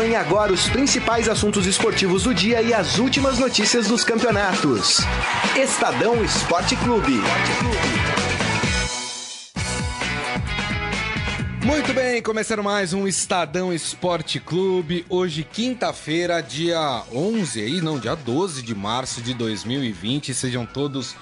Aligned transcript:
Acompanhe 0.00 0.16
agora 0.16 0.50
os 0.50 0.66
principais 0.66 1.28
assuntos 1.28 1.66
esportivos 1.66 2.22
do 2.22 2.32
dia 2.32 2.62
e 2.62 2.72
as 2.72 2.98
últimas 2.98 3.38
notícias 3.38 3.86
dos 3.86 4.02
campeonatos. 4.02 5.00
Estadão 5.54 6.24
Esporte 6.24 6.74
Clube. 6.76 7.20
Muito 11.62 11.92
bem, 11.92 12.22
começando 12.22 12.62
mais 12.62 12.94
um 12.94 13.06
Estadão 13.06 13.74
Esporte 13.74 14.40
Clube. 14.40 15.04
Hoje, 15.06 15.44
quinta-feira, 15.44 16.40
dia 16.40 17.02
11, 17.12 17.60
aí 17.60 17.82
não, 17.82 17.98
dia 17.98 18.14
12 18.14 18.62
de 18.62 18.74
março 18.74 19.20
de 19.20 19.34
2020. 19.34 20.32
Sejam 20.32 20.64
todos 20.64 21.14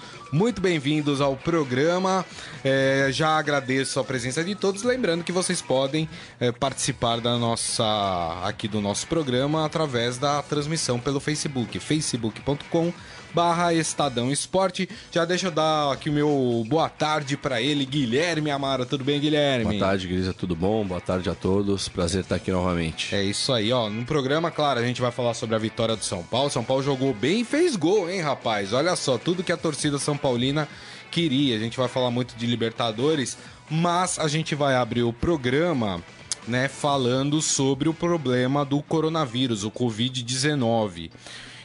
bem-vindos 0.61 1.21
ao 1.21 1.37
programa. 1.37 2.25
É, 2.63 3.09
já 3.11 3.39
agradeço 3.39 3.99
a 3.99 4.05
presença 4.05 4.45
de 4.45 4.55
todos, 4.55 4.83
lembrando 4.83 5.25
que 5.25 5.33
vocês 5.33 5.63
podem 5.63 6.09
é, 6.39 6.53
participar 6.53 7.21
da 7.21 7.39
nossa 7.39 8.43
aqui 8.45 8.69
do 8.69 8.81
nosso 8.81 9.07
programa 9.07 9.65
através 9.65 10.19
da 10.19 10.43
transmissão 10.43 11.01
pelo 11.01 11.19
Facebook, 11.19 11.79
facebook.com 11.79 12.93
barra 13.35 13.73
Estadão 13.75 14.31
Esporte. 14.31 14.89
Já 15.13 15.25
deixa 15.25 15.49
eu 15.49 15.51
dar 15.51 15.93
aqui 15.93 16.11
o 16.11 16.13
meu 16.13 16.65
boa 16.69 16.89
tarde 16.89 17.37
para 17.37 17.61
ele, 17.61 17.85
Guilherme 17.85 18.51
Amara. 18.51 18.87
Tudo 18.87 19.05
bem, 19.05 19.21
Guilherme? 19.21 19.65
Boa 19.65 19.79
tarde, 19.79 20.09
Grisa. 20.09 20.33
Tudo 20.33 20.55
bom? 20.55 20.85
Boa 20.85 21.01
tarde 21.01 21.29
a 21.29 21.35
todos. 21.35 21.89
Prazer 21.89 22.23
estar 22.23 22.37
aqui 22.37 22.51
novamente. 22.51 23.15
É 23.15 23.23
isso 23.23 23.53
aí, 23.53 23.73
ó. 23.73 23.89
No 23.89 24.05
programa, 24.05 24.51
claro, 24.51 24.81
a 24.81 24.83
gente 24.83 25.01
vai 25.01 25.11
falar 25.11 25.35
sobre 25.35 25.55
a 25.55 25.59
vitória 25.59 25.97
do 25.97 26.05
São 26.05 26.23
Paulo. 26.23 26.51
São 26.51 26.65
Paulo 26.65 26.83
jogou 26.83 27.13
bem 27.15 27.41
e 27.41 27.45
fez 27.45 27.77
gol, 27.77 28.11
hein, 28.11 28.21
rapaz? 28.21 28.73
Olha 28.73 28.97
só, 28.97 29.19
tudo 29.19 29.43
que 29.43 29.53
a 29.53 29.57
torcida 29.57 29.99
São 29.99 30.17
Paulina 30.17 30.69
queria. 31.11 31.57
A 31.57 31.59
gente 31.59 31.77
vai 31.77 31.89
falar 31.89 32.11
muito 32.11 32.35
de 32.37 32.47
Libertadores, 32.47 33.37
mas 33.71 34.19
a 34.19 34.29
gente 34.29 34.55
vai 34.55 34.75
abrir 34.75 35.03
o 35.03 35.13
programa, 35.13 36.03
né, 36.47 36.69
falando 36.69 37.41
sobre 37.43 37.89
o 37.89 37.95
problema 37.95 38.65
do 38.65 38.83
coronavírus, 38.83 39.65
o 39.65 39.71
Covid-19. 39.71 41.11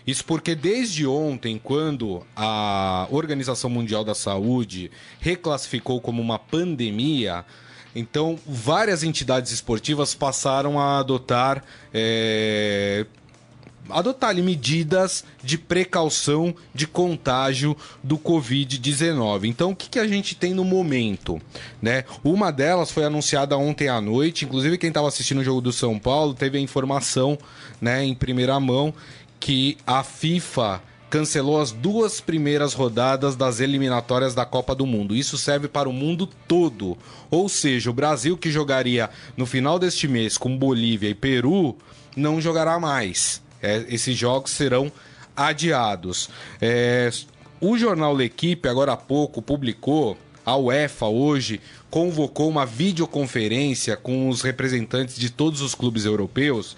Isso 0.05 0.25
porque 0.25 0.53
desde 0.53 1.07
ontem, 1.07 1.59
quando 1.61 2.25
a 2.35 3.07
Organização 3.09 3.69
Mundial 3.69 4.03
da 4.03 4.13
Saúde 4.13 4.91
reclassificou 5.19 6.01
como 6.01 6.21
uma 6.21 6.37
pandemia, 6.37 7.45
então 7.95 8.37
várias 8.45 9.03
entidades 9.03 9.51
esportivas 9.51 10.13
passaram 10.13 10.79
a 10.79 10.99
adotar. 10.99 11.63
É 11.93 13.05
adotar 13.89 14.29
ali, 14.29 14.41
medidas 14.41 15.23
de 15.43 15.57
precaução 15.57 16.55
de 16.73 16.87
contágio 16.87 17.75
do 18.03 18.17
Covid-19. 18.17 19.45
Então, 19.45 19.71
o 19.71 19.75
que, 19.75 19.89
que 19.89 19.99
a 19.99 20.07
gente 20.07 20.35
tem 20.35 20.53
no 20.53 20.63
momento? 20.63 21.41
Né? 21.81 22.05
Uma 22.23 22.51
delas 22.51 22.91
foi 22.91 23.03
anunciada 23.03 23.57
ontem 23.57 23.89
à 23.89 23.99
noite, 23.99 24.45
inclusive 24.45 24.77
quem 24.77 24.89
estava 24.89 25.07
assistindo 25.07 25.39
o 25.39 25.43
jogo 25.43 25.61
do 25.61 25.73
São 25.73 25.99
Paulo 25.99 26.33
teve 26.33 26.57
a 26.57 26.61
informação 26.61 27.37
né, 27.81 28.03
em 28.03 28.15
primeira 28.15 28.59
mão 28.59 28.93
que 29.43 29.77
a 29.85 30.05
FIFA 30.05 30.81
cancelou 31.09 31.59
as 31.59 31.69
duas 31.69 32.21
primeiras 32.21 32.73
rodadas 32.73 33.35
das 33.35 33.59
eliminatórias 33.59 34.33
da 34.33 34.45
Copa 34.45 34.73
do 34.73 34.85
Mundo. 34.85 35.13
Isso 35.13 35.37
serve 35.37 35.67
para 35.67 35.89
o 35.89 35.91
mundo 35.91 36.29
todo. 36.47 36.97
Ou 37.29 37.49
seja, 37.49 37.89
o 37.89 37.93
Brasil 37.93 38.37
que 38.37 38.49
jogaria 38.49 39.09
no 39.35 39.45
final 39.45 39.77
deste 39.77 40.07
mês 40.07 40.37
com 40.37 40.57
Bolívia 40.57 41.09
e 41.09 41.13
Peru 41.13 41.75
não 42.15 42.39
jogará 42.39 42.79
mais. 42.79 43.41
É, 43.61 43.83
esses 43.89 44.17
jogos 44.17 44.51
serão 44.51 44.89
adiados. 45.35 46.29
É, 46.61 47.11
o 47.59 47.77
jornal 47.77 48.15
L'Equipe, 48.15 48.69
agora 48.69 48.93
há 48.93 48.97
pouco, 48.97 49.41
publicou, 49.41 50.17
a 50.45 50.55
UEFA 50.55 51.07
hoje 51.07 51.59
convocou 51.89 52.47
uma 52.47 52.65
videoconferência 52.65 53.97
com 53.97 54.29
os 54.29 54.41
representantes 54.41 55.17
de 55.17 55.29
todos 55.29 55.59
os 55.59 55.75
clubes 55.75 56.05
europeus 56.05 56.77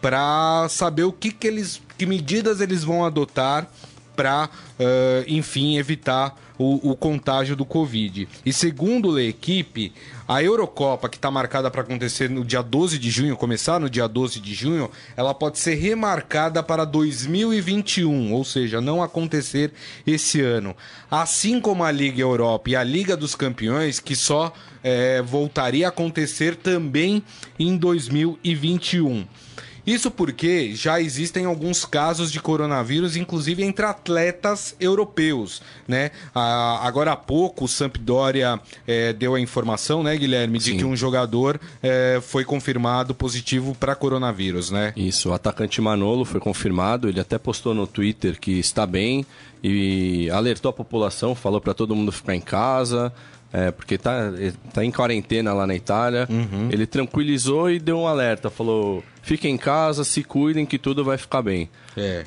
para 0.00 0.68
saber 0.68 1.02
o 1.02 1.12
que, 1.12 1.32
que 1.32 1.48
eles, 1.48 1.82
que 1.96 2.06
medidas 2.06 2.60
eles 2.60 2.84
vão 2.84 3.04
adotar 3.04 3.68
para, 4.16 4.46
uh, 4.46 5.24
enfim, 5.28 5.76
evitar 5.76 6.34
o, 6.58 6.90
o, 6.90 6.96
contágio 6.96 7.54
do 7.54 7.66
Covid. 7.66 8.26
E 8.44 8.52
segundo 8.52 9.16
a 9.16 9.22
equipe, 9.22 9.92
a 10.26 10.42
Eurocopa, 10.42 11.08
que 11.08 11.16
está 11.16 11.30
marcada 11.30 11.70
para 11.70 11.82
acontecer 11.82 12.30
no 12.30 12.42
dia 12.42 12.62
12 12.62 12.98
de 12.98 13.10
junho, 13.10 13.36
começar 13.36 13.78
no 13.78 13.90
dia 13.90 14.08
12 14.08 14.40
de 14.40 14.54
junho, 14.54 14.90
ela 15.16 15.34
pode 15.34 15.58
ser 15.58 15.74
remarcada 15.74 16.62
para 16.62 16.86
2021, 16.86 18.32
ou 18.32 18.42
seja, 18.42 18.80
não 18.80 19.02
acontecer 19.02 19.70
esse 20.06 20.40
ano. 20.40 20.74
Assim 21.10 21.60
como 21.60 21.84
a 21.84 21.92
Liga 21.92 22.22
Europa 22.22 22.70
e 22.70 22.76
a 22.76 22.82
Liga 22.82 23.16
dos 23.16 23.34
Campeões, 23.34 24.00
que 24.00 24.16
só 24.16 24.52
é, 24.82 25.20
voltaria 25.20 25.86
a 25.86 25.90
acontecer 25.90 26.56
também 26.56 27.22
em 27.58 27.76
2021. 27.76 29.26
Isso 29.86 30.10
porque 30.10 30.74
já 30.74 31.00
existem 31.00 31.44
alguns 31.44 31.84
casos 31.84 32.32
de 32.32 32.40
coronavírus, 32.40 33.16
inclusive 33.16 33.62
entre 33.62 33.86
atletas 33.86 34.74
europeus, 34.80 35.62
né? 35.86 36.10
Ah, 36.34 36.80
agora 36.82 37.12
há 37.12 37.16
pouco 37.16 37.66
o 37.66 37.68
Sampdoria 37.68 38.60
é, 38.86 39.12
deu 39.12 39.34
a 39.34 39.40
informação, 39.40 40.02
né, 40.02 40.16
Guilherme, 40.16 40.58
de 40.58 40.72
Sim. 40.72 40.78
que 40.78 40.84
um 40.84 40.96
jogador 40.96 41.60
é, 41.82 42.18
foi 42.20 42.44
confirmado 42.44 43.14
positivo 43.14 43.76
para 43.78 43.94
coronavírus, 43.94 44.70
né? 44.70 44.92
Isso, 44.96 45.30
o 45.30 45.32
atacante 45.32 45.80
Manolo 45.80 46.24
foi 46.24 46.40
confirmado, 46.40 47.08
ele 47.08 47.20
até 47.20 47.38
postou 47.38 47.72
no 47.72 47.86
Twitter 47.86 48.40
que 48.40 48.58
está 48.58 48.84
bem 48.86 49.24
e 49.62 50.28
alertou 50.30 50.70
a 50.70 50.72
população, 50.72 51.34
falou 51.34 51.60
para 51.60 51.74
todo 51.74 51.94
mundo 51.94 52.10
ficar 52.10 52.34
em 52.34 52.40
casa. 52.40 53.12
É, 53.52 53.70
porque 53.70 53.96
tá, 53.96 54.32
tá 54.74 54.84
em 54.84 54.90
quarentena 54.90 55.54
lá 55.54 55.66
na 55.66 55.74
Itália. 55.74 56.26
Uhum. 56.28 56.68
Ele 56.70 56.84
tranquilizou 56.84 57.70
e 57.70 57.78
deu 57.78 58.00
um 58.00 58.06
alerta. 58.06 58.50
Falou: 58.50 59.02
fiquem 59.26 59.54
em 59.54 59.58
casa, 59.58 60.04
se 60.04 60.22
cuidem 60.22 60.64
que 60.64 60.78
tudo 60.78 61.04
vai 61.04 61.18
ficar 61.18 61.42
bem. 61.42 61.68
É. 61.96 62.24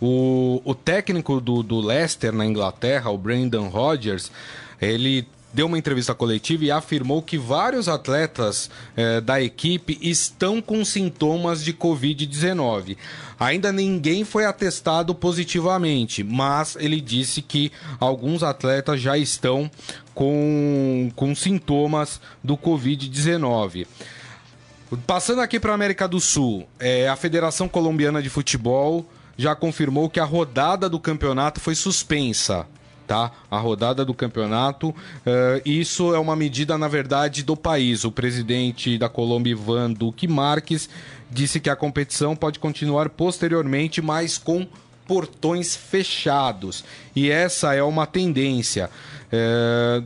O, 0.00 0.60
o 0.64 0.74
técnico 0.74 1.40
do, 1.40 1.62
do 1.62 1.78
Leicester 1.78 2.32
na 2.32 2.44
Inglaterra, 2.44 3.08
o 3.10 3.16
Brendan 3.16 3.68
Rodgers, 3.68 4.32
ele 4.82 5.28
deu 5.54 5.66
uma 5.66 5.78
entrevista 5.78 6.12
coletiva 6.12 6.64
e 6.64 6.70
afirmou 6.70 7.22
que 7.22 7.38
vários 7.38 7.88
atletas 7.88 8.68
eh, 8.96 9.20
da 9.20 9.40
equipe 9.40 9.96
estão 10.00 10.60
com 10.60 10.84
sintomas 10.84 11.62
de 11.62 11.72
Covid-19. 11.72 12.96
Ainda 13.38 13.72
ninguém 13.72 14.24
foi 14.24 14.44
atestado 14.44 15.14
positivamente, 15.14 16.24
mas 16.24 16.76
ele 16.80 17.00
disse 17.00 17.42
que 17.42 17.70
alguns 18.00 18.42
atletas 18.42 19.00
já 19.00 19.16
estão 19.16 19.70
com, 20.14 21.10
com 21.14 21.32
sintomas 21.34 22.20
do 22.42 22.56
Covid-19. 22.56 23.86
Passando 25.06 25.40
aqui 25.40 25.60
para 25.60 25.72
a 25.72 25.74
América 25.74 26.08
do 26.08 26.20
Sul, 26.20 26.68
eh, 26.78 27.08
a 27.08 27.14
Federação 27.14 27.68
Colombiana 27.68 28.22
de 28.22 28.28
Futebol 28.28 29.08
já 29.36 29.54
confirmou 29.54 30.10
que 30.10 30.18
a 30.18 30.24
rodada 30.24 30.88
do 30.88 30.98
campeonato 30.98 31.60
foi 31.60 31.74
suspensa 31.74 32.66
tá? 33.10 33.32
A 33.50 33.58
rodada 33.58 34.04
do 34.04 34.14
campeonato. 34.14 34.90
Uh, 34.90 35.60
isso 35.64 36.14
é 36.14 36.18
uma 36.20 36.36
medida, 36.36 36.78
na 36.78 36.86
verdade, 36.86 37.42
do 37.42 37.56
país. 37.56 38.04
O 38.04 38.12
presidente 38.12 38.96
da 38.96 39.08
Colômbia, 39.08 39.50
Ivan 39.50 39.90
Duque 39.90 40.28
Marques, 40.28 40.88
disse 41.28 41.58
que 41.58 41.68
a 41.68 41.74
competição 41.74 42.36
pode 42.36 42.60
continuar 42.60 43.08
posteriormente, 43.08 44.00
mas 44.00 44.38
com 44.38 44.64
portões 45.10 45.74
fechados. 45.74 46.84
E 47.16 47.32
essa 47.32 47.74
é 47.74 47.82
uma 47.82 48.06
tendência. 48.06 48.88
Uh, 49.32 50.04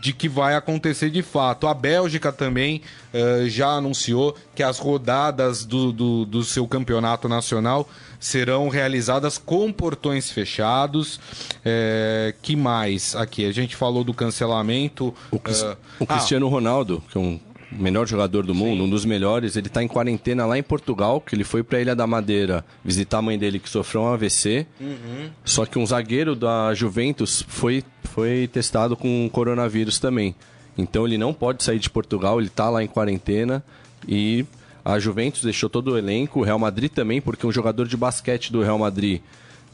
de 0.00 0.12
que 0.12 0.28
vai 0.28 0.56
acontecer 0.56 1.10
de 1.10 1.22
fato. 1.22 1.68
A 1.68 1.74
Bélgica 1.74 2.32
também 2.32 2.82
uh, 3.14 3.48
já 3.48 3.68
anunciou 3.68 4.36
que 4.54 4.62
as 4.62 4.80
rodadas 4.80 5.64
do, 5.64 5.92
do, 5.92 6.24
do, 6.24 6.42
seu 6.42 6.66
campeonato 6.66 7.28
nacional 7.28 7.88
serão 8.18 8.68
realizadas 8.68 9.38
com 9.38 9.72
portões 9.72 10.30
fechados. 10.30 11.20
É, 11.64 12.34
que 12.42 12.56
mais 12.56 13.14
aqui? 13.14 13.46
A 13.46 13.52
gente 13.52 13.76
falou 13.76 14.02
do 14.02 14.12
cancelamento. 14.12 15.14
O, 15.30 15.36
uh, 15.36 15.76
o 16.00 16.06
Cristiano 16.06 16.46
ah, 16.46 16.50
Ronaldo, 16.50 17.02
que 17.10 17.16
é 17.16 17.20
um 17.20 17.38
melhor 17.78 18.06
jogador 18.06 18.44
do 18.44 18.54
mundo, 18.54 18.78
Sim. 18.78 18.82
um 18.82 18.90
dos 18.90 19.04
melhores, 19.04 19.56
ele 19.56 19.66
está 19.66 19.82
em 19.82 19.88
quarentena 19.88 20.46
lá 20.46 20.58
em 20.58 20.62
Portugal, 20.62 21.20
que 21.20 21.34
ele 21.34 21.44
foi 21.44 21.62
para 21.62 21.78
a 21.78 21.80
Ilha 21.80 21.96
da 21.96 22.06
Madeira 22.06 22.64
visitar 22.84 23.18
a 23.18 23.22
mãe 23.22 23.38
dele 23.38 23.58
que 23.58 23.68
sofreu 23.68 24.02
um 24.02 24.08
AVC. 24.08 24.66
Uhum. 24.80 25.30
Só 25.44 25.64
que 25.64 25.78
um 25.78 25.86
zagueiro 25.86 26.34
da 26.34 26.74
Juventus 26.74 27.44
foi, 27.48 27.82
foi 28.04 28.48
testado 28.52 28.96
com 28.96 29.28
coronavírus 29.32 29.98
também. 29.98 30.34
Então 30.76 31.06
ele 31.06 31.18
não 31.18 31.32
pode 31.34 31.62
sair 31.62 31.78
de 31.78 31.90
Portugal, 31.90 32.38
ele 32.38 32.48
está 32.48 32.70
lá 32.70 32.82
em 32.82 32.86
quarentena 32.86 33.62
e 34.06 34.44
a 34.84 34.98
Juventus 34.98 35.42
deixou 35.42 35.68
todo 35.68 35.92
o 35.92 35.98
elenco, 35.98 36.40
o 36.40 36.42
Real 36.42 36.58
Madrid 36.58 36.90
também, 36.90 37.20
porque 37.20 37.46
um 37.46 37.52
jogador 37.52 37.86
de 37.86 37.96
basquete 37.96 38.50
do 38.50 38.62
Real 38.62 38.78
Madrid 38.78 39.20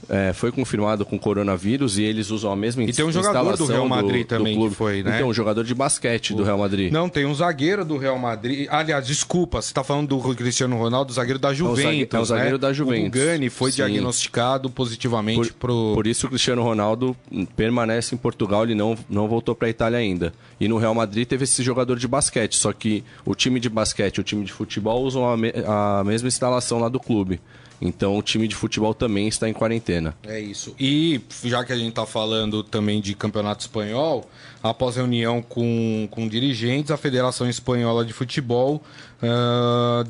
é, 0.08 0.32
foi 0.32 0.50
confirmado 0.52 1.04
com 1.04 1.18
coronavírus 1.18 1.98
e 1.98 2.02
eles 2.02 2.30
usam 2.30 2.50
a 2.52 2.56
mesma 2.56 2.82
E 2.82 2.92
tem 2.92 3.04
um 3.04 3.12
jogador 3.12 3.56
do 3.56 3.66
Real 3.66 3.88
Madrid 3.88 4.22
do, 4.26 4.28
também 4.28 4.54
do 4.54 4.58
clube. 4.60 4.70
que 4.72 4.76
foi, 4.78 5.02
né? 5.02 5.16
Então, 5.16 5.28
um 5.28 5.34
jogador 5.34 5.64
de 5.64 5.74
basquete 5.74 6.34
do 6.34 6.42
Real 6.42 6.58
Madrid. 6.58 6.92
Não, 6.92 7.08
tem 7.08 7.26
um 7.26 7.34
zagueiro 7.34 7.84
do 7.84 7.96
Real 7.96 8.18
Madrid. 8.18 8.66
Aliás, 8.70 9.06
desculpa, 9.06 9.60
você 9.60 9.68
está 9.68 9.82
falando 9.84 10.08
do 10.18 10.34
Cristiano 10.34 10.76
Ronaldo, 10.78 11.12
zagueiro 11.12 11.38
da 11.38 11.52
Juventus. 11.52 12.14
É 12.14 12.18
o 12.20 12.24
zagueiro 12.24 12.52
né? 12.52 12.58
da 12.58 12.72
Juventus. 12.72 13.08
O 13.20 13.24
Gani 13.24 13.50
foi 13.50 13.70
Sim. 13.70 13.76
diagnosticado 13.76 14.70
positivamente 14.70 15.52
Por, 15.52 15.58
pro. 15.58 15.92
por 15.94 16.06
isso 16.06 16.26
o 16.26 16.30
Cristiano 16.30 16.62
Ronaldo 16.62 17.16
permanece 17.56 18.14
em 18.14 18.18
Portugal, 18.18 18.64
ele 18.64 18.74
não, 18.74 18.96
não 19.08 19.28
voltou 19.28 19.54
para 19.54 19.68
a 19.68 19.70
Itália 19.70 19.98
ainda. 19.98 20.32
E 20.60 20.68
no 20.68 20.78
Real 20.78 20.94
Madrid 20.94 21.26
teve 21.26 21.44
esse 21.44 21.62
jogador 21.62 21.98
de 21.98 22.08
basquete, 22.08 22.56
só 22.56 22.72
que 22.72 23.04
o 23.24 23.34
time 23.34 23.60
de 23.60 23.68
basquete 23.68 24.16
e 24.16 24.20
o 24.20 24.24
time 24.24 24.44
de 24.44 24.52
futebol 24.52 25.02
usam 25.04 25.28
a, 25.28 25.36
me- 25.36 25.52
a 25.66 26.02
mesma 26.04 26.28
instalação 26.28 26.78
lá 26.78 26.88
do 26.88 26.98
clube. 26.98 27.40
Então 27.80 28.16
o 28.16 28.22
time 28.22 28.48
de 28.48 28.54
futebol 28.54 28.92
também 28.92 29.28
está 29.28 29.48
em 29.48 29.52
quarentena. 29.52 30.16
É 30.24 30.40
isso. 30.40 30.74
E 30.78 31.20
já 31.44 31.64
que 31.64 31.72
a 31.72 31.76
gente 31.76 31.90
está 31.90 32.04
falando 32.04 32.62
também 32.62 33.00
de 33.00 33.14
campeonato 33.14 33.62
espanhol, 33.62 34.28
após 34.62 34.96
reunião 34.96 35.40
com, 35.40 36.08
com 36.10 36.26
dirigentes, 36.28 36.90
a 36.90 36.96
Federação 36.96 37.48
Espanhola 37.48 38.04
de 38.04 38.12
Futebol 38.12 38.82
ah, 39.22 40.04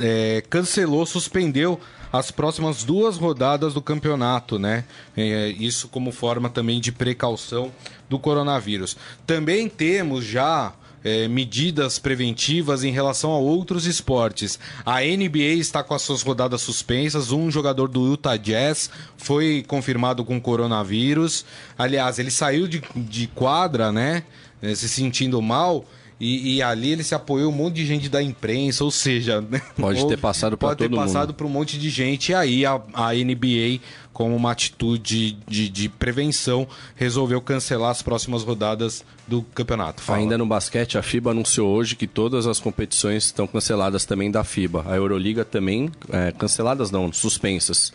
é, 0.00 0.42
cancelou, 0.48 1.06
suspendeu 1.06 1.80
as 2.12 2.30
próximas 2.30 2.84
duas 2.84 3.16
rodadas 3.16 3.74
do 3.74 3.82
campeonato, 3.82 4.56
né? 4.56 4.84
É, 5.16 5.48
isso 5.48 5.88
como 5.88 6.12
forma 6.12 6.48
também 6.48 6.80
de 6.80 6.92
precaução 6.92 7.72
do 8.08 8.20
coronavírus. 8.20 8.96
Também 9.26 9.68
temos 9.68 10.24
já 10.24 10.72
é, 11.04 11.28
medidas 11.28 11.98
preventivas 11.98 12.82
em 12.82 12.90
relação 12.90 13.30
a 13.30 13.38
outros 13.38 13.84
esportes. 13.84 14.58
A 14.84 15.00
NBA 15.02 15.54
está 15.58 15.82
com 15.84 15.94
as 15.94 16.02
suas 16.02 16.22
rodadas 16.22 16.62
suspensas. 16.62 17.30
Um 17.30 17.50
jogador 17.50 17.88
do 17.88 18.06
Utah 18.12 18.36
Jazz 18.38 18.90
foi 19.18 19.62
confirmado 19.68 20.24
com 20.24 20.40
coronavírus. 20.40 21.44
Aliás, 21.76 22.18
ele 22.18 22.30
saiu 22.30 22.66
de, 22.66 22.82
de 22.96 23.26
quadra, 23.28 23.92
né? 23.92 24.24
eh, 24.62 24.74
Se 24.74 24.88
sentindo 24.88 25.40
mal. 25.42 25.84
E, 26.24 26.54
e 26.54 26.62
ali 26.62 26.92
ele 26.92 27.02
se 27.02 27.14
apoiou 27.14 27.52
um 27.52 27.54
monte 27.54 27.74
de 27.74 27.84
gente 27.84 28.08
da 28.08 28.22
imprensa, 28.22 28.82
ou 28.82 28.90
seja, 28.90 29.42
né, 29.42 29.60
Pode 29.76 30.08
ter 30.08 30.16
passado 30.16 30.56
pode 30.56 30.78
ter 30.78 30.84
todo 30.84 30.96
mundo. 30.96 31.04
passado 31.04 31.34
para 31.34 31.46
um 31.46 31.50
monte 31.50 31.78
de 31.78 31.90
gente. 31.90 32.32
E 32.32 32.34
aí 32.34 32.64
a, 32.64 32.80
a 32.94 33.12
NBA, 33.12 33.80
como 34.10 34.34
uma 34.34 34.50
atitude 34.50 35.36
de, 35.46 35.68
de 35.68 35.88
prevenção, 35.90 36.66
resolveu 36.96 37.42
cancelar 37.42 37.90
as 37.90 38.00
próximas 38.00 38.42
rodadas 38.42 39.04
do 39.28 39.42
campeonato. 39.42 40.00
Fala. 40.00 40.18
Ainda 40.18 40.38
no 40.38 40.46
basquete, 40.46 40.96
a 40.96 41.02
FIBA 41.02 41.32
anunciou 41.32 41.68
hoje 41.68 41.94
que 41.94 42.06
todas 42.06 42.46
as 42.46 42.58
competições 42.58 43.26
estão 43.26 43.46
canceladas 43.46 44.06
também 44.06 44.30
da 44.30 44.42
FIBA. 44.42 44.82
A 44.88 44.96
Euroliga 44.96 45.44
também, 45.44 45.92
é, 46.10 46.32
canceladas 46.32 46.90
não, 46.90 47.12
suspensas. 47.12 47.92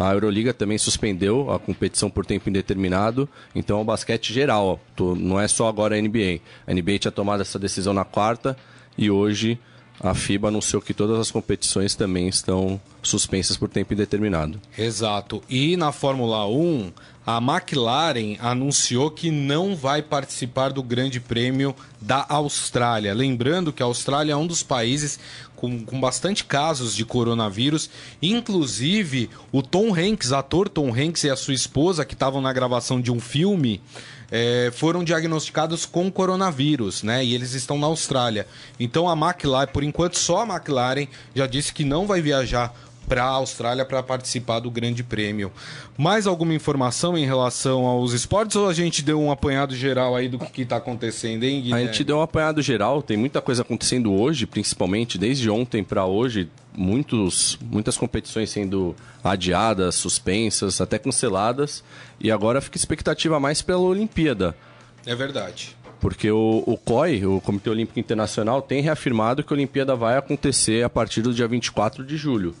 A 0.00 0.14
Euroliga 0.14 0.54
também 0.54 0.78
suspendeu 0.78 1.50
a 1.50 1.58
competição 1.58 2.08
por 2.08 2.24
tempo 2.24 2.48
indeterminado, 2.48 3.28
então 3.54 3.78
é 3.78 3.82
o 3.82 3.84
basquete 3.84 4.32
geral, 4.32 4.80
não 4.98 5.38
é 5.38 5.46
só 5.46 5.68
agora 5.68 5.94
a 5.94 6.00
NBA. 6.00 6.40
A 6.66 6.72
NBA 6.72 7.00
tinha 7.00 7.12
tomado 7.12 7.42
essa 7.42 7.58
decisão 7.58 7.92
na 7.92 8.02
quarta 8.02 8.56
e 8.96 9.10
hoje 9.10 9.58
a 10.02 10.14
FIBA 10.14 10.48
anunciou 10.48 10.80
que 10.80 10.94
todas 10.94 11.18
as 11.18 11.30
competições 11.30 11.94
também 11.94 12.26
estão 12.26 12.80
suspensas 13.02 13.58
por 13.58 13.68
tempo 13.68 13.92
indeterminado. 13.92 14.58
Exato. 14.76 15.42
E 15.50 15.76
na 15.76 15.92
Fórmula 15.92 16.46
1, 16.48 16.90
a 17.26 17.36
McLaren 17.36 18.36
anunciou 18.40 19.10
que 19.10 19.30
não 19.30 19.76
vai 19.76 20.00
participar 20.00 20.70
do 20.72 20.82
Grande 20.82 21.20
Prêmio 21.20 21.76
da 22.00 22.24
Austrália. 22.30 23.12
Lembrando 23.12 23.74
que 23.74 23.82
a 23.82 23.86
Austrália 23.86 24.32
é 24.32 24.36
um 24.36 24.46
dos 24.46 24.62
países 24.62 25.20
com, 25.60 25.84
com 25.84 26.00
bastante 26.00 26.42
casos 26.44 26.96
de 26.96 27.04
coronavírus. 27.04 27.90
Inclusive, 28.22 29.28
o 29.52 29.62
Tom 29.62 29.94
Hanks, 29.94 30.32
ator 30.32 30.68
Tom 30.68 30.90
Hanks 30.92 31.24
e 31.24 31.30
a 31.30 31.36
sua 31.36 31.52
esposa, 31.52 32.04
que 32.04 32.14
estavam 32.14 32.40
na 32.40 32.52
gravação 32.52 32.98
de 32.98 33.12
um 33.12 33.20
filme, 33.20 33.82
eh, 34.30 34.70
foram 34.72 35.04
diagnosticados 35.04 35.84
com 35.84 36.10
coronavírus, 36.10 37.02
né? 37.02 37.22
E 37.22 37.34
eles 37.34 37.52
estão 37.52 37.78
na 37.78 37.88
Austrália. 37.88 38.46
Então 38.78 39.08
a 39.08 39.12
McLaren, 39.12 39.70
por 39.70 39.84
enquanto, 39.84 40.18
só 40.18 40.42
a 40.42 40.46
McLaren 40.46 41.06
já 41.34 41.46
disse 41.46 41.74
que 41.74 41.84
não 41.84 42.06
vai 42.06 42.22
viajar 42.22 42.74
para 43.10 43.24
a 43.24 43.28
Austrália 43.28 43.84
para 43.84 44.04
participar 44.04 44.60
do 44.60 44.70
Grande 44.70 45.02
Prêmio. 45.02 45.50
Mais 45.98 46.28
alguma 46.28 46.54
informação 46.54 47.18
em 47.18 47.26
relação 47.26 47.84
aos 47.84 48.12
esportes 48.12 48.54
ou 48.54 48.68
a 48.68 48.72
gente 48.72 49.02
deu 49.02 49.20
um 49.20 49.32
apanhado 49.32 49.74
geral 49.74 50.14
aí 50.14 50.28
do 50.28 50.38
que 50.38 50.62
está 50.62 50.76
acontecendo, 50.76 51.42
hein, 51.42 51.58
A 51.58 51.62
Guilherme? 51.62 51.86
gente 51.86 52.04
deu 52.04 52.18
um 52.18 52.22
apanhado 52.22 52.62
geral, 52.62 53.02
tem 53.02 53.16
muita 53.16 53.40
coisa 53.40 53.62
acontecendo 53.62 54.12
hoje, 54.12 54.46
principalmente 54.46 55.18
desde 55.18 55.50
ontem 55.50 55.82
para 55.82 56.06
hoje, 56.06 56.48
muitos, 56.72 57.58
muitas 57.60 57.98
competições 57.98 58.48
sendo 58.48 58.94
adiadas, 59.24 59.96
suspensas, 59.96 60.80
até 60.80 60.96
canceladas, 60.96 61.82
e 62.20 62.30
agora 62.30 62.60
fica 62.60 62.76
expectativa 62.76 63.40
mais 63.40 63.60
pela 63.60 63.80
Olimpíada. 63.80 64.54
É 65.04 65.16
verdade. 65.16 65.76
Porque 65.98 66.30
o, 66.30 66.62
o 66.64 66.76
COI, 66.76 67.26
o 67.26 67.40
Comitê 67.40 67.70
Olímpico 67.70 67.98
Internacional, 67.98 68.62
tem 68.62 68.80
reafirmado 68.80 69.42
que 69.42 69.52
a 69.52 69.56
Olimpíada 69.56 69.96
vai 69.96 70.16
acontecer 70.16 70.84
a 70.84 70.88
partir 70.88 71.22
do 71.22 71.34
dia 71.34 71.48
24 71.48 72.06
de 72.06 72.16
julho. 72.16 72.54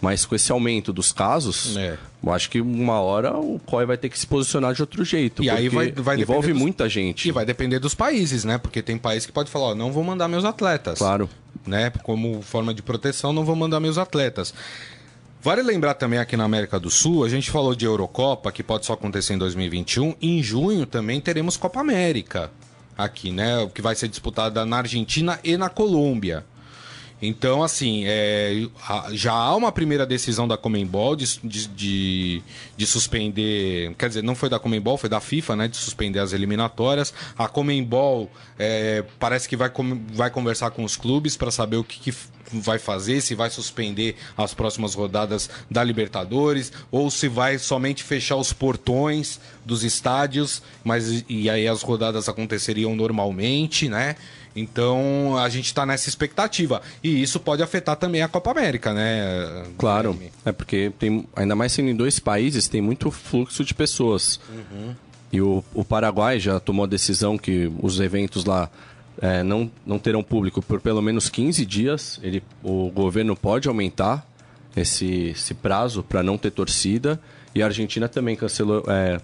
Mas 0.00 0.26
com 0.26 0.34
esse 0.34 0.52
aumento 0.52 0.92
dos 0.92 1.10
casos, 1.10 1.74
É. 1.76 1.96
eu 2.22 2.32
acho 2.32 2.50
que 2.50 2.60
uma 2.60 3.00
hora 3.00 3.36
o 3.38 3.58
COI 3.64 3.86
vai 3.86 3.96
ter 3.96 4.08
que 4.10 4.18
se 4.18 4.26
posicionar 4.26 4.74
de 4.74 4.82
outro 4.82 5.02
jeito. 5.04 5.42
E 5.42 5.48
aí 5.48 5.68
vai, 5.70 5.90
vai 5.90 6.20
envolve 6.20 6.52
dos- 6.52 6.60
muita 6.60 6.86
gente. 6.88 7.28
E 7.28 7.32
vai 7.32 7.46
depender 7.46 7.78
dos 7.78 7.94
países, 7.94 8.44
né? 8.44 8.58
Porque 8.58 8.82
tem 8.82 8.98
país 8.98 9.24
que 9.24 9.32
pode 9.32 9.50
falar, 9.50 9.68
ó, 9.68 9.74
não 9.74 9.90
vou 9.90 10.04
mandar 10.04 10.28
meus 10.28 10.44
atletas. 10.44 10.98
Claro. 10.98 11.30
Né? 11.66 11.90
Como 12.02 12.42
forma 12.42 12.74
de 12.74 12.82
proteção, 12.82 13.32
não 13.32 13.44
vou 13.44 13.56
mandar 13.56 13.80
meus 13.80 13.96
atletas. 13.98 14.52
Vale 15.42 15.62
lembrar 15.62 15.94
também 15.94 16.18
aqui 16.18 16.36
na 16.36 16.44
América 16.44 16.78
do 16.78 16.90
Sul, 16.90 17.24
a 17.24 17.28
gente 17.28 17.50
falou 17.50 17.74
de 17.74 17.84
Eurocopa, 17.84 18.50
que 18.52 18.62
pode 18.62 18.84
só 18.84 18.92
acontecer 18.94 19.32
em 19.34 19.38
2021. 19.38 20.14
Em 20.20 20.42
junho 20.42 20.84
também 20.84 21.20
teremos 21.20 21.56
Copa 21.56 21.80
América 21.80 22.50
aqui, 22.98 23.30
né? 23.30 23.68
Que 23.72 23.80
vai 23.80 23.94
ser 23.94 24.08
disputada 24.08 24.66
na 24.66 24.78
Argentina 24.78 25.38
e 25.44 25.56
na 25.56 25.68
Colômbia. 25.68 26.44
Então, 27.20 27.62
assim, 27.62 28.02
é, 28.06 28.68
já 29.12 29.32
há 29.32 29.56
uma 29.56 29.72
primeira 29.72 30.04
decisão 30.04 30.46
da 30.46 30.56
Comembol 30.56 31.16
de, 31.16 31.38
de, 31.42 31.66
de- 31.68 32.42
de 32.76 32.86
suspender. 32.86 33.94
Quer 33.98 34.08
dizer, 34.08 34.22
não 34.22 34.34
foi 34.34 34.48
da 34.50 34.58
Comembol, 34.58 34.98
foi 34.98 35.08
da 35.08 35.18
FIFA, 35.20 35.56
né? 35.56 35.68
De 35.68 35.76
suspender 35.78 36.18
as 36.18 36.32
eliminatórias. 36.34 37.14
A 37.38 37.48
Comembol 37.48 38.30
é, 38.58 39.02
parece 39.18 39.48
que 39.48 39.56
vai, 39.56 39.70
vai 40.12 40.30
conversar 40.30 40.70
com 40.72 40.84
os 40.84 40.94
clubes 40.96 41.36
para 41.38 41.50
saber 41.50 41.76
o 41.76 41.84
que, 41.84 41.98
que 41.98 42.14
vai 42.52 42.78
fazer, 42.78 43.20
se 43.22 43.34
vai 43.34 43.50
suspender 43.50 44.14
as 44.36 44.52
próximas 44.54 44.94
rodadas 44.94 45.48
da 45.70 45.82
Libertadores, 45.82 46.70
ou 46.92 47.10
se 47.10 47.28
vai 47.28 47.58
somente 47.58 48.04
fechar 48.04 48.36
os 48.36 48.52
portões 48.52 49.40
dos 49.64 49.82
estádios, 49.82 50.62
mas 50.84 51.24
e 51.28 51.50
aí 51.50 51.66
as 51.66 51.82
rodadas 51.82 52.28
aconteceriam 52.28 52.94
normalmente, 52.94 53.88
né? 53.88 54.14
Então 54.56 55.36
a 55.36 55.48
gente 55.50 55.66
está 55.66 55.84
nessa 55.84 56.08
expectativa. 56.08 56.80
E 57.04 57.22
isso 57.22 57.38
pode 57.38 57.62
afetar 57.62 57.94
também 57.96 58.22
a 58.22 58.28
Copa 58.28 58.50
América, 58.50 58.94
né? 58.94 59.64
Claro, 59.76 60.18
é 60.44 60.50
porque 60.50 60.90
tem, 60.98 61.28
ainda 61.36 61.54
mais 61.54 61.72
sendo 61.72 61.90
em 61.90 61.94
dois 61.94 62.18
países, 62.18 62.66
tem 62.66 62.80
muito 62.80 63.10
fluxo 63.10 63.62
de 63.62 63.74
pessoas. 63.74 64.40
E 65.30 65.40
o, 65.40 65.62
o 65.74 65.84
Paraguai 65.84 66.40
já 66.40 66.58
tomou 66.58 66.84
a 66.84 66.88
decisão 66.88 67.36
que 67.36 67.70
os 67.82 68.00
eventos 68.00 68.46
lá 68.46 68.70
é, 69.20 69.42
não, 69.42 69.70
não 69.84 69.98
terão 69.98 70.22
público 70.22 70.62
por 70.62 70.80
pelo 70.80 71.02
menos 71.02 71.28
15 71.28 71.66
dias. 71.66 72.18
Ele, 72.22 72.42
o 72.62 72.90
governo 72.90 73.36
pode 73.36 73.68
aumentar 73.68 74.26
esse, 74.74 75.28
esse 75.28 75.52
prazo 75.52 76.02
para 76.02 76.22
não 76.22 76.38
ter 76.38 76.50
torcida. 76.50 77.20
E 77.54 77.62
a 77.62 77.66
Argentina 77.66 78.08
também 78.08 78.36
cancelou, 78.36 78.84
é, 78.86 79.20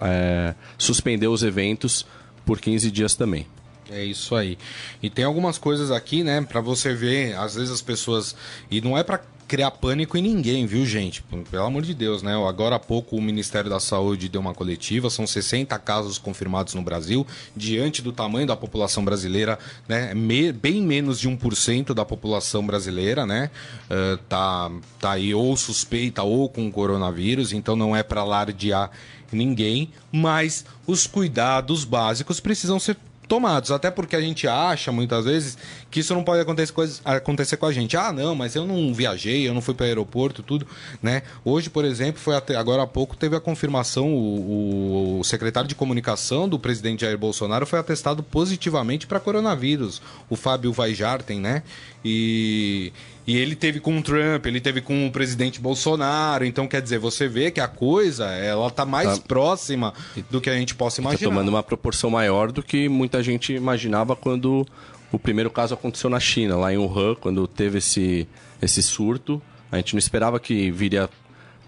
é, 0.00 0.54
suspendeu 0.78 1.32
os 1.32 1.42
eventos 1.42 2.06
por 2.46 2.60
15 2.60 2.90
dias 2.90 3.14
também. 3.14 3.46
É 3.90 4.04
isso 4.04 4.34
aí. 4.34 4.56
E 5.02 5.10
tem 5.10 5.24
algumas 5.24 5.58
coisas 5.58 5.90
aqui, 5.90 6.22
né, 6.22 6.40
Pra 6.42 6.60
você 6.60 6.94
ver, 6.94 7.34
às 7.36 7.54
vezes 7.54 7.70
as 7.70 7.82
pessoas 7.82 8.34
e 8.70 8.80
não 8.80 8.96
é 8.96 9.02
pra 9.02 9.20
criar 9.48 9.70
pânico 9.72 10.16
em 10.16 10.22
ninguém, 10.22 10.64
viu, 10.64 10.86
gente? 10.86 11.22
Pelo 11.50 11.64
amor 11.64 11.82
de 11.82 11.92
Deus, 11.92 12.22
né? 12.22 12.32
Agora 12.48 12.76
há 12.76 12.78
pouco 12.78 13.16
o 13.16 13.20
Ministério 13.20 13.68
da 13.68 13.78
Saúde 13.78 14.26
deu 14.26 14.40
uma 14.40 14.54
coletiva, 14.54 15.10
são 15.10 15.26
60 15.26 15.78
casos 15.78 16.16
confirmados 16.16 16.72
no 16.72 16.80
Brasil, 16.80 17.26
diante 17.54 18.00
do 18.00 18.12
tamanho 18.12 18.46
da 18.46 18.56
população 18.56 19.04
brasileira, 19.04 19.58
né? 19.86 20.14
Me- 20.14 20.52
bem 20.52 20.80
menos 20.80 21.20
de 21.20 21.28
1% 21.28 21.92
da 21.92 22.02
população 22.02 22.64
brasileira, 22.66 23.26
né? 23.26 23.50
Ah, 23.90 24.18
tá, 24.26 24.70
tá 24.98 25.10
aí 25.12 25.34
ou 25.34 25.54
suspeita 25.54 26.22
ou 26.22 26.48
com 26.48 26.72
coronavírus, 26.72 27.52
então 27.52 27.76
não 27.76 27.94
é 27.94 28.02
pra 28.02 28.22
alardear 28.22 28.90
ninguém, 29.30 29.90
mas 30.10 30.64
os 30.86 31.06
cuidados 31.06 31.84
básicos 31.84 32.40
precisam 32.40 32.78
ser 32.80 32.96
tomados. 33.28 33.70
Até 33.70 33.90
porque 33.90 34.16
a 34.16 34.20
gente 34.20 34.46
acha, 34.46 34.92
muitas 34.92 35.24
vezes, 35.24 35.58
que 35.92 36.00
isso 36.00 36.14
não 36.14 36.24
pode 36.24 36.40
acontecer, 36.40 36.72
acontecer 37.04 37.58
com 37.58 37.66
a 37.66 37.72
gente. 37.72 37.98
Ah, 37.98 38.10
não, 38.10 38.34
mas 38.34 38.56
eu 38.56 38.66
não 38.66 38.94
viajei, 38.94 39.46
eu 39.46 39.52
não 39.52 39.60
fui 39.60 39.74
para 39.74 39.84
o 39.84 39.86
aeroporto, 39.86 40.42
tudo, 40.42 40.66
né? 41.02 41.22
Hoje, 41.44 41.68
por 41.68 41.84
exemplo, 41.84 42.18
foi 42.18 42.34
até, 42.34 42.56
agora 42.56 42.82
há 42.82 42.86
pouco 42.86 43.14
teve 43.14 43.36
a 43.36 43.40
confirmação, 43.40 44.08
o, 44.08 45.20
o 45.20 45.24
secretário 45.24 45.68
de 45.68 45.74
comunicação 45.74 46.48
do 46.48 46.58
presidente 46.58 47.02
Jair 47.02 47.18
Bolsonaro 47.18 47.66
foi 47.66 47.78
atestado 47.78 48.22
positivamente 48.22 49.06
para 49.06 49.20
coronavírus, 49.20 50.00
o 50.30 50.34
Fábio 50.34 50.74
Weijarten, 50.76 51.38
né? 51.38 51.62
E, 52.02 52.90
e 53.26 53.36
ele 53.36 53.54
teve 53.54 53.78
com 53.78 53.98
o 53.98 54.02
Trump, 54.02 54.46
ele 54.46 54.60
teve 54.60 54.80
com 54.80 55.06
o 55.06 55.12
presidente 55.12 55.60
Bolsonaro. 55.60 56.44
Então, 56.44 56.66
quer 56.66 56.82
dizer, 56.82 56.98
você 56.98 57.28
vê 57.28 57.50
que 57.50 57.60
a 57.60 57.68
coisa, 57.68 58.26
ela 58.30 58.70
tá 58.70 58.84
mais 58.84 59.18
tá. 59.18 59.24
próxima 59.28 59.94
do 60.30 60.40
que 60.40 60.50
a 60.50 60.54
gente 60.54 60.74
possa 60.74 61.00
imaginar. 61.00 61.20
Tá 61.20 61.24
tomando 61.26 61.48
uma 61.48 61.62
proporção 61.62 62.10
maior 62.10 62.50
do 62.50 62.62
que 62.62 62.88
muita 62.88 63.22
gente 63.22 63.52
imaginava 63.52 64.16
quando 64.16 64.66
o 65.12 65.18
primeiro 65.18 65.50
caso 65.50 65.74
aconteceu 65.74 66.08
na 66.08 66.18
China, 66.18 66.56
lá 66.56 66.72
em 66.72 66.78
Wuhan, 66.78 67.14
quando 67.14 67.46
teve 67.46 67.78
esse, 67.78 68.26
esse 68.60 68.82
surto. 68.82 69.40
A 69.70 69.76
gente 69.76 69.94
não 69.94 69.98
esperava 69.98 70.40
que 70.40 70.70
viria 70.70 71.08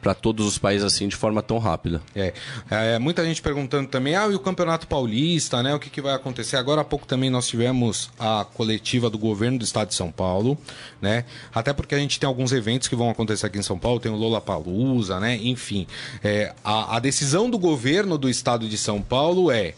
para 0.05 0.13
todos 0.13 0.47
os 0.47 0.59
países 0.59 0.85
assim 0.85 1.09
de 1.09 1.17
forma 1.17 1.43
tão 1.43 1.57
rápida. 1.57 2.03
É, 2.15 2.35
é, 2.71 2.99
muita 2.99 3.25
gente 3.25 3.41
perguntando 3.41 3.89
também, 3.89 4.15
ah, 4.15 4.29
e 4.29 4.35
o 4.35 4.39
Campeonato 4.39 4.87
Paulista, 4.87 5.63
né? 5.63 5.75
O 5.75 5.79
que, 5.79 5.89
que 5.89 6.03
vai 6.03 6.13
acontecer? 6.15 6.59
Agora 6.59 6.83
há 6.83 6.85
pouco 6.85 7.07
também 7.07 7.31
nós 7.31 7.49
tivemos 7.49 8.11
a 8.19 8.47
coletiva 8.53 9.09
do 9.09 9.17
governo 9.17 9.59
do 9.59 9.65
estado 9.65 9.89
de 9.89 9.95
São 9.95 10.13
Paulo, 10.13 10.59
né? 11.01 11.25
Até 11.55 11.73
porque 11.73 11.95
a 11.95 11.99
gente 11.99 12.21
tem 12.21 12.27
alguns 12.27 12.53
eventos 12.53 12.87
que 12.87 12.95
vão 12.95 13.09
acontecer 13.09 13.47
aqui 13.47 13.59
em 13.59 13.63
São 13.63 13.79
Paulo, 13.79 13.99
tem 13.99 14.13
o 14.13 14.17
Lola 14.17 14.43
Palusa, 14.43 15.19
né? 15.19 15.39
Enfim, 15.43 15.87
é, 16.23 16.53
a, 16.63 16.97
a 16.97 16.99
decisão 16.99 17.49
do 17.49 17.59
governo 17.59 18.19
do 18.19 18.29
estado 18.29 18.69
de 18.69 18.77
São 18.77 19.01
Paulo 19.01 19.51
é 19.51 19.73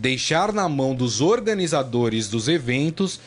deixar 0.00 0.50
na 0.50 0.66
mão 0.66 0.94
dos 0.94 1.20
organizadores 1.20 2.26
dos 2.26 2.48
eventos 2.48 3.20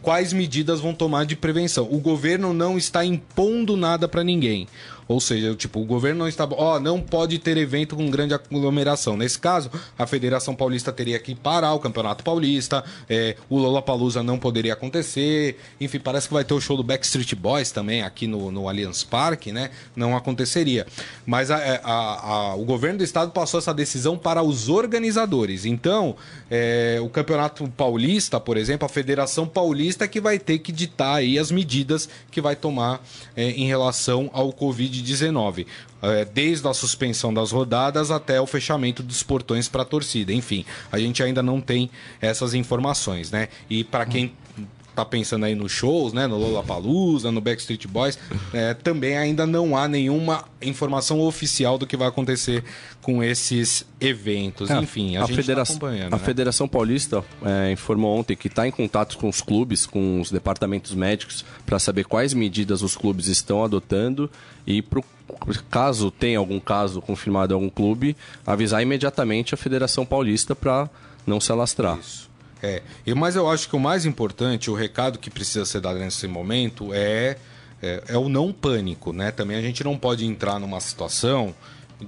quais 0.00 0.32
medidas 0.32 0.80
vão 0.80 0.94
tomar 0.94 1.26
de 1.26 1.36
prevenção. 1.36 1.86
O 1.90 1.98
governo 1.98 2.54
não 2.54 2.78
está 2.78 3.04
impondo 3.04 3.76
nada 3.76 4.08
para 4.08 4.24
ninguém. 4.24 4.66
Ou 5.10 5.18
seja, 5.18 5.56
tipo, 5.56 5.80
o 5.80 5.84
governo 5.84 6.20
não 6.20 6.28
está. 6.28 6.44
Ó, 6.52 6.76
oh, 6.76 6.78
não 6.78 7.00
pode 7.00 7.36
ter 7.40 7.56
evento 7.56 7.96
com 7.96 8.08
grande 8.08 8.32
aglomeração. 8.32 9.16
Nesse 9.16 9.40
caso, 9.40 9.68
a 9.98 10.06
Federação 10.06 10.54
Paulista 10.54 10.92
teria 10.92 11.18
que 11.18 11.34
parar 11.34 11.74
o 11.74 11.80
Campeonato 11.80 12.22
Paulista, 12.22 12.84
é, 13.08 13.34
o 13.48 13.58
Lola 13.58 13.82
Palusa 13.82 14.22
não 14.22 14.38
poderia 14.38 14.72
acontecer. 14.72 15.58
Enfim, 15.80 15.98
parece 15.98 16.28
que 16.28 16.34
vai 16.34 16.44
ter 16.44 16.54
o 16.54 16.60
show 16.60 16.76
do 16.76 16.84
Backstreet 16.84 17.34
Boys 17.34 17.72
também 17.72 18.02
aqui 18.02 18.28
no, 18.28 18.52
no 18.52 18.68
Allianz 18.68 19.02
Parque, 19.02 19.50
né? 19.50 19.70
Não 19.96 20.16
aconteceria. 20.16 20.86
Mas 21.26 21.50
a, 21.50 21.58
é, 21.58 21.80
a, 21.82 21.90
a, 21.92 22.54
o 22.54 22.64
governo 22.64 22.98
do 22.98 23.04
estado 23.04 23.32
passou 23.32 23.58
essa 23.58 23.74
decisão 23.74 24.16
para 24.16 24.44
os 24.44 24.68
organizadores. 24.68 25.64
Então, 25.64 26.14
é, 26.48 27.00
o 27.02 27.08
Campeonato 27.08 27.66
Paulista, 27.76 28.38
por 28.38 28.56
exemplo, 28.56 28.86
a 28.86 28.88
Federação 28.88 29.44
Paulista 29.48 30.04
é 30.04 30.08
que 30.08 30.20
vai 30.20 30.38
ter 30.38 30.60
que 30.60 30.70
ditar 30.70 31.16
aí 31.16 31.36
as 31.36 31.50
medidas 31.50 32.08
que 32.30 32.40
vai 32.40 32.54
tomar 32.54 33.04
é, 33.34 33.50
em 33.50 33.66
relação 33.66 34.30
ao 34.32 34.52
Covid 34.52 34.99
Covid-19, 35.00 35.66
é, 36.02 36.24
desde 36.24 36.66
a 36.68 36.74
suspensão 36.74 37.32
das 37.32 37.50
rodadas 37.50 38.10
até 38.10 38.40
o 38.40 38.46
fechamento 38.46 39.02
dos 39.02 39.22
portões 39.22 39.68
para 39.68 39.82
a 39.82 39.84
torcida. 39.84 40.32
Enfim, 40.32 40.64
a 40.90 40.98
gente 40.98 41.22
ainda 41.22 41.42
não 41.42 41.60
tem 41.60 41.90
essas 42.20 42.54
informações, 42.54 43.30
né? 43.30 43.48
E 43.68 43.82
para 43.84 44.06
quem 44.06 44.32
tá 45.04 45.10
pensando 45.10 45.44
aí 45.44 45.54
nos 45.54 45.72
shows, 45.72 46.12
né, 46.12 46.26
no 46.26 46.36
Lollapalooza, 46.36 47.30
no 47.30 47.40
Backstreet 47.40 47.86
Boys, 47.86 48.18
é, 48.52 48.74
também 48.74 49.16
ainda 49.16 49.46
não 49.46 49.76
há 49.76 49.88
nenhuma 49.88 50.44
informação 50.62 51.20
oficial 51.20 51.78
do 51.78 51.86
que 51.86 51.96
vai 51.96 52.08
acontecer 52.08 52.62
com 53.02 53.22
esses 53.22 53.84
eventos. 54.00 54.70
É, 54.70 54.78
Enfim, 54.78 55.16
a, 55.16 55.24
a 55.24 55.26
gente 55.26 55.36
tá 55.36 55.42
Federa 55.42 55.64
tá 55.64 55.70
acompanhando. 55.72 56.14
A 56.14 56.18
né? 56.18 56.24
Federação 56.24 56.68
Paulista 56.68 57.24
é, 57.42 57.72
informou 57.72 58.18
ontem 58.18 58.36
que 58.36 58.48
está 58.48 58.66
em 58.66 58.70
contato 58.70 59.16
com 59.16 59.28
os 59.28 59.40
clubes, 59.40 59.86
com 59.86 60.20
os 60.20 60.30
departamentos 60.30 60.94
médicos, 60.94 61.44
para 61.64 61.78
saber 61.78 62.04
quais 62.04 62.34
medidas 62.34 62.82
os 62.82 62.96
clubes 62.96 63.26
estão 63.26 63.64
adotando 63.64 64.30
e 64.66 64.82
pro 64.82 65.04
caso 65.70 66.10
tenha 66.10 66.38
algum 66.38 66.60
caso 66.60 67.00
confirmado 67.00 67.52
em 67.52 67.54
algum 67.54 67.70
clube, 67.70 68.16
avisar 68.46 68.82
imediatamente 68.82 69.54
a 69.54 69.56
Federação 69.56 70.04
Paulista 70.04 70.54
para 70.54 70.88
não 71.26 71.40
se 71.40 71.52
alastrar. 71.52 71.98
Isso. 71.98 72.29
É, 72.62 72.82
e, 73.06 73.14
mas 73.14 73.36
eu 73.36 73.48
acho 73.50 73.68
que 73.68 73.76
o 73.76 73.80
mais 73.80 74.04
importante, 74.04 74.70
o 74.70 74.74
recado 74.74 75.18
que 75.18 75.30
precisa 75.30 75.64
ser 75.64 75.80
dado 75.80 75.98
nesse 75.98 76.26
momento 76.26 76.92
é, 76.92 77.36
é, 77.82 78.02
é 78.08 78.18
o 78.18 78.28
não 78.28 78.52
pânico, 78.52 79.12
né? 79.12 79.30
Também 79.30 79.56
a 79.56 79.62
gente 79.62 79.82
não 79.82 79.96
pode 79.96 80.26
entrar 80.26 80.58
numa 80.58 80.80
situação 80.80 81.54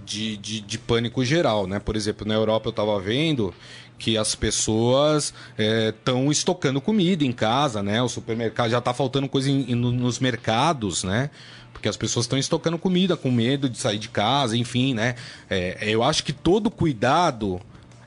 de, 0.05 0.37
de, 0.37 0.61
de 0.61 0.79
pânico 0.79 1.25
geral, 1.25 1.67
né? 1.67 1.79
Por 1.79 1.97
exemplo, 1.97 2.27
na 2.27 2.35
Europa 2.35 2.69
eu 2.69 2.71
estava 2.71 3.01
vendo 3.01 3.55
que 3.99 4.19
as 4.19 4.35
pessoas 4.35 5.33
estão 5.57 6.29
é, 6.29 6.33
estocando 6.33 6.81
comida 6.81 7.25
em 7.25 7.33
casa, 7.33 7.83
né? 7.83 8.03
O 8.03 8.09
supermercado 8.09 8.71
já 8.71 8.79
está 8.79 8.93
faltando 8.93 9.29
coisa 9.29 9.51
em, 9.51 9.73
em, 9.73 9.75
nos 9.75 10.19
mercados, 10.19 11.05
né? 11.05 11.31
Porque 11.73 11.89
as 11.89 11.97
pessoas 11.97 12.25
estão 12.25 12.39
estocando 12.39 12.79
comida 12.79 13.17
com 13.17 13.31
medo 13.31 13.69
de 13.69 13.79
sair 13.79 13.99
de 13.99 14.09
casa, 14.09 14.57
enfim, 14.57 14.93
né? 14.93 15.15
É, 15.49 15.79
eu 15.83 16.03
acho 16.03 16.25
que 16.25 16.33
todo 16.33 16.71
cuidado 16.71 17.61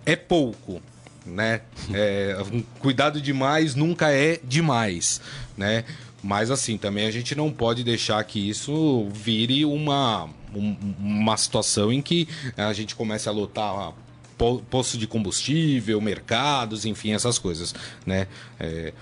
é 0.05 0.15
pouco 0.15 0.81
né? 1.25 1.61
É, 1.93 2.37
cuidado 2.79 3.21
demais 3.21 3.75
nunca 3.75 4.11
é 4.11 4.39
demais, 4.43 5.21
né? 5.57 5.83
Mas 6.21 6.49
assim, 6.49 6.77
também 6.77 7.05
a 7.05 7.11
gente 7.11 7.35
não 7.35 7.51
pode 7.51 7.83
deixar 7.83 8.23
que 8.23 8.49
isso 8.49 9.07
vire 9.11 9.63
uma, 9.65 10.29
uma 10.99 11.37
situação 11.37 11.93
em 11.93 12.01
que 12.01 12.27
a 12.57 12.73
gente 12.73 12.95
comece 12.95 13.29
a 13.29 13.31
lotar 13.31 13.93
posto 14.69 14.97
de 14.97 15.07
combustível, 15.07 16.01
mercados, 16.01 16.85
enfim, 16.85 17.13
essas 17.13 17.37
coisas, 17.37 17.73
né? 18.05 18.27
É, 18.59 18.93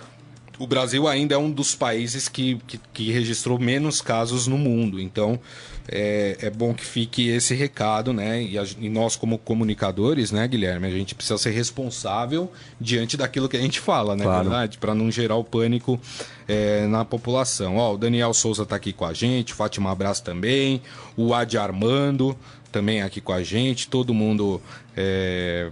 o 0.60 0.68
Brasil 0.68 1.08
ainda 1.08 1.36
é 1.36 1.38
um 1.38 1.50
dos 1.50 1.74
países 1.74 2.27
que, 2.27 2.60
que, 2.68 2.80
que 2.94 3.12
registrou 3.12 3.58
menos 3.58 4.01
casos 4.01 4.46
no 4.46 4.58
mundo, 4.58 5.00
então 5.00 5.39
é, 5.87 6.37
é 6.41 6.49
bom 6.49 6.73
que 6.73 6.85
fique 6.85 7.29
esse 7.29 7.53
recado, 7.53 8.13
né? 8.13 8.41
E, 8.41 8.57
a, 8.57 8.65
e, 8.79 8.89
nós, 8.89 9.15
como 9.15 9.37
comunicadores, 9.37 10.31
né, 10.31 10.47
Guilherme, 10.47 10.87
a 10.87 10.91
gente 10.91 11.13
precisa 11.13 11.37
ser 11.37 11.51
responsável 11.51 12.51
diante 12.79 13.17
daquilo 13.17 13.49
que 13.49 13.57
a 13.57 13.61
gente 13.61 13.79
fala, 13.79 14.15
né? 14.15 14.23
Claro. 14.23 14.49
Verdade? 14.49 14.77
Para 14.77 14.95
não 14.95 15.11
gerar 15.11 15.35
o 15.35 15.43
pânico 15.43 15.99
é, 16.47 16.87
na 16.87 17.03
população. 17.03 17.77
Ó, 17.77 17.93
o 17.93 17.97
Daniel 17.97 18.33
Souza 18.33 18.63
está 18.63 18.77
aqui 18.77 18.93
com 18.93 19.05
a 19.05 19.13
gente, 19.13 19.53
Fátima 19.53 19.91
Abraço 19.91 20.23
também, 20.23 20.81
o 21.17 21.33
Adi 21.33 21.57
Armando 21.57 22.37
também 22.71 23.01
aqui 23.01 23.21
com 23.21 23.33
a 23.33 23.43
gente, 23.43 23.87
todo 23.87 24.13
mundo. 24.13 24.61
É, 24.95 25.69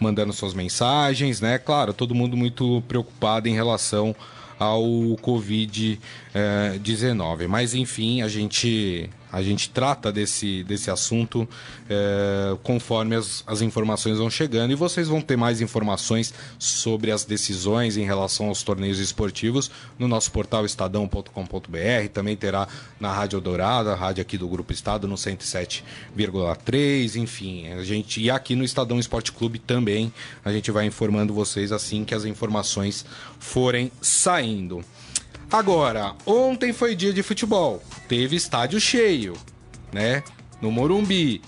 mandando 0.00 0.32
suas 0.32 0.54
mensagens, 0.54 1.42
né? 1.42 1.58
Claro, 1.58 1.92
todo 1.92 2.14
mundo 2.14 2.34
muito 2.34 2.82
preocupado 2.88 3.46
em 3.48 3.52
relação 3.52 4.16
ao 4.58 4.82
Covid-19. 5.22 7.46
Mas, 7.46 7.74
enfim, 7.74 8.22
a 8.22 8.28
gente 8.28 9.10
a 9.32 9.42
gente 9.42 9.70
trata 9.70 10.10
desse, 10.10 10.64
desse 10.64 10.90
assunto 10.90 11.48
é, 11.88 12.56
conforme 12.62 13.16
as, 13.16 13.44
as 13.46 13.62
informações 13.62 14.18
vão 14.18 14.28
chegando 14.28 14.72
e 14.72 14.74
vocês 14.74 15.08
vão 15.08 15.20
ter 15.20 15.36
mais 15.36 15.60
informações 15.60 16.34
sobre 16.58 17.10
as 17.10 17.24
decisões 17.24 17.96
em 17.96 18.04
relação 18.04 18.48
aos 18.48 18.62
torneios 18.62 18.98
esportivos 18.98 19.70
no 19.98 20.08
nosso 20.08 20.30
portal 20.32 20.64
estadão.com.br. 20.64 22.08
Também 22.12 22.36
terá 22.36 22.66
na 22.98 23.12
Rádio 23.12 23.40
Dourada, 23.40 23.92
a 23.92 23.96
rádio 23.96 24.22
aqui 24.22 24.36
do 24.36 24.48
Grupo 24.48 24.72
Estado, 24.72 25.06
no 25.06 25.14
107,3. 25.14 27.16
Enfim, 27.16 27.68
a 27.68 27.82
gente. 27.82 28.20
E 28.20 28.30
aqui 28.30 28.54
no 28.54 28.64
Estadão 28.64 28.98
Esporte 28.98 29.32
Clube 29.32 29.58
também 29.58 30.12
a 30.44 30.52
gente 30.52 30.70
vai 30.70 30.86
informando 30.86 31.32
vocês 31.32 31.72
assim 31.72 32.04
que 32.04 32.14
as 32.14 32.24
informações 32.24 33.04
forem 33.38 33.90
saindo. 34.00 34.84
Agora, 35.52 36.14
ontem 36.24 36.72
foi 36.72 36.94
dia 36.94 37.12
de 37.12 37.22
futebol. 37.22 37.82
Teve 38.08 38.36
estádio 38.36 38.80
cheio, 38.80 39.34
né? 39.92 40.22
No 40.60 40.70
Morumbi. 40.70 41.42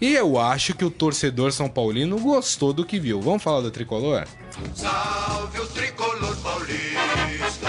E 0.00 0.14
eu 0.14 0.38
acho 0.38 0.72
que 0.74 0.84
o 0.84 0.90
torcedor 0.90 1.52
São 1.52 1.68
Paulino 1.68 2.18
gostou 2.18 2.72
do 2.72 2.86
que 2.86 2.98
viu. 2.98 3.20
Vamos 3.20 3.42
falar 3.42 3.60
do 3.60 3.70
tricolor? 3.70 4.26
Salve 4.74 5.60
o 5.60 5.66
tricolor 5.66 6.34
paulista, 6.36 7.68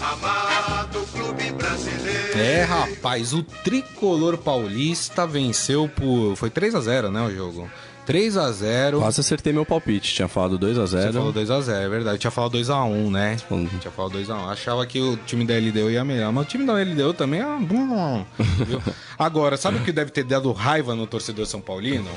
amado 0.00 1.06
clube 1.12 1.50
brasileiro. 1.52 2.38
É, 2.38 2.62
rapaz, 2.62 3.34
o 3.34 3.42
tricolor 3.42 4.38
paulista 4.38 5.26
venceu 5.26 5.88
por. 5.88 6.36
Foi 6.36 6.48
3 6.48 6.74
a 6.74 6.80
0 6.80 7.10
né? 7.10 7.20
O 7.22 7.34
jogo. 7.34 7.68
3 8.08 8.38
a 8.38 8.50
0 8.50 9.00
Quase 9.00 9.20
acertei 9.20 9.52
meu 9.52 9.66
palpite. 9.66 10.14
Tinha 10.14 10.28
falado 10.28 10.56
2 10.56 10.78
a 10.78 10.86
0 10.86 11.02
Tinha 11.02 11.12
falado 11.12 11.34
2 11.34 11.50
a 11.50 11.60
0 11.60 11.78
é 11.78 11.88
verdade. 11.90 12.18
Tinha 12.18 12.30
falado 12.30 12.52
2 12.52 12.70
a 12.70 12.82
1 12.82 13.10
né? 13.10 13.36
Hum. 13.50 13.68
Tinha 13.78 13.90
falado 13.90 14.12
2 14.12 14.30
a 14.30 14.34
1 14.34 14.48
Achava 14.48 14.86
que 14.86 14.98
o 14.98 15.18
time 15.18 15.44
da 15.44 15.52
LDU 15.58 15.90
ia 15.90 16.02
melhor. 16.06 16.32
Mas 16.32 16.46
o 16.46 16.48
time 16.48 16.64
da 16.64 16.72
LDU 16.72 17.12
também 17.12 17.42
é... 17.42 17.44
Agora, 19.18 19.58
sabe 19.58 19.76
o 19.76 19.84
que 19.84 19.92
deve 19.92 20.10
ter 20.10 20.24
dado 20.24 20.50
raiva 20.52 20.94
no 20.94 21.06
torcedor 21.06 21.44
São 21.44 21.60
Paulino? 21.60 22.08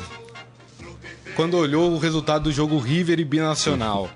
Quando 1.36 1.58
olhou 1.58 1.92
o 1.92 1.98
resultado 1.98 2.44
do 2.44 2.54
jogo 2.54 2.80
River 2.80 3.20
e 3.20 3.26
Binacional. 3.26 4.10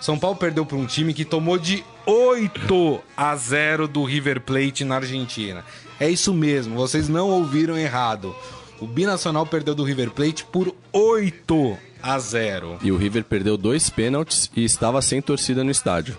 São 0.00 0.16
Paulo 0.16 0.36
perdeu 0.36 0.64
para 0.64 0.76
um 0.76 0.86
time 0.86 1.12
que 1.12 1.24
tomou 1.24 1.58
de 1.58 1.82
8 2.06 3.00
a 3.16 3.34
0 3.34 3.88
do 3.88 4.04
River 4.04 4.42
Plate 4.42 4.84
na 4.84 4.96
Argentina. 4.96 5.64
É 5.98 6.08
isso 6.08 6.32
mesmo, 6.32 6.76
vocês 6.76 7.08
não 7.08 7.30
ouviram 7.30 7.76
errado. 7.76 8.32
O 8.80 8.86
Binacional 8.86 9.46
perdeu 9.46 9.74
do 9.74 9.84
River 9.84 10.10
Plate 10.10 10.44
por 10.44 10.74
8 10.92 11.78
a 12.02 12.18
0. 12.18 12.78
E 12.82 12.92
o 12.92 12.96
River 12.96 13.24
perdeu 13.24 13.56
dois 13.56 13.88
pênaltis 13.88 14.50
e 14.54 14.64
estava 14.64 15.00
sem 15.00 15.22
torcida 15.22 15.64
no 15.64 15.70
estádio. 15.70 16.16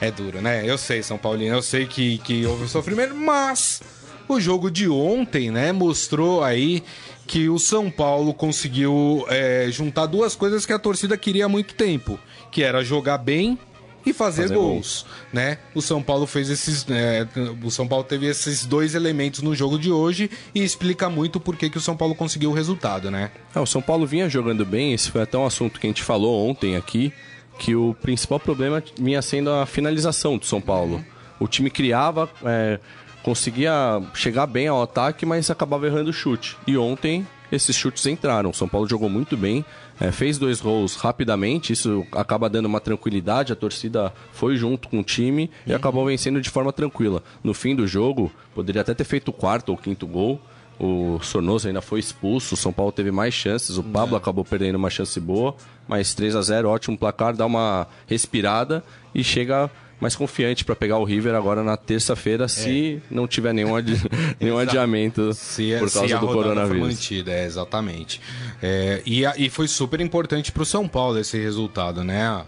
É 0.00 0.10
duro, 0.10 0.42
né? 0.42 0.68
Eu 0.68 0.76
sei, 0.76 1.02
São 1.02 1.16
Paulino, 1.16 1.56
eu 1.56 1.62
sei 1.62 1.86
que, 1.86 2.18
que 2.18 2.44
houve 2.44 2.68
sofrimento, 2.68 3.14
mas 3.14 3.80
o 4.28 4.38
jogo 4.38 4.70
de 4.70 4.88
ontem, 4.88 5.50
né, 5.50 5.72
mostrou 5.72 6.44
aí 6.44 6.82
que 7.26 7.48
o 7.48 7.58
São 7.58 7.90
Paulo 7.90 8.34
conseguiu 8.34 9.24
é, 9.28 9.68
juntar 9.70 10.06
duas 10.06 10.36
coisas 10.36 10.66
que 10.66 10.72
a 10.72 10.78
torcida 10.78 11.16
queria 11.16 11.46
há 11.46 11.48
muito 11.48 11.74
tempo, 11.74 12.18
que 12.52 12.62
era 12.62 12.84
jogar 12.84 13.18
bem 13.18 13.58
e 14.06 14.12
fazer, 14.12 14.42
fazer 14.42 14.54
gols, 14.54 14.70
gols, 14.70 15.06
né? 15.32 15.58
O 15.74 15.82
São 15.82 16.00
Paulo 16.00 16.26
fez 16.26 16.48
esses, 16.48 16.86
é, 16.88 17.26
o 17.62 17.70
São 17.70 17.88
Paulo 17.88 18.04
teve 18.04 18.26
esses 18.26 18.64
dois 18.64 18.94
elementos 18.94 19.42
no 19.42 19.54
jogo 19.54 19.76
de 19.78 19.90
hoje 19.90 20.30
e 20.54 20.62
explica 20.62 21.10
muito 21.10 21.40
por 21.40 21.56
que, 21.56 21.68
que 21.68 21.76
o 21.76 21.80
São 21.80 21.96
Paulo 21.96 22.14
conseguiu 22.14 22.50
o 22.50 22.54
resultado, 22.54 23.10
né? 23.10 23.32
É, 23.52 23.58
o 23.58 23.66
São 23.66 23.82
Paulo 23.82 24.06
vinha 24.06 24.28
jogando 24.28 24.64
bem, 24.64 24.94
esse 24.94 25.10
foi 25.10 25.22
até 25.22 25.36
um 25.36 25.44
assunto 25.44 25.80
que 25.80 25.86
a 25.86 25.90
gente 25.90 26.04
falou 26.04 26.48
ontem 26.48 26.76
aqui, 26.76 27.12
que 27.58 27.74
o 27.74 27.94
principal 28.00 28.38
problema 28.38 28.82
vinha 28.98 29.20
sendo 29.20 29.50
a 29.50 29.66
finalização 29.66 30.38
do 30.38 30.46
São 30.46 30.60
Paulo. 30.60 30.96
Uhum. 30.96 31.04
O 31.40 31.48
time 31.48 31.68
criava, 31.68 32.30
é, 32.44 32.78
conseguia 33.22 34.00
chegar 34.14 34.46
bem 34.46 34.68
ao 34.68 34.80
ataque, 34.80 35.26
mas 35.26 35.50
acabava 35.50 35.86
errando 35.86 36.10
o 36.10 36.12
chute. 36.12 36.56
E 36.64 36.78
ontem 36.78 37.26
esses 37.50 37.74
chutes 37.76 38.06
entraram. 38.06 38.52
São 38.52 38.68
Paulo 38.68 38.88
jogou 38.88 39.08
muito 39.08 39.36
bem, 39.36 39.64
é, 40.00 40.10
fez 40.10 40.38
dois 40.38 40.60
gols 40.60 40.96
rapidamente, 40.96 41.72
isso 41.72 42.06
acaba 42.12 42.48
dando 42.48 42.66
uma 42.66 42.80
tranquilidade. 42.80 43.52
A 43.52 43.56
torcida 43.56 44.12
foi 44.32 44.56
junto 44.56 44.88
com 44.88 45.00
o 45.00 45.04
time 45.04 45.44
uhum. 45.44 45.72
e 45.72 45.74
acabou 45.74 46.04
vencendo 46.06 46.40
de 46.40 46.50
forma 46.50 46.72
tranquila. 46.72 47.22
No 47.42 47.54
fim 47.54 47.74
do 47.74 47.86
jogo, 47.86 48.30
poderia 48.54 48.82
até 48.82 48.94
ter 48.94 49.04
feito 49.04 49.28
o 49.28 49.32
quarto 49.32 49.70
ou 49.70 49.76
quinto 49.76 50.06
gol. 50.06 50.40
O 50.78 51.18
Sornoso 51.22 51.66
ainda 51.68 51.80
foi 51.80 52.00
expulso, 52.00 52.54
o 52.54 52.56
São 52.56 52.70
Paulo 52.70 52.92
teve 52.92 53.10
mais 53.10 53.32
chances, 53.32 53.78
o 53.78 53.82
Pablo 53.82 54.14
é. 54.14 54.18
acabou 54.18 54.44
perdendo 54.44 54.76
uma 54.76 54.90
chance 54.90 55.18
boa, 55.18 55.56
mas 55.88 56.12
3 56.12 56.36
a 56.36 56.42
0 56.42 56.68
ótimo 56.68 56.98
placar, 56.98 57.34
dá 57.34 57.46
uma 57.46 57.86
respirada 58.06 58.84
e 59.14 59.24
chega 59.24 59.70
mais 60.00 60.14
confiante 60.14 60.64
para 60.64 60.76
pegar 60.76 60.98
o 60.98 61.04
River 61.04 61.34
agora 61.34 61.62
na 61.62 61.76
terça-feira, 61.76 62.44
é. 62.44 62.48
se 62.48 63.02
não 63.10 63.26
tiver 63.26 63.52
nenhum, 63.52 63.74
adi 63.74 64.00
nenhum 64.40 64.58
adiamento 64.58 65.32
se, 65.32 65.72
por 65.78 65.90
causa 65.90 66.08
se 66.08 66.20
do 66.20 66.26
coronavírus. 66.26 66.88
Mantida, 66.88 67.32
é, 67.32 67.46
exatamente. 67.46 68.20
É, 68.62 69.02
e, 69.04 69.22
e 69.36 69.50
foi 69.50 69.68
super 69.68 70.00
importante 70.00 70.50
para 70.50 70.62
o 70.62 70.66
São 70.66 70.88
Paulo 70.88 71.18
esse 71.18 71.38
resultado, 71.38 72.02
né? 72.02 72.44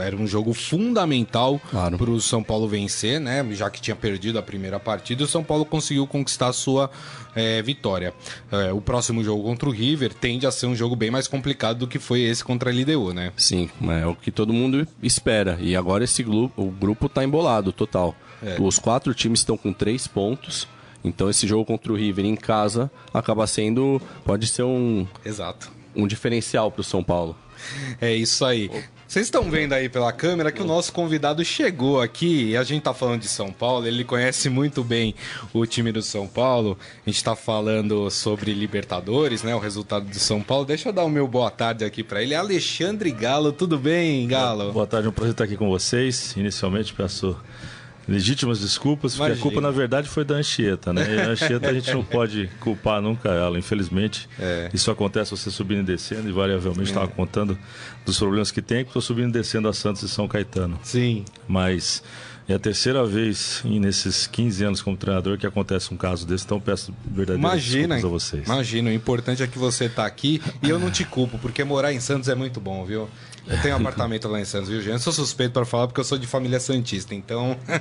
Era 0.00 0.16
um 0.16 0.26
jogo 0.26 0.52
fundamental 0.52 1.60
claro. 1.70 1.96
para 1.96 2.10
o 2.10 2.20
São 2.20 2.42
Paulo 2.42 2.68
vencer, 2.68 3.20
né? 3.20 3.46
Já 3.52 3.70
que 3.70 3.80
tinha 3.80 3.94
perdido 3.94 4.38
a 4.38 4.42
primeira 4.42 4.80
partida, 4.80 5.24
o 5.24 5.28
São 5.28 5.44
Paulo 5.44 5.64
conseguiu 5.64 6.06
conquistar 6.06 6.48
a 6.48 6.52
sua 6.52 6.90
é, 7.34 7.62
vitória. 7.62 8.12
É, 8.50 8.72
o 8.72 8.80
próximo 8.80 9.22
jogo 9.22 9.42
contra 9.42 9.68
o 9.68 9.72
River 9.72 10.12
tende 10.12 10.46
a 10.46 10.50
ser 10.50 10.66
um 10.66 10.74
jogo 10.74 10.96
bem 10.96 11.10
mais 11.10 11.28
complicado 11.28 11.78
do 11.78 11.86
que 11.86 11.98
foi 11.98 12.22
esse 12.22 12.44
contra 12.44 12.70
a 12.70 12.72
LDU, 12.72 13.12
né? 13.12 13.32
Sim, 13.36 13.68
é 13.88 14.06
o 14.06 14.14
que 14.14 14.30
todo 14.30 14.52
mundo 14.52 14.86
espera. 15.02 15.58
E 15.60 15.76
agora 15.76 16.04
esse 16.04 16.22
grupo, 16.22 16.62
o 16.62 16.70
grupo 16.70 17.08
tá 17.08 17.24
embolado 17.24 17.72
total. 17.72 18.14
É. 18.42 18.56
Os 18.60 18.78
quatro 18.78 19.14
times 19.14 19.40
estão 19.40 19.56
com 19.56 19.72
três 19.72 20.06
pontos. 20.06 20.68
Então 21.04 21.28
esse 21.28 21.46
jogo 21.46 21.64
contra 21.64 21.92
o 21.92 21.96
River 21.96 22.24
em 22.24 22.36
casa 22.36 22.90
acaba 23.12 23.46
sendo. 23.46 24.00
pode 24.24 24.46
ser 24.46 24.62
um. 24.62 25.06
Exato. 25.24 25.70
Um 25.94 26.06
diferencial 26.06 26.72
para 26.72 26.80
o 26.80 26.84
São 26.84 27.04
Paulo. 27.04 27.36
É 28.00 28.12
isso 28.14 28.44
aí. 28.44 28.70
Vocês 29.06 29.26
estão 29.26 29.48
vendo 29.48 29.74
aí 29.74 29.88
pela 29.88 30.12
câmera 30.12 30.50
que 30.50 30.60
o 30.60 30.64
nosso 30.64 30.92
convidado 30.92 31.44
chegou 31.44 32.00
aqui 32.00 32.46
e 32.50 32.56
a 32.56 32.64
gente 32.64 32.82
tá 32.82 32.92
falando 32.92 33.20
de 33.20 33.28
São 33.28 33.52
Paulo, 33.52 33.86
ele 33.86 34.02
conhece 34.02 34.48
muito 34.48 34.82
bem 34.82 35.14
o 35.52 35.64
time 35.66 35.92
do 35.92 36.02
São 36.02 36.26
Paulo. 36.26 36.76
A 37.06 37.08
gente 37.08 37.22
tá 37.22 37.36
falando 37.36 38.10
sobre 38.10 38.52
Libertadores, 38.52 39.44
né, 39.44 39.54
o 39.54 39.60
resultado 39.60 40.06
do 40.06 40.18
São 40.18 40.40
Paulo. 40.40 40.64
Deixa 40.64 40.88
eu 40.88 40.92
dar 40.92 41.04
o 41.04 41.08
meu 41.08 41.28
boa 41.28 41.50
tarde 41.50 41.84
aqui 41.84 42.02
para 42.02 42.22
ele. 42.22 42.34
Alexandre 42.34 43.12
Galo, 43.12 43.52
tudo 43.52 43.78
bem, 43.78 44.26
Galo? 44.26 44.72
Boa 44.72 44.86
tarde, 44.86 45.06
é 45.06 45.10
um 45.10 45.12
prazer 45.12 45.32
estar 45.32 45.44
aqui 45.44 45.56
com 45.56 45.68
vocês. 45.68 46.34
Inicialmente 46.36 46.92
peço 46.92 47.36
legítimas 48.08 48.60
desculpas, 48.60 49.14
Imagina. 49.14 49.36
porque 49.36 49.48
a 49.48 49.50
culpa 49.50 49.60
na 49.60 49.70
verdade 49.70 50.08
foi 50.08 50.24
da 50.24 50.36
Anchieta, 50.36 50.92
né? 50.92 51.06
E 51.14 51.20
a 51.20 51.28
Anchieta 51.30 51.68
a 51.68 51.72
gente 51.72 51.92
não 51.92 52.04
pode 52.04 52.48
culpar 52.60 53.00
nunca 53.00 53.30
ela, 53.30 53.58
infelizmente. 53.58 54.28
É. 54.38 54.70
Isso 54.72 54.90
acontece 54.90 55.30
você 55.30 55.50
subindo 55.50 55.80
e 55.80 55.84
descendo, 55.84 56.28
e 56.28 56.32
variavelmente 56.32 56.90
estava 56.90 57.06
é. 57.06 57.08
contando 57.08 57.58
dos 58.04 58.18
problemas 58.18 58.50
que 58.50 58.62
tem, 58.62 58.84
que 58.84 58.90
estou 58.90 59.02
subindo 59.02 59.30
e 59.30 59.32
descendo 59.32 59.68
a 59.68 59.72
Santos 59.72 60.02
e 60.02 60.08
São 60.08 60.28
Caetano. 60.28 60.78
Sim. 60.82 61.24
Mas 61.48 62.02
é 62.46 62.54
a 62.54 62.58
terceira 62.58 63.04
vez 63.06 63.62
nesses 63.64 64.26
15 64.26 64.64
anos 64.64 64.82
como 64.82 64.96
treinador 64.96 65.38
que 65.38 65.46
acontece 65.46 65.92
um 65.94 65.96
caso 65.96 66.26
desse, 66.26 66.44
então 66.44 66.60
peço 66.60 66.94
verdadeiras 67.04 67.38
imagina, 67.38 67.94
desculpas 67.94 68.04
a 68.04 68.08
vocês. 68.08 68.46
Imagina, 68.46 68.90
o 68.90 68.92
importante 68.92 69.42
é 69.42 69.46
que 69.46 69.58
você 69.58 69.86
está 69.86 70.04
aqui 70.04 70.42
e 70.62 70.68
eu 70.68 70.78
não 70.78 70.90
te 70.90 71.04
culpo, 71.04 71.38
porque 71.38 71.64
morar 71.64 71.92
em 71.92 72.00
Santos 72.00 72.28
é 72.28 72.34
muito 72.34 72.60
bom, 72.60 72.84
viu? 72.84 73.08
Eu 73.46 73.60
tenho 73.60 73.74
um 73.74 73.78
apartamento 73.78 74.26
lá 74.28 74.40
em 74.40 74.44
Santos, 74.44 74.68
viu, 74.68 74.80
gente? 74.80 74.92
Eu 74.92 74.98
sou 74.98 75.12
suspeito 75.12 75.52
para 75.52 75.64
falar 75.64 75.86
porque 75.86 76.00
eu 76.00 76.04
sou 76.04 76.16
de 76.16 76.26
família 76.26 76.58
santista, 76.58 77.14
então. 77.14 77.58
Ah. 77.68 77.80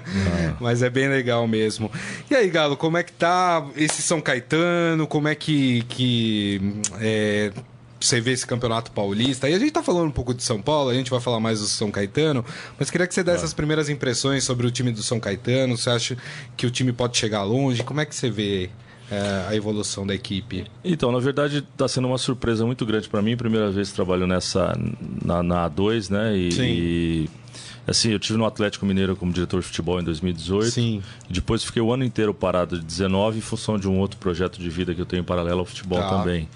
Mas 0.59 0.81
é 0.81 0.89
bem 0.89 1.07
legal 1.07 1.47
mesmo. 1.47 1.89
E 2.29 2.35
aí, 2.35 2.49
Galo, 2.49 2.75
como 2.75 2.97
é 2.97 3.03
que 3.03 3.13
tá 3.13 3.65
esse 3.75 4.01
São 4.01 4.19
Caetano? 4.19 5.07
Como 5.07 5.27
é 5.27 5.35
que. 5.35 5.83
que 5.83 6.61
é, 6.99 7.51
você 7.99 8.19
vê 8.19 8.31
esse 8.31 8.45
campeonato 8.45 8.91
paulista. 8.91 9.49
E 9.49 9.53
a 9.53 9.59
gente 9.59 9.71
tá 9.71 9.81
falando 9.81 10.07
um 10.07 10.11
pouco 10.11 10.33
de 10.33 10.43
São 10.43 10.61
Paulo, 10.61 10.89
a 10.89 10.93
gente 10.93 11.09
vai 11.09 11.21
falar 11.21 11.39
mais 11.39 11.61
do 11.61 11.67
São 11.67 11.89
Caetano, 11.89 12.43
mas 12.77 12.91
queria 12.91 13.07
que 13.07 13.13
você 13.13 13.23
desse 13.23 13.45
as 13.45 13.53
primeiras 13.53 13.87
impressões 13.87 14.43
sobre 14.43 14.67
o 14.67 14.71
time 14.71 14.91
do 14.91 15.01
São 15.01 15.21
Caetano. 15.21 15.77
Você 15.77 15.89
acha 15.89 16.17
que 16.57 16.65
o 16.65 16.71
time 16.71 16.91
pode 16.91 17.17
chegar 17.17 17.43
longe? 17.43 17.81
Como 17.81 18.01
é 18.01 18.05
que 18.05 18.13
você 18.13 18.29
vê 18.29 18.69
é, 19.11 19.45
a 19.47 19.55
evolução 19.55 20.05
da 20.05 20.13
equipe? 20.13 20.65
Então, 20.83 21.11
na 21.11 21.19
verdade, 21.19 21.59
está 21.59 21.87
sendo 21.87 22.07
uma 22.07 22.17
surpresa 22.17 22.65
muito 22.65 22.85
grande 22.85 23.09
para 23.09 23.21
mim. 23.21 23.35
Primeira 23.37 23.69
vez 23.71 23.89
que 23.89 23.95
trabalho 23.95 24.25
nessa 24.25 24.77
na, 25.23 25.43
na 25.43 25.69
A2, 25.69 26.09
né? 26.09 26.35
E, 26.35 26.51
Sim. 26.51 26.63
E, 26.63 27.29
assim, 27.87 28.11
eu 28.11 28.19
tive 28.19 28.37
no 28.37 28.45
Atlético 28.45 28.85
Mineiro 28.85 29.15
como 29.15 29.31
diretor 29.31 29.61
de 29.61 29.67
futebol 29.67 29.99
em 29.99 30.03
2018. 30.03 30.71
Sim. 30.71 31.01
Depois 31.29 31.63
fiquei 31.63 31.81
o 31.81 31.91
ano 31.91 32.03
inteiro 32.03 32.33
parado 32.33 32.79
de 32.79 32.85
19 32.85 33.37
em 33.37 33.41
função 33.41 33.77
de 33.77 33.87
um 33.87 33.99
outro 33.99 34.17
projeto 34.17 34.59
de 34.59 34.69
vida 34.69 34.93
que 34.93 35.01
eu 35.01 35.05
tenho 35.05 35.21
em 35.21 35.25
paralelo 35.25 35.59
ao 35.59 35.65
futebol 35.65 35.99
tá. 35.99 36.09
também. 36.09 36.47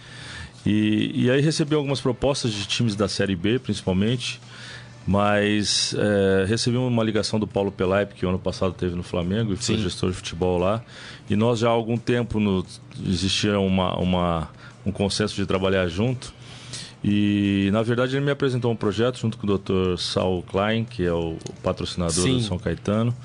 E, 0.65 1.11
e 1.13 1.31
aí 1.31 1.39
recebi 1.39 1.75
algumas 1.75 2.01
propostas 2.01 2.51
de 2.51 2.65
times 2.65 2.95
da 2.95 3.07
Série 3.07 3.35
B, 3.35 3.59
principalmente. 3.59 4.41
Mas 5.07 5.95
é, 5.97 6.45
recebi 6.45 6.75
uma 6.75 7.01
ligação 7.01 7.39
do 7.39 7.47
Paulo 7.47 7.71
Pelaip, 7.71 8.13
que 8.13 8.25
ano 8.25 8.37
passado 8.37 8.73
teve 8.73 8.93
no 8.93 9.03
Flamengo 9.03 9.53
e 9.53 9.55
foi 9.55 9.77
Sim. 9.77 9.81
gestor 9.81 10.09
de 10.09 10.17
futebol 10.17 10.57
lá. 10.57 10.83
E 11.29 11.35
nós 11.35 11.59
já 11.59 11.69
há 11.69 11.71
algum 11.71 11.97
tempo 11.97 12.41
no, 12.41 12.65
existia 13.07 13.57
uma, 13.57 13.97
uma, 13.97 14.49
um 14.85 14.91
consenso 14.91 15.33
de 15.33 15.45
trabalhar 15.45 15.87
junto. 15.87 16.33
E 17.01 17.69
na 17.71 17.81
verdade 17.83 18.17
ele 18.17 18.25
me 18.25 18.31
apresentou 18.31 18.69
um 18.69 18.75
projeto 18.75 19.17
junto 19.17 19.37
com 19.37 19.47
o 19.47 19.57
Dr. 19.57 19.97
Saul 19.97 20.43
Klein, 20.43 20.83
que 20.83 21.05
é 21.05 21.13
o 21.13 21.37
patrocinador 21.63 22.13
Sim. 22.13 22.33
do 22.33 22.41
São 22.41 22.59
Caetano. 22.59 23.15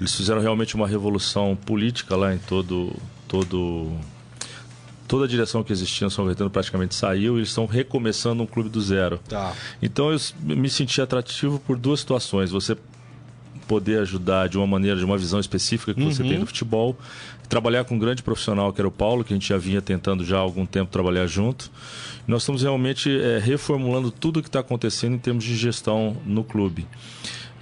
Eles 0.00 0.14
fizeram 0.14 0.40
realmente 0.40 0.74
uma 0.74 0.88
revolução 0.88 1.54
política 1.54 2.16
lá 2.16 2.34
em 2.34 2.38
todo 2.38 2.94
todo 3.28 3.92
toda 5.06 5.24
a 5.24 5.28
direção 5.28 5.62
que 5.62 5.72
existia 5.72 6.04
no 6.04 6.10
São 6.10 6.26
Caetano 6.26 6.50
praticamente 6.50 6.94
saiu 6.94 7.36
e 7.36 7.38
eles 7.38 7.48
estão 7.48 7.66
recomeçando 7.66 8.42
um 8.42 8.46
clube 8.46 8.68
do 8.68 8.80
zero. 8.80 9.20
Tá. 9.28 9.54
Então 9.80 10.12
eu 10.12 10.18
me 10.42 10.68
senti 10.68 11.00
atrativo 11.00 11.58
por 11.60 11.76
duas 11.76 12.00
situações. 12.00 12.50
Você 12.50 12.76
poder 13.66 14.00
ajudar 14.00 14.48
de 14.48 14.56
uma 14.56 14.66
maneira, 14.66 14.96
de 14.96 15.04
uma 15.04 15.18
visão 15.18 15.40
específica 15.40 15.92
que 15.92 16.00
uhum. 16.00 16.10
você 16.10 16.22
tem 16.22 16.34
no 16.34 16.40
uhum. 16.40 16.46
futebol, 16.46 16.96
trabalhar 17.48 17.84
com 17.84 17.96
um 17.96 17.98
grande 17.98 18.22
profissional 18.22 18.72
que 18.72 18.80
era 18.80 18.88
o 18.88 18.92
Paulo, 18.92 19.24
que 19.24 19.32
a 19.32 19.36
gente 19.36 19.48
já 19.48 19.58
vinha 19.58 19.82
tentando 19.82 20.24
já 20.24 20.36
há 20.36 20.40
algum 20.40 20.64
tempo 20.64 20.90
trabalhar 20.90 21.26
junto. 21.26 21.70
Nós 22.26 22.42
estamos 22.42 22.62
realmente 22.62 23.10
é, 23.10 23.38
reformulando 23.38 24.10
tudo 24.10 24.38
o 24.38 24.42
que 24.42 24.48
está 24.48 24.60
acontecendo 24.60 25.14
em 25.14 25.18
termos 25.18 25.44
de 25.44 25.56
gestão 25.56 26.16
no 26.24 26.44
clube. 26.44 26.86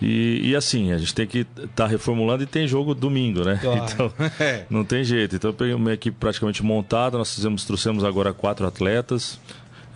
E, 0.04 0.50
e, 0.50 0.56
assim, 0.56 0.92
a 0.92 0.98
gente 0.98 1.14
tem 1.14 1.26
que 1.26 1.38
estar 1.38 1.68
tá 1.74 1.86
reformulando 1.86 2.42
e 2.42 2.46
tem 2.46 2.68
jogo 2.68 2.94
domingo, 2.94 3.42
né? 3.42 3.58
Claro. 3.60 3.84
Então, 3.94 4.12
é. 4.40 4.64
não 4.68 4.84
tem 4.84 5.02
jeito. 5.02 5.36
Então, 5.36 5.50
eu 5.50 5.54
peguei 5.54 5.74
uma 5.74 5.92
equipe 5.92 6.16
praticamente 6.18 6.62
montada, 6.62 7.16
nós 7.16 7.34
fizemos, 7.34 7.64
trouxemos 7.64 8.04
agora 8.04 8.32
quatro 8.32 8.66
atletas. 8.66 9.38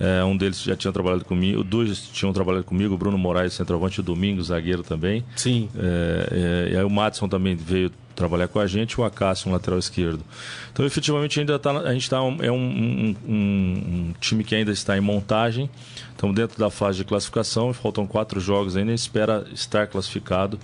É, 0.00 0.22
um 0.22 0.36
deles 0.36 0.62
já 0.62 0.76
tinha 0.76 0.92
trabalhado 0.92 1.24
comigo, 1.24 1.64
dois 1.64 2.00
tinham 2.12 2.32
trabalhado 2.32 2.64
comigo, 2.64 2.94
o 2.94 2.98
Bruno 2.98 3.18
Moraes, 3.18 3.52
centroavante, 3.52 3.98
o 3.98 4.02
Domingos, 4.02 4.46
zagueiro 4.46 4.82
também. 4.82 5.24
Sim. 5.34 5.68
É, 5.76 6.68
é, 6.70 6.72
e 6.72 6.76
aí 6.76 6.84
o 6.84 6.90
Madison 6.90 7.28
também 7.28 7.56
veio 7.56 7.90
trabalhar 8.18 8.48
com 8.48 8.58
a 8.58 8.66
gente, 8.66 9.00
o 9.00 9.04
Acácio, 9.04 9.48
um 9.48 9.52
lateral 9.52 9.78
esquerdo. 9.78 10.24
Então, 10.72 10.84
efetivamente, 10.84 11.38
ainda 11.38 11.58
tá, 11.58 11.70
a 11.70 11.92
gente 11.92 12.02
está 12.02 12.16
é 12.16 12.50
um, 12.50 12.60
um, 12.60 13.16
um, 13.28 14.14
time 14.20 14.42
que 14.42 14.54
ainda 14.54 14.72
está 14.72 14.98
em 14.98 15.00
montagem. 15.00 15.70
Estamos 16.10 16.34
dentro 16.34 16.58
da 16.58 16.68
fase 16.68 16.98
de 16.98 17.04
classificação, 17.04 17.72
faltam 17.72 18.06
quatro 18.06 18.40
jogos 18.40 18.76
ainda, 18.76 18.92
espera 18.92 19.46
estar 19.52 19.86
classificado 19.86 20.58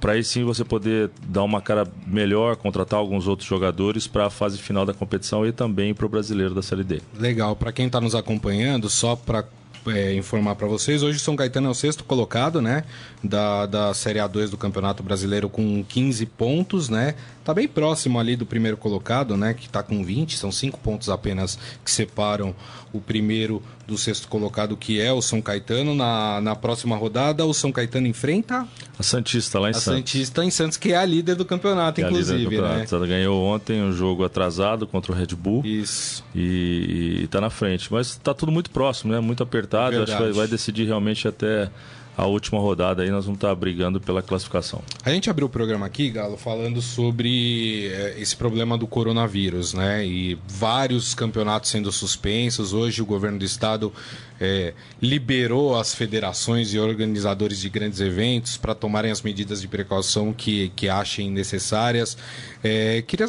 para 0.00 0.14
aí 0.14 0.24
sim 0.24 0.42
você 0.42 0.64
poder 0.64 1.10
dar 1.28 1.44
uma 1.44 1.60
cara 1.60 1.86
melhor, 2.04 2.56
contratar 2.56 2.98
alguns 2.98 3.28
outros 3.28 3.48
jogadores 3.48 4.08
para 4.08 4.26
a 4.26 4.30
fase 4.30 4.58
final 4.58 4.84
da 4.84 4.92
competição 4.92 5.46
e 5.46 5.52
também 5.52 5.94
para 5.94 6.04
o 6.04 6.08
brasileiro 6.08 6.52
da 6.52 6.60
Série 6.60 6.82
D. 6.82 7.00
Legal, 7.16 7.54
para 7.54 7.70
quem 7.70 7.86
está 7.86 8.00
nos 8.00 8.16
acompanhando, 8.16 8.90
só 8.90 9.14
para 9.14 9.44
é, 9.86 10.14
informar 10.14 10.54
para 10.54 10.66
vocês, 10.66 11.02
hoje 11.02 11.18
o 11.18 11.20
São 11.20 11.36
Caetano 11.36 11.68
é 11.68 11.70
o 11.70 11.74
sexto 11.74 12.04
colocado, 12.04 12.60
né, 12.60 12.84
da, 13.22 13.66
da 13.66 13.94
Série 13.94 14.18
A2 14.18 14.48
do 14.48 14.56
Campeonato 14.56 15.02
Brasileiro 15.02 15.48
com 15.48 15.84
15 15.84 16.26
pontos, 16.26 16.88
né, 16.88 17.14
tá 17.44 17.52
bem 17.54 17.68
próximo 17.68 18.18
ali 18.18 18.36
do 18.36 18.46
primeiro 18.46 18.76
colocado, 18.76 19.36
né? 19.36 19.54
Que 19.54 19.66
está 19.66 19.82
com 19.82 20.04
20, 20.04 20.36
são 20.36 20.52
cinco 20.52 20.78
pontos 20.78 21.08
apenas 21.08 21.58
que 21.84 21.90
separam 21.90 22.54
o 22.92 23.00
primeiro 23.00 23.62
do 23.86 23.96
sexto 23.96 24.28
colocado, 24.28 24.76
que 24.76 25.00
é 25.00 25.12
o 25.12 25.20
São 25.22 25.40
Caetano. 25.40 25.94
Na, 25.94 26.40
na 26.40 26.54
próxima 26.54 26.96
rodada, 26.96 27.44
o 27.44 27.52
São 27.52 27.72
Caetano 27.72 28.06
enfrenta 28.06 28.66
a 28.98 29.02
Santista 29.02 29.58
lá 29.58 29.68
em 29.68 29.70
a 29.70 29.74
Santos. 29.74 29.98
Santista 29.98 30.44
em 30.44 30.50
Santos, 30.50 30.76
que 30.76 30.92
é 30.92 30.96
a 30.96 31.04
líder 31.04 31.34
do 31.34 31.44
campeonato, 31.44 31.96
Que 31.96 32.02
é 32.02 32.04
a 32.04 32.10
líder 32.10 32.24
do 32.24 32.32
inclusive, 32.32 32.56
né? 32.56 32.62
campeonato. 32.68 32.94
Ela 32.96 33.06
ganhou 33.06 33.42
ontem 33.44 33.82
um 33.82 33.92
jogo 33.92 34.24
atrasado 34.24 34.86
contra 34.86 35.12
o 35.12 35.14
Red 35.14 35.34
Bull. 35.36 35.64
Isso. 35.64 36.24
e, 36.34 37.20
e 37.22 37.26
tá 37.28 37.40
na 37.40 37.50
frente. 37.50 37.92
Mas 37.92 38.08
está 38.08 38.32
tudo 38.34 38.52
muito 38.52 38.70
próximo, 38.70 39.12
né? 39.12 39.20
Muito 39.20 39.42
apertado. 39.42 40.02
Acho 40.02 40.16
que 40.16 40.22
vai, 40.22 40.32
vai 40.32 40.46
decidir 40.46 40.84
realmente 40.84 41.26
até 41.26 41.70
a 42.16 42.26
última 42.26 42.60
rodada 42.60 43.02
aí. 43.02 43.10
Nós 43.10 43.24
vamos 43.24 43.38
estar 43.38 43.54
brigando 43.54 44.00
pela 44.00 44.22
classificação. 44.22 44.82
A 45.04 45.10
gente 45.10 45.30
abriu 45.30 45.46
o 45.46 45.50
programa 45.50 45.86
aqui, 45.86 46.10
Galo, 46.10 46.36
falando 46.36 46.80
sobre 46.82 47.88
eh, 47.88 48.16
esse 48.18 48.36
problema 48.36 48.76
do 48.76 48.86
coronavírus, 48.86 49.74
né? 49.74 50.04
E 50.06 50.38
vários 50.46 51.14
campeonatos 51.14 51.70
sendo 51.70 51.90
suspensos. 51.90 52.72
Hoje 52.72 53.02
o 53.02 53.06
governo 53.06 53.38
do 53.38 53.44
estado 53.44 53.92
eh, 54.40 54.74
liberou 55.00 55.78
as 55.78 55.94
federações 55.94 56.74
e 56.74 56.78
organizadores 56.78 57.58
de 57.58 57.68
grandes 57.68 58.00
eventos 58.00 58.56
para 58.56 58.74
tomarem 58.74 59.10
as 59.10 59.22
medidas 59.22 59.60
de 59.60 59.68
precaução 59.68 60.32
que, 60.32 60.70
que 60.76 60.88
achem 60.88 61.30
necessárias. 61.30 62.16
Eh, 62.62 63.02
queria 63.06 63.28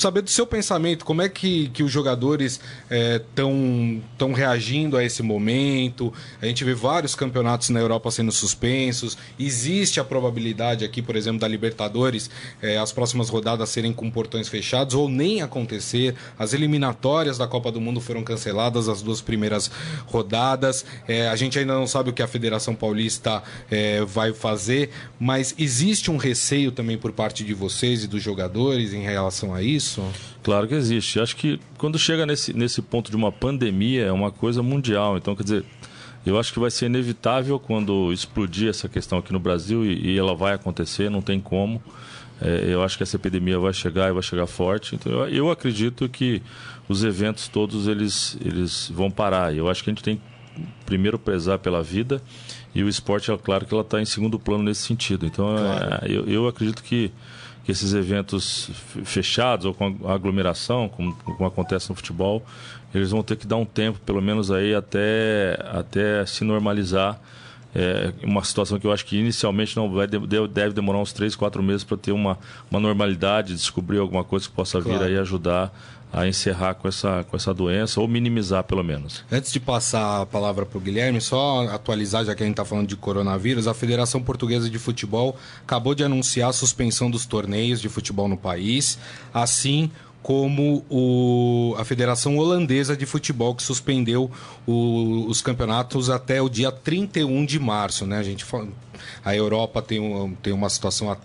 saber 0.00 0.22
do 0.22 0.30
seu 0.30 0.46
pensamento, 0.46 1.04
como 1.04 1.22
é 1.22 1.28
que, 1.28 1.68
que 1.68 1.82
os 1.82 1.90
jogadores 1.90 2.60
estão 2.90 4.02
tão 4.16 4.32
reagindo 4.32 4.96
a 4.96 5.04
esse 5.04 5.22
momento? 5.22 6.12
A 6.40 6.46
gente 6.46 6.64
vê 6.64 6.74
vários 6.74 7.14
campeonatos 7.14 7.68
na 7.70 7.80
Europa 7.80 8.10
sendo 8.10 8.32
suspensos. 8.32 9.16
Existe 9.38 10.00
a 10.00 10.04
probabilidade 10.04 10.84
aqui, 10.84 11.02
por 11.02 11.16
exemplo, 11.16 11.40
da 11.40 11.48
Libertadores, 11.48 12.30
eh, 12.62 12.78
as 12.78 12.92
próximas 12.92 13.28
rodadas 13.28 13.68
serem 13.70 13.92
com 13.92 14.10
portões 14.10 14.48
fechados 14.48 14.94
ou 14.94 15.08
nem 15.08 15.42
acontecer. 15.42 16.14
As 16.38 16.52
eliminatórias 16.52 17.38
da 17.38 17.46
Copa 17.46 17.72
do 17.72 17.80
Mundo 17.80 18.00
foram 18.00 18.22
canceladas, 18.22 18.88
as 18.88 19.02
duas 19.02 19.20
primeiras 19.20 19.70
rodadas. 20.06 20.84
Eh, 21.06 21.28
a 21.28 21.36
gente 21.36 21.58
ainda 21.58 21.74
não 21.74 21.86
sabe 21.86 22.10
o 22.10 22.12
que 22.12 22.22
a 22.22 22.28
Federação 22.28 22.74
Paulista 22.74 23.42
eh, 23.70 24.04
vai 24.04 24.32
fazer, 24.32 24.90
mas 25.18 25.54
existe 25.58 26.10
um 26.10 26.16
receio 26.16 26.70
também 26.70 26.98
por 26.98 27.12
parte 27.12 27.44
de 27.44 27.54
vocês 27.54 28.04
e 28.04 28.06
dos 28.06 28.22
jogadores 28.22 28.92
em 28.92 29.02
relação 29.02 29.54
a 29.54 29.62
isso? 29.62 29.87
Claro 30.42 30.66
que 30.68 30.74
existe. 30.74 31.20
Acho 31.20 31.36
que 31.36 31.60
quando 31.76 31.98
chega 31.98 32.26
nesse, 32.26 32.52
nesse 32.52 32.82
ponto 32.82 33.10
de 33.10 33.16
uma 33.16 33.32
pandemia, 33.32 34.04
é 34.06 34.12
uma 34.12 34.30
coisa 34.30 34.62
mundial. 34.62 35.16
Então, 35.16 35.34
quer 35.34 35.42
dizer, 35.42 35.64
eu 36.24 36.38
acho 36.38 36.52
que 36.52 36.58
vai 36.58 36.70
ser 36.70 36.86
inevitável 36.86 37.58
quando 37.58 38.12
explodir 38.12 38.68
essa 38.68 38.88
questão 38.88 39.18
aqui 39.18 39.32
no 39.32 39.38
Brasil 39.38 39.84
e, 39.84 40.12
e 40.12 40.18
ela 40.18 40.34
vai 40.34 40.54
acontecer, 40.54 41.10
não 41.10 41.22
tem 41.22 41.40
como. 41.40 41.82
É, 42.40 42.66
eu 42.68 42.82
acho 42.82 42.96
que 42.96 43.02
essa 43.02 43.16
epidemia 43.16 43.58
vai 43.58 43.72
chegar 43.72 44.08
e 44.08 44.12
vai 44.12 44.22
chegar 44.22 44.46
forte. 44.46 44.94
Então, 44.94 45.12
eu, 45.12 45.28
eu 45.28 45.50
acredito 45.50 46.08
que 46.08 46.42
os 46.88 47.02
eventos 47.02 47.48
todos 47.48 47.88
eles, 47.88 48.38
eles 48.44 48.90
vão 48.94 49.10
parar. 49.10 49.54
Eu 49.54 49.68
acho 49.68 49.82
que 49.82 49.90
a 49.90 49.92
gente 49.92 50.02
tem 50.02 50.16
que 50.16 50.22
primeiro 50.84 51.18
prezar 51.18 51.58
pela 51.58 51.82
vida 51.82 52.22
e 52.74 52.82
o 52.82 52.88
esporte, 52.88 53.30
é 53.30 53.36
claro 53.38 53.64
que 53.66 53.72
ela 53.74 53.82
está 53.82 54.00
em 54.00 54.04
segundo 54.04 54.38
plano 54.38 54.62
nesse 54.64 54.82
sentido. 54.82 55.26
Então, 55.26 55.48
é, 55.56 56.00
eu, 56.06 56.26
eu 56.26 56.48
acredito 56.48 56.82
que 56.82 57.10
que 57.64 57.72
esses 57.72 57.92
eventos 57.92 58.70
fechados 59.04 59.66
ou 59.66 59.74
com 59.74 59.94
aglomeração, 60.08 60.88
como, 60.88 61.14
como 61.16 61.44
acontece 61.46 61.90
no 61.90 61.94
futebol, 61.94 62.42
eles 62.94 63.10
vão 63.10 63.22
ter 63.22 63.36
que 63.36 63.46
dar 63.46 63.56
um 63.56 63.64
tempo, 63.66 63.98
pelo 64.06 64.22
menos 64.22 64.50
aí 64.50 64.74
até, 64.74 65.58
até 65.70 66.24
se 66.24 66.44
normalizar. 66.44 67.20
É 67.74 68.10
uma 68.22 68.42
situação 68.42 68.78
que 68.80 68.86
eu 68.86 68.90
acho 68.92 69.04
que 69.04 69.18
inicialmente 69.18 69.76
não 69.76 69.92
vai 69.92 70.06
de- 70.06 70.18
de- 70.18 70.48
deve 70.48 70.72
demorar 70.72 70.98
uns 70.98 71.12
3, 71.12 71.36
4 71.36 71.62
meses 71.62 71.84
para 71.84 71.98
ter 71.98 72.12
uma, 72.12 72.38
uma 72.70 72.80
normalidade, 72.80 73.52
descobrir 73.52 73.98
alguma 73.98 74.24
coisa 74.24 74.48
que 74.48 74.54
possa 74.54 74.80
vir 74.80 74.88
Claro. 74.96 75.04
aí 75.04 75.18
ajudar 75.18 75.70
a 76.12 76.26
encerrar 76.26 76.74
com 76.74 76.88
essa, 76.88 77.24
com 77.28 77.36
essa 77.36 77.52
doença 77.52 78.00
ou 78.00 78.08
minimizar 78.08 78.64
pelo 78.64 78.82
menos. 78.82 79.24
Antes 79.30 79.52
de 79.52 79.60
passar 79.60 80.22
a 80.22 80.26
palavra 80.26 80.64
para 80.64 80.78
o 80.78 80.80
Guilherme, 80.80 81.20
só 81.20 81.66
atualizar, 81.68 82.24
já 82.24 82.34
que 82.34 82.42
a 82.42 82.46
gente 82.46 82.54
está 82.54 82.64
falando 82.64 82.86
de 82.88 82.96
coronavírus, 82.96 83.66
a 83.66 83.74
Federação 83.74 84.22
Portuguesa 84.22 84.70
de 84.70 84.78
Futebol 84.78 85.36
acabou 85.62 85.94
de 85.94 86.02
anunciar 86.04 86.50
a 86.50 86.52
suspensão 86.52 87.10
dos 87.10 87.26
torneios 87.26 87.80
de 87.80 87.88
futebol 87.88 88.26
no 88.28 88.36
país, 88.36 88.98
assim 89.34 89.90
como 90.22 90.84
o- 90.90 91.74
a 91.78 91.84
Federação 91.84 92.36
Holandesa 92.36 92.96
de 92.96 93.06
Futebol, 93.06 93.54
que 93.54 93.62
suspendeu 93.62 94.30
o- 94.66 95.24
os 95.28 95.40
campeonatos 95.40 96.10
até 96.10 96.42
o 96.42 96.48
dia 96.48 96.70
31 96.72 97.46
de 97.46 97.58
março. 97.58 98.04
Né? 98.04 98.18
A, 98.18 98.22
gente, 98.22 98.44
a 99.24 99.34
Europa 99.34 99.80
tem, 99.82 100.00
um- 100.00 100.34
tem 100.34 100.52
uma 100.52 100.68
situação 100.68 101.16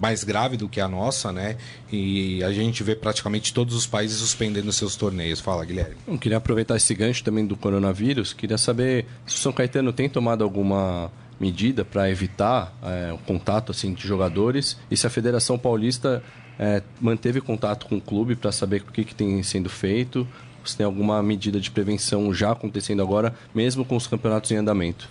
mais 0.00 0.24
grave 0.24 0.56
do 0.56 0.68
que 0.68 0.80
a 0.80 0.86
nossa, 0.88 1.32
né? 1.32 1.56
E 1.90 2.42
a 2.44 2.52
gente 2.52 2.82
vê 2.82 2.94
praticamente 2.94 3.52
todos 3.52 3.74
os 3.74 3.86
países 3.86 4.18
suspendendo 4.18 4.72
seus 4.72 4.96
torneios. 4.96 5.40
Fala, 5.40 5.64
Guilherme. 5.64 5.96
Eu 6.06 6.18
queria 6.18 6.38
aproveitar 6.38 6.76
esse 6.76 6.94
gancho 6.94 7.24
também 7.24 7.46
do 7.46 7.56
coronavírus. 7.56 8.32
Queria 8.32 8.58
saber 8.58 9.06
se 9.26 9.36
o 9.36 9.38
São 9.38 9.52
Caetano 9.52 9.92
tem 9.92 10.08
tomado 10.08 10.44
alguma 10.44 11.10
medida 11.40 11.84
para 11.84 12.08
evitar 12.10 12.72
é, 12.82 13.12
o 13.12 13.18
contato 13.18 13.72
assim 13.72 13.92
de 13.92 14.06
jogadores 14.06 14.76
e 14.90 14.96
se 14.96 15.06
a 15.06 15.10
Federação 15.10 15.58
Paulista 15.58 16.22
é, 16.58 16.80
manteve 17.00 17.40
contato 17.40 17.86
com 17.86 17.96
o 17.96 18.00
clube 18.00 18.36
para 18.36 18.52
saber 18.52 18.82
o 18.88 18.92
que, 18.92 19.04
que 19.04 19.14
tem 19.14 19.42
sendo 19.42 19.68
feito. 19.68 20.26
Se 20.64 20.76
tem 20.76 20.86
alguma 20.86 21.22
medida 21.22 21.60
de 21.60 21.70
prevenção 21.70 22.32
já 22.32 22.52
acontecendo 22.52 23.02
agora, 23.02 23.34
mesmo 23.54 23.84
com 23.84 23.96
os 23.96 24.06
campeonatos 24.06 24.50
em 24.50 24.56
andamento. 24.56 25.08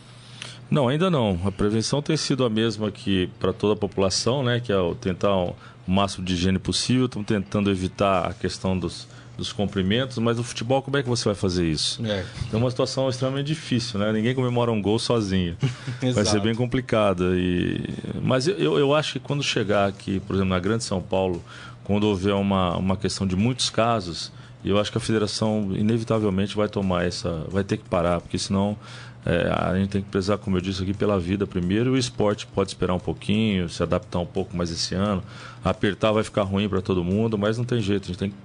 Não, 0.70 0.88
ainda 0.88 1.10
não. 1.10 1.40
A 1.46 1.52
prevenção 1.52 2.02
tem 2.02 2.18
sido 2.18 2.44
a 2.44 2.50
mesma 2.50 2.90
que 2.92 3.30
para 3.40 3.54
toda 3.54 3.74
a 3.74 3.78
população, 3.78 4.44
né? 4.44 4.60
Que 4.60 4.72
é 4.72 4.78
o 4.78 4.96
tentar 4.96 5.36
o 5.36 5.56
máximo 5.88 6.26
de 6.26 6.34
higiene 6.34 6.60
possível. 6.60 7.06
Estamos 7.06 7.28
tentando 7.28 7.70
evitar 7.70 8.28
a 8.30 8.34
questão 8.34 8.78
dos, 8.78 9.08
dos 9.38 9.52
cumprimentos, 9.52 10.18
mas 10.18 10.38
no 10.38 10.44
futebol 10.44 10.82
como 10.82 10.98
é 10.98 11.04
que 11.04 11.10
você 11.10 11.26
vai 11.26 11.36
fazer 11.36 11.68
isso? 11.68 12.04
É. 12.06 12.26
É 12.52 12.56
uma 12.56 12.70
situação 12.70 13.10
extremamente 13.10 13.48
difícil, 13.48 14.00
né? 14.00 14.12
Ninguém 14.12 14.34
comemora 14.34 14.72
um 14.72 14.82
gol 14.82 15.00
sozinho. 15.00 15.58
vai 16.14 16.26
ser 16.26 16.40
bem 16.42 16.56
complicada. 16.56 17.36
E... 17.36 17.84
Mas 18.22 18.48
eu, 18.48 18.58
eu 18.58 18.80
eu 18.80 18.96
acho 18.96 19.14
que 19.14 19.20
quando 19.20 19.44
chegar 19.44 19.88
aqui, 19.88 20.20
por 20.22 20.36
exemplo, 20.36 20.50
na 20.50 20.60
Grande 20.60 20.84
São 20.84 21.02
Paulo, 21.02 21.44
quando 21.84 22.04
houver 22.06 22.34
uma, 22.34 22.76
uma 22.78 22.98
questão 22.98 23.28
de 23.28 23.36
muitos 23.36 23.70
casos, 23.70 24.32
eu 24.70 24.80
acho 24.80 24.92
que 24.92 24.98
a 24.98 25.02
federação 25.02 25.72
inevitavelmente 25.76 26.56
vai 26.56 26.68
tomar 26.68 27.06
essa. 27.06 27.46
vai 27.50 27.64
ter 27.64 27.78
que 27.78 27.84
parar, 27.90 28.22
porque 28.22 28.38
senão 28.38 28.78
é, 29.26 29.50
a 29.52 29.76
gente 29.78 29.90
tem 29.90 30.02
que 30.02 30.10
prezar, 30.10 30.38
como 30.38 30.58
eu 30.58 30.62
disse 30.62 30.82
aqui, 30.84 30.94
pela 30.94 31.20
vida 31.20 31.46
primeiro. 31.48 31.92
E 31.92 31.94
o 31.94 31.98
esporte 31.98 32.46
pode 32.48 32.70
esperar 32.72 32.94
um 32.94 33.00
pouquinho, 33.00 33.68
se 33.70 33.82
adaptar 33.84 34.20
um 34.20 34.26
pouco 34.26 34.56
mais 34.56 34.70
esse 34.72 34.94
ano. 34.96 35.24
Apertar 35.64 36.12
vai 36.12 36.24
ficar 36.24 36.44
ruim 36.44 36.68
para 36.70 36.82
todo 36.82 37.04
mundo, 37.04 37.38
mas 37.38 37.58
não 37.58 37.66
tem 37.66 37.82
jeito, 37.82 38.04
a 38.04 38.08
gente 38.08 38.18
tem 38.18 38.30
que 38.30 38.36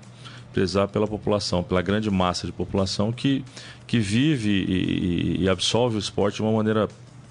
prezar 0.53 0.89
pela 0.89 1.07
população, 1.07 1.63
pela 1.63 1.83
grande 1.83 2.11
massa 2.11 2.47
de 2.47 2.53
população 2.53 3.13
que, 3.13 3.45
que 3.87 3.99
vive 3.99 4.51
e, 4.51 5.37
e- 5.41 5.43
e 5.45 5.49
absorve 5.49 5.97
o 5.97 5.99
esporte 5.99 6.37
de 6.37 6.43
uma 6.43 6.51
maneira 6.53 6.89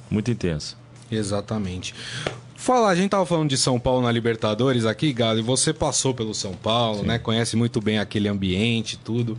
muito 0.09 0.29
intensa. 0.31 0.75
Exatamente. 1.11 1.93
Falar, 2.67 2.89
a 2.89 2.95
gente 2.95 3.11
tava 3.11 3.25
falando 3.25 3.47
de 3.49 3.57
São 3.57 3.79
Paulo 3.79 4.01
na 4.01 4.11
Libertadores 4.11 4.85
aqui, 4.85 5.13
Galo, 5.13 5.39
e 5.39 5.41
você 5.41 5.71
passou 5.73 6.13
pelo 6.13 6.33
São 6.33 6.51
Paulo, 6.51 7.01
né? 7.01 7.17
Conhece 7.17 7.55
muito 7.55 7.79
bem 7.79 7.97
aquele 7.97 8.27
ambiente 8.27 8.95
e 8.95 8.97
tudo. 8.97 9.37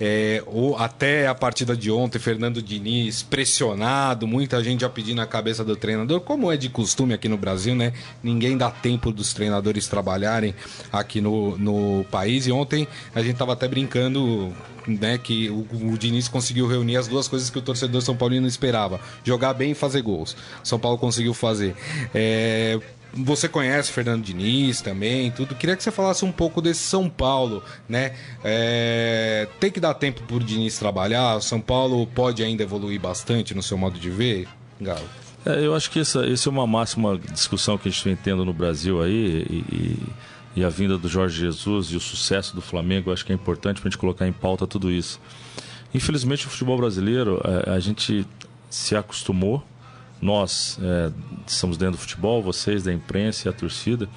É, 0.00 0.42
o- 0.46 0.74
até 0.78 1.26
a 1.26 1.34
partida 1.34 1.76
de 1.76 1.90
ontem, 1.90 2.18
Fernando 2.18 2.62
Diniz 2.62 3.22
pressionado, 3.22 4.26
muita 4.26 4.64
gente 4.64 4.80
já 4.80 4.88
pedindo 4.88 5.20
a 5.20 5.26
cabeça 5.26 5.62
do 5.62 5.76
treinador, 5.76 6.22
como 6.22 6.50
é 6.50 6.56
de 6.56 6.70
costume 6.70 7.12
aqui 7.12 7.28
no 7.28 7.36
Brasil, 7.36 7.74
né? 7.74 7.92
Ninguém 8.22 8.56
dá 8.56 8.70
tempo 8.70 9.12
dos 9.12 9.34
treinadores 9.34 9.86
trabalharem 9.86 10.54
aqui 10.90 11.20
no, 11.20 11.58
no 11.58 12.02
país. 12.10 12.46
E 12.46 12.52
ontem 12.52 12.88
a 13.14 13.20
gente 13.22 13.36
tava 13.36 13.52
até 13.52 13.68
brincando 13.68 14.54
né, 14.86 15.18
que 15.18 15.48
o, 15.50 15.66
o 15.92 15.98
Diniz 15.98 16.28
conseguiu 16.28 16.66
reunir 16.66 16.96
as 16.96 17.08
duas 17.08 17.28
coisas 17.28 17.50
que 17.50 17.58
o 17.58 17.62
torcedor 17.62 18.00
São 18.02 18.16
Paulino 18.16 18.46
esperava: 18.46 19.00
jogar 19.24 19.54
bem 19.54 19.72
e 19.72 19.74
fazer 19.74 20.02
gols. 20.02 20.36
São 20.62 20.78
Paulo 20.78 20.98
conseguiu 20.98 21.34
fazer. 21.34 21.74
É, 22.14 22.78
você 23.12 23.48
conhece 23.48 23.90
o 23.90 23.92
Fernando 23.92 24.22
Diniz 24.22 24.80
também, 24.80 25.30
tudo. 25.30 25.54
Queria 25.54 25.76
que 25.76 25.82
você 25.82 25.90
falasse 25.90 26.24
um 26.24 26.30
pouco 26.32 26.62
desse 26.62 26.80
São 26.80 27.08
Paulo, 27.08 27.62
né? 27.88 28.12
É, 28.44 29.48
tem 29.58 29.70
que 29.70 29.80
dar 29.80 29.94
tempo 29.94 30.22
pro 30.22 30.38
Diniz 30.40 30.78
trabalhar. 30.78 31.36
O 31.36 31.40
São 31.42 31.60
Paulo 31.60 32.06
pode 32.06 32.42
ainda 32.42 32.62
evoluir 32.62 33.00
bastante 33.00 33.54
no 33.54 33.62
seu 33.62 33.76
modo 33.76 33.98
de 33.98 34.10
ver, 34.10 34.46
Galo. 34.80 35.08
É, 35.44 35.64
eu 35.64 35.74
acho 35.74 35.90
que 35.90 35.98
essa, 35.98 36.24
essa 36.26 36.48
é 36.48 36.52
uma 36.52 36.66
máxima 36.66 37.18
discussão 37.18 37.78
que 37.78 37.88
a 37.88 37.90
gente 37.90 38.04
vem 38.04 38.14
tendo 38.14 38.44
no 38.44 38.52
Brasil 38.52 39.02
aí 39.02 39.46
e, 39.48 39.54
e- 39.74 40.29
e 40.54 40.64
a 40.64 40.68
vinda 40.68 40.98
do 40.98 41.08
Jorge 41.08 41.38
Jesus 41.38 41.88
e 41.88 41.96
o 41.96 42.00
sucesso 42.00 42.54
do 42.54 42.60
Flamengo, 42.60 43.12
acho 43.12 43.24
que 43.24 43.32
é 43.32 43.34
importante 43.34 43.80
para 43.80 43.88
a 43.88 43.90
gente 43.90 43.98
colocar 43.98 44.26
em 44.26 44.32
pauta 44.32 44.66
tudo 44.66 44.90
isso. 44.90 45.20
Infelizmente, 45.94 46.46
o 46.46 46.50
futebol 46.50 46.76
brasileiro, 46.76 47.40
é, 47.44 47.70
a, 47.70 47.80
gente 47.80 48.26
se 48.68 48.96
acostumou, 48.96 49.64
nós 50.20 50.78
é, 50.82 51.10
estamos 51.46 51.76
dentro 51.76 51.96
do 51.96 51.98
futebol, 51.98 52.42
vocês 52.42 52.82
da 52.82 52.92
imprensa 52.92 53.48
e 53.48 53.50
a 53.50 53.52
torcida, 53.52 54.08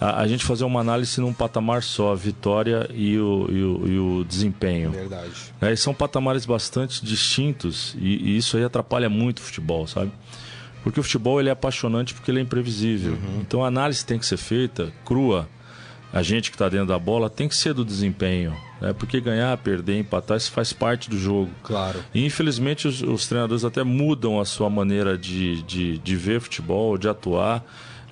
a, 0.00 0.22
a 0.22 0.28
gente 0.28 0.44
fazer 0.44 0.64
uma 0.64 0.80
análise 0.80 1.20
num 1.20 1.32
patamar 1.32 1.82
só, 1.82 2.12
a 2.12 2.14
vitória 2.16 2.88
e 2.92 3.18
o, 3.18 3.48
e 3.50 3.62
o, 3.62 3.88
e 3.88 3.98
o 3.98 4.24
desempenho. 4.24 4.90
Verdade. 4.90 5.30
É, 5.60 5.74
são 5.76 5.94
patamares 5.94 6.44
bastante 6.46 7.04
distintos 7.04 7.96
e, 7.98 8.30
e 8.30 8.36
isso 8.36 8.56
aí 8.56 8.64
atrapalha 8.64 9.08
muito 9.08 9.38
o 9.38 9.42
futebol, 9.42 9.86
sabe? 9.86 10.12
Porque 10.82 11.00
o 11.00 11.02
futebol 11.02 11.40
ele 11.40 11.48
é 11.48 11.52
apaixonante 11.52 12.12
porque 12.12 12.30
ele 12.30 12.40
é 12.40 12.42
imprevisível. 12.42 13.16
Então 13.40 13.64
a 13.64 13.68
análise 13.68 14.04
tem 14.04 14.18
que 14.18 14.26
ser 14.26 14.36
feita 14.36 14.92
crua, 15.04 15.48
a 16.14 16.22
gente 16.22 16.48
que 16.48 16.54
está 16.54 16.68
dentro 16.68 16.86
da 16.86 16.98
bola, 16.98 17.28
tem 17.28 17.48
que 17.48 17.56
ser 17.56 17.74
do 17.74 17.84
desempenho. 17.84 18.56
Né? 18.80 18.92
Porque 18.92 19.20
ganhar, 19.20 19.58
perder, 19.58 19.98
empatar, 19.98 20.36
isso 20.36 20.52
faz 20.52 20.72
parte 20.72 21.10
do 21.10 21.18
jogo. 21.18 21.50
Claro. 21.64 22.04
E 22.14 22.24
infelizmente 22.24 22.86
os, 22.86 23.02
os 23.02 23.26
treinadores 23.26 23.64
até 23.64 23.82
mudam 23.82 24.38
a 24.38 24.44
sua 24.44 24.70
maneira 24.70 25.18
de, 25.18 25.60
de, 25.64 25.98
de 25.98 26.16
ver 26.16 26.40
futebol, 26.40 26.96
de 26.96 27.08
atuar. 27.08 27.64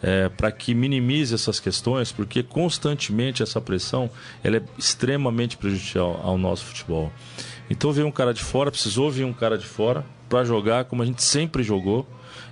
É, 0.04 0.28
para 0.28 0.50
que 0.50 0.74
minimize 0.74 1.32
essas 1.32 1.60
questões, 1.60 2.10
porque 2.10 2.42
constantemente 2.42 3.40
essa 3.40 3.60
pressão 3.60 4.10
ela 4.42 4.56
é 4.56 4.62
extremamente 4.76 5.56
prejudicial 5.56 6.20
ao 6.24 6.36
nosso 6.36 6.64
futebol. 6.64 7.12
Então 7.70 7.92
veio 7.92 8.08
um 8.08 8.10
cara 8.10 8.34
de 8.34 8.42
fora, 8.42 8.68
precisou 8.68 9.12
vir 9.12 9.24
um 9.24 9.32
cara 9.32 9.56
de 9.56 9.64
fora 9.64 10.04
para 10.28 10.42
jogar 10.42 10.86
como 10.86 11.04
a 11.04 11.06
gente 11.06 11.22
sempre 11.22 11.62
jogou. 11.62 12.04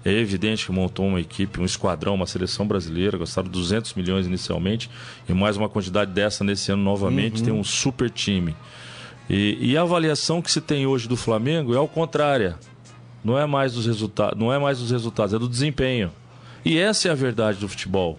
É 0.04 0.10
evidente 0.12 0.64
que 0.64 0.72
montou 0.72 1.06
uma 1.06 1.20
equipe, 1.20 1.60
um 1.60 1.64
esquadrão, 1.64 2.14
uma 2.14 2.26
seleção 2.26 2.66
brasileira, 2.66 3.18
gastaram 3.18 3.48
200 3.48 3.94
milhões 3.94 4.26
inicialmente 4.26 4.90
e 5.28 5.32
mais 5.34 5.56
uma 5.56 5.68
quantidade 5.68 6.10
dessa 6.10 6.42
nesse 6.42 6.72
ano 6.72 6.82
novamente. 6.82 7.40
Uhum. 7.40 7.44
Tem 7.44 7.52
um 7.52 7.64
super 7.64 8.08
time. 8.08 8.56
E, 9.28 9.58
e, 9.60 9.76
a 9.76 9.82
avaliação 9.82 10.42
que 10.42 10.50
se 10.50 10.60
tem 10.60 10.86
hoje 10.86 11.06
do 11.06 11.16
Flamengo 11.16 11.74
é 11.74 11.76
ao 11.76 11.86
contrário. 11.86 12.56
Não 13.22 13.38
é 13.38 13.46
mais 13.46 13.74
dos 13.74 13.86
resultados, 13.86 14.38
não 14.38 14.52
é 14.52 14.58
mais 14.58 14.78
dos 14.78 14.90
resultados, 14.90 15.34
é 15.34 15.38
do 15.38 15.48
desempenho. 15.48 16.10
E 16.64 16.78
essa 16.78 17.08
é 17.08 17.10
a 17.10 17.14
verdade 17.14 17.58
do 17.58 17.68
futebol. 17.68 18.18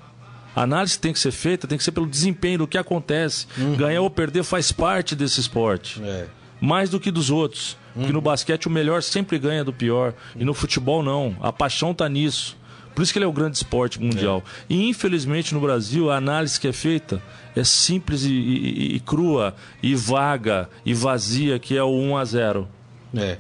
A 0.56 0.64
análise 0.64 1.00
tem 1.00 1.12
que 1.12 1.20
ser 1.20 1.32
feita, 1.32 1.68
tem 1.68 1.78
que 1.78 1.84
ser 1.84 1.92
pelo 1.92 2.08
desempenho 2.08 2.60
do 2.60 2.68
que 2.68 2.78
acontece. 2.78 3.48
Uhum. 3.58 3.76
Ganhar 3.76 4.02
ou 4.02 4.10
perder 4.10 4.44
faz 4.44 4.72
parte 4.72 5.16
desse 5.16 5.40
esporte. 5.40 6.02
É. 6.04 6.28
Mais 6.60 6.90
do 6.90 7.00
que 7.00 7.10
dos 7.10 7.30
outros. 7.30 7.78
Uhum. 7.96 8.06
Que 8.06 8.14
no 8.14 8.22
basquete 8.22 8.68
o 8.68 8.70
melhor 8.70 9.04
sempre 9.04 9.38
ganha 9.38 9.64
do 9.64 9.74
pior. 9.74 10.14
E 10.36 10.46
no 10.46 10.54
futebol 10.54 11.04
não. 11.04 11.36
A 11.42 11.52
paixão 11.52 11.92
está 11.92 12.08
nisso. 12.08 12.58
Por 12.94 13.02
isso 13.02 13.14
que 13.14 13.20
ele 13.20 13.26
é 13.26 13.28
o 13.28 13.34
grande 13.34 13.58
esporte 13.58 14.02
mundial. 14.02 14.44
É. 14.46 14.74
E 14.74 14.90
infelizmente 14.90 15.54
no 15.54 15.62
Brasil 15.62 16.12
a 16.12 16.18
análise 16.18 16.60
que 16.60 16.68
é 16.68 16.74
feita 16.74 17.22
é 17.56 17.64
simples 17.64 18.24
e, 18.24 18.32
e, 18.32 18.96
e, 18.96 19.00
crua, 19.00 19.56
e 19.82 19.96
vaga, 19.96 20.70
e 20.86 20.94
vazia, 20.94 21.60
que 21.60 21.76
é 21.76 21.84
o 21.84 21.90
1 21.90 22.18
a 22.18 22.26
0 22.26 22.68
É. 23.16 23.38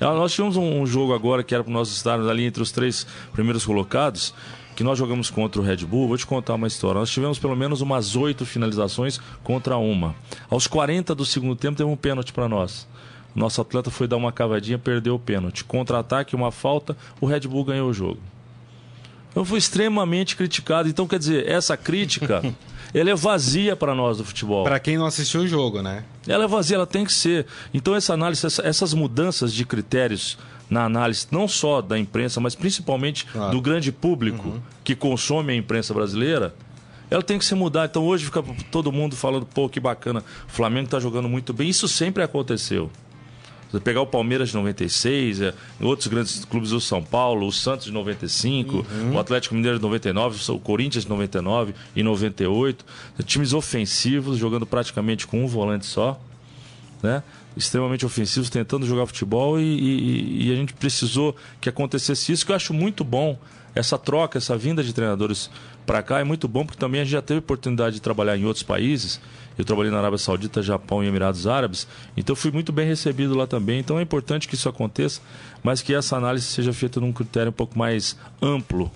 Nós 0.00 0.32
tivemos 0.32 0.56
um 0.56 0.84
jogo 0.84 1.14
agora 1.14 1.42
que 1.42 1.54
era 1.54 1.64
para 1.64 1.72
nós 1.72 1.88
estarmos 1.88 2.28
ali 2.28 2.44
entre 2.44 2.62
os 2.62 2.70
três 2.70 3.06
primeiros 3.32 3.64
colocados, 3.64 4.34
que 4.76 4.82
nós 4.82 4.98
jogamos 4.98 5.30
contra 5.30 5.60
o 5.60 5.64
Red 5.64 5.78
Bull. 5.78 6.08
Vou 6.08 6.18
te 6.18 6.26
contar 6.26 6.54
uma 6.54 6.66
história. 6.66 6.98
Nós 6.98 7.10
tivemos 7.10 7.38
pelo 7.38 7.56
menos 7.56 7.80
umas 7.80 8.16
oito 8.16 8.44
finalizações 8.44 9.18
contra 9.42 9.76
uma. 9.76 10.14
Aos 10.50 10.66
40 10.66 11.14
do 11.14 11.24
segundo 11.24 11.56
tempo, 11.56 11.76
teve 11.76 11.88
um 11.88 11.96
pênalti 11.96 12.32
para 12.32 12.48
nós. 12.48 12.86
Nosso 13.34 13.60
atleta 13.60 13.90
foi 13.90 14.06
dar 14.06 14.16
uma 14.16 14.30
cavadinha, 14.30 14.78
perdeu 14.78 15.16
o 15.16 15.18
pênalti. 15.18 15.64
Contra-ataque, 15.64 16.36
uma 16.36 16.52
falta, 16.52 16.96
o 17.20 17.26
Red 17.26 17.40
Bull 17.40 17.64
ganhou 17.64 17.90
o 17.90 17.94
jogo. 17.94 18.20
Eu 19.34 19.44
fui 19.44 19.58
extremamente 19.58 20.36
criticado. 20.36 20.88
Então, 20.88 21.08
quer 21.08 21.18
dizer, 21.18 21.48
essa 21.48 21.76
crítica, 21.76 22.40
ela 22.94 23.10
é 23.10 23.14
vazia 23.14 23.74
para 23.74 23.94
nós 23.94 24.18
do 24.18 24.24
futebol. 24.24 24.62
Para 24.62 24.78
quem 24.78 24.96
não 24.96 25.06
assistiu 25.06 25.40
o 25.40 25.48
jogo, 25.48 25.82
né? 25.82 26.04
Ela 26.26 26.44
é 26.44 26.46
vazia, 26.46 26.76
ela 26.76 26.86
tem 26.86 27.04
que 27.04 27.12
ser. 27.12 27.46
Então, 27.72 27.96
essa 27.96 28.14
análise, 28.14 28.46
essas 28.62 28.94
mudanças 28.94 29.52
de 29.52 29.64
critérios 29.64 30.38
na 30.70 30.84
análise, 30.84 31.26
não 31.30 31.48
só 31.48 31.82
da 31.82 31.98
imprensa, 31.98 32.40
mas 32.40 32.54
principalmente 32.54 33.26
claro. 33.26 33.50
do 33.50 33.60
grande 33.60 33.90
público 33.90 34.48
uhum. 34.48 34.60
que 34.82 34.94
consome 34.94 35.52
a 35.52 35.56
imprensa 35.56 35.92
brasileira, 35.92 36.54
ela 37.10 37.22
tem 37.22 37.38
que 37.38 37.44
se 37.44 37.54
mudar. 37.54 37.86
Então, 37.86 38.04
hoje 38.04 38.24
fica 38.24 38.42
todo 38.70 38.92
mundo 38.92 39.16
falando, 39.16 39.44
pô, 39.44 39.68
que 39.68 39.80
bacana, 39.80 40.22
o 40.48 40.50
Flamengo 40.50 40.86
está 40.86 41.00
jogando 41.00 41.28
muito 41.28 41.52
bem. 41.52 41.68
Isso 41.68 41.88
sempre 41.88 42.22
aconteceu. 42.22 42.90
Você 43.74 43.80
pegar 43.80 44.02
o 44.02 44.06
Palmeiras 44.06 44.50
de 44.50 44.54
96, 44.54 45.40
é, 45.40 45.54
outros 45.80 46.06
grandes 46.06 46.44
clubes 46.44 46.70
do 46.70 46.80
São 46.80 47.02
Paulo, 47.02 47.44
o 47.44 47.52
Santos 47.52 47.86
de 47.86 47.92
95, 47.92 48.76
uhum. 48.76 49.14
o 49.14 49.18
Atlético 49.18 49.56
Mineiro 49.56 49.78
de 49.78 49.82
99, 49.82 50.52
o 50.52 50.60
Corinthians 50.60 51.02
de 51.02 51.10
99 51.10 51.74
e 51.96 52.00
98. 52.00 52.84
Times 53.24 53.52
ofensivos, 53.52 54.38
jogando 54.38 54.64
praticamente 54.64 55.26
com 55.26 55.42
um 55.42 55.48
volante 55.48 55.86
só. 55.86 56.20
Né? 57.02 57.22
extremamente 57.56 58.04
ofensivos, 58.06 58.48
tentando 58.48 58.86
jogar 58.86 59.06
futebol 59.06 59.60
e, 59.60 59.62
e, 59.62 60.48
e, 60.48 60.52
a 60.52 60.56
gente 60.56 60.72
precisou 60.72 61.36
que 61.60 61.68
acontecesse 61.68 62.32
isso, 62.32 62.44
que 62.44 62.50
eu 62.50 62.56
acho 62.56 62.72
muito 62.72 63.04
bom. 63.04 63.38
Essa 63.74 63.98
troca, 63.98 64.38
essa 64.38 64.56
vinda 64.56 64.82
de 64.82 64.92
treinadores 64.92 65.50
para 65.86 66.02
cá 66.02 66.20
é 66.20 66.24
muito 66.24 66.48
bom, 66.48 66.64
porque 66.64 66.78
também 66.78 67.00
a 67.00 67.04
gente 67.04 67.12
já 67.12 67.22
teve 67.22 67.38
oportunidade 67.38 67.96
de 67.96 68.00
trabalhar 68.02 68.36
em 68.36 68.44
outros 68.44 68.62
países 68.62 69.20
eu 69.56 69.64
trabalhei 69.64 69.90
na 69.90 69.98
Arábia 69.98 70.18
Saudita, 70.18 70.62
Japão 70.62 71.02
e 71.02 71.06
Emirados 71.06 71.46
Árabes, 71.46 71.86
então 72.16 72.34
fui 72.34 72.50
muito 72.50 72.72
bem 72.72 72.86
recebido 72.86 73.36
lá 73.36 73.46
também. 73.46 73.78
Então 73.78 73.98
é 73.98 74.02
importante 74.02 74.48
que 74.48 74.54
isso 74.54 74.68
aconteça, 74.68 75.20
mas 75.62 75.80
que 75.80 75.94
essa 75.94 76.16
análise 76.16 76.46
seja 76.46 76.72
feita 76.72 77.00
num 77.00 77.12
critério 77.12 77.50
um 77.50 77.52
pouco 77.52 77.78
mais 77.78 78.16
amplo. 78.42 78.90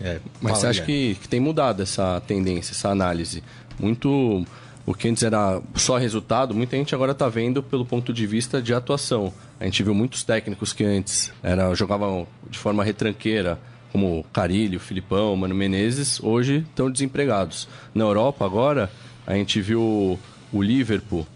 É, 0.00 0.18
mas 0.40 0.58
você 0.58 0.66
acha 0.66 0.82
que, 0.82 1.14
que 1.16 1.28
tem 1.28 1.38
mudado 1.38 1.82
essa 1.82 2.20
tendência, 2.26 2.72
essa 2.72 2.88
análise? 2.88 3.42
Muito 3.78 4.44
o 4.84 4.94
que 4.94 5.08
antes 5.08 5.22
era 5.22 5.60
só 5.76 5.96
resultado, 5.96 6.54
muita 6.54 6.76
gente 6.76 6.92
agora 6.92 7.12
está 7.12 7.28
vendo 7.28 7.62
pelo 7.62 7.84
ponto 7.84 8.12
de 8.12 8.26
vista 8.26 8.60
de 8.60 8.74
atuação. 8.74 9.32
A 9.60 9.64
gente 9.64 9.80
viu 9.82 9.94
muitos 9.94 10.24
técnicos 10.24 10.72
que 10.72 10.82
antes 10.82 11.32
era, 11.40 11.72
jogavam 11.74 12.26
de 12.50 12.58
forma 12.58 12.82
retranqueira, 12.82 13.60
como 13.92 14.24
Carilho, 14.32 14.80
Filipão, 14.80 15.36
Mano 15.36 15.54
Menezes, 15.54 16.18
hoje 16.20 16.64
estão 16.68 16.90
desempregados. 16.90 17.68
Na 17.94 18.04
Europa 18.04 18.44
agora, 18.44 18.90
a 19.26 19.34
gente 19.34 19.60
viu 19.60 20.18
o 20.52 20.62
Liverpool 20.62 21.26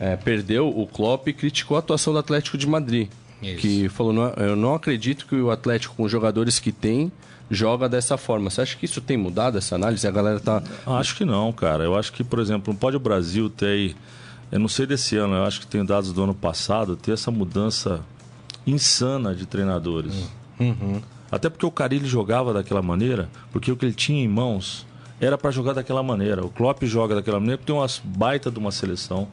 é, 0.00 0.16
perdeu 0.16 0.66
o 0.66 0.86
Klopp 0.86 1.28
e 1.28 1.32
criticou 1.34 1.76
a 1.76 1.80
atuação 1.80 2.14
do 2.14 2.18
Atlético 2.18 2.56
de 2.56 2.66
Madrid. 2.66 3.08
Isso. 3.42 3.58
Que 3.58 3.88
falou, 3.90 4.14
não, 4.14 4.28
eu 4.30 4.56
não 4.56 4.74
acredito 4.74 5.26
que 5.26 5.34
o 5.34 5.50
Atlético, 5.50 5.94
com 5.94 6.04
os 6.04 6.10
jogadores 6.10 6.58
que 6.58 6.72
tem, 6.72 7.12
joga 7.50 7.86
dessa 7.86 8.16
forma. 8.16 8.48
Você 8.48 8.62
acha 8.62 8.76
que 8.76 8.86
isso 8.86 9.02
tem 9.02 9.18
mudado, 9.18 9.58
essa 9.58 9.74
análise? 9.74 10.06
A 10.08 10.10
galera 10.10 10.40
tá... 10.40 10.62
Acho 10.86 11.14
que 11.14 11.24
não, 11.24 11.52
cara. 11.52 11.84
Eu 11.84 11.94
acho 11.94 12.12
que, 12.14 12.24
por 12.24 12.38
exemplo, 12.38 12.72
não 12.72 12.80
pode 12.80 12.96
o 12.96 13.00
Brasil 13.00 13.50
ter 13.50 13.66
aí... 13.66 13.96
Eu 14.50 14.58
não 14.58 14.68
sei 14.68 14.86
desse 14.86 15.16
ano, 15.16 15.34
eu 15.34 15.44
acho 15.44 15.60
que 15.60 15.66
tem 15.66 15.84
dados 15.84 16.12
do 16.12 16.24
ano 16.24 16.34
passado, 16.34 16.96
ter 16.96 17.12
essa 17.12 17.30
mudança 17.30 18.00
insana 18.66 19.34
de 19.34 19.46
treinadores. 19.46 20.14
Uhum. 20.58 21.00
Até 21.30 21.48
porque 21.48 21.66
o 21.66 21.70
Carilli 21.70 22.06
jogava 22.06 22.52
daquela 22.52 22.82
maneira, 22.82 23.28
porque 23.52 23.70
o 23.70 23.76
que 23.76 23.84
ele 23.84 23.94
tinha 23.94 24.22
em 24.22 24.28
mãos 24.28 24.86
era 25.20 25.36
para 25.36 25.50
jogar 25.50 25.74
daquela 25.74 26.02
maneira. 26.02 26.44
O 26.44 26.48
Klopp 26.48 26.82
joga 26.84 27.14
daquela 27.14 27.38
maneira 27.38 27.58
porque 27.58 27.72
tem 27.72 27.80
uma 27.80 27.88
baita 28.04 28.50
de 28.50 28.58
uma 28.58 28.72
seleção. 28.72 29.28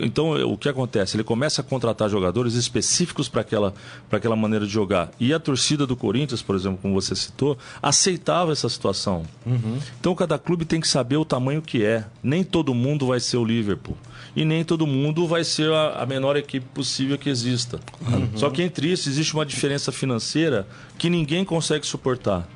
Então, 0.00 0.32
o 0.50 0.56
que 0.56 0.68
acontece? 0.68 1.16
Ele 1.16 1.24
começa 1.24 1.60
a 1.60 1.64
contratar 1.64 2.08
jogadores 2.08 2.54
específicos 2.54 3.28
para 3.28 3.42
aquela, 3.42 3.74
aquela 4.10 4.36
maneira 4.36 4.66
de 4.66 4.72
jogar. 4.72 5.10
E 5.20 5.32
a 5.32 5.38
torcida 5.38 5.86
do 5.86 5.94
Corinthians, 5.94 6.40
por 6.40 6.56
exemplo, 6.56 6.78
como 6.80 6.94
você 6.94 7.14
citou, 7.14 7.58
aceitava 7.82 8.52
essa 8.52 8.68
situação. 8.68 9.24
Uhum. 9.44 9.78
Então, 10.00 10.14
cada 10.14 10.38
clube 10.38 10.64
tem 10.64 10.80
que 10.80 10.88
saber 10.88 11.16
o 11.16 11.24
tamanho 11.24 11.60
que 11.60 11.84
é. 11.84 12.06
Nem 12.22 12.42
todo 12.42 12.72
mundo 12.72 13.06
vai 13.08 13.20
ser 13.20 13.36
o 13.36 13.44
Liverpool. 13.44 13.96
E 14.36 14.44
nem 14.44 14.64
todo 14.64 14.86
mundo 14.86 15.26
vai 15.26 15.44
ser 15.44 15.72
a, 15.72 16.02
a 16.02 16.06
menor 16.06 16.36
equipe 16.36 16.66
possível 16.74 17.18
que 17.18 17.28
exista. 17.28 17.80
Uhum. 18.00 18.28
Só 18.36 18.50
que 18.50 18.62
entre 18.62 18.92
isso 18.92 19.08
existe 19.08 19.34
uma 19.34 19.44
diferença 19.44 19.90
financeira 19.90 20.66
que 20.96 21.08
ninguém 21.10 21.44
consegue 21.44 21.86
suportar. 21.86 22.48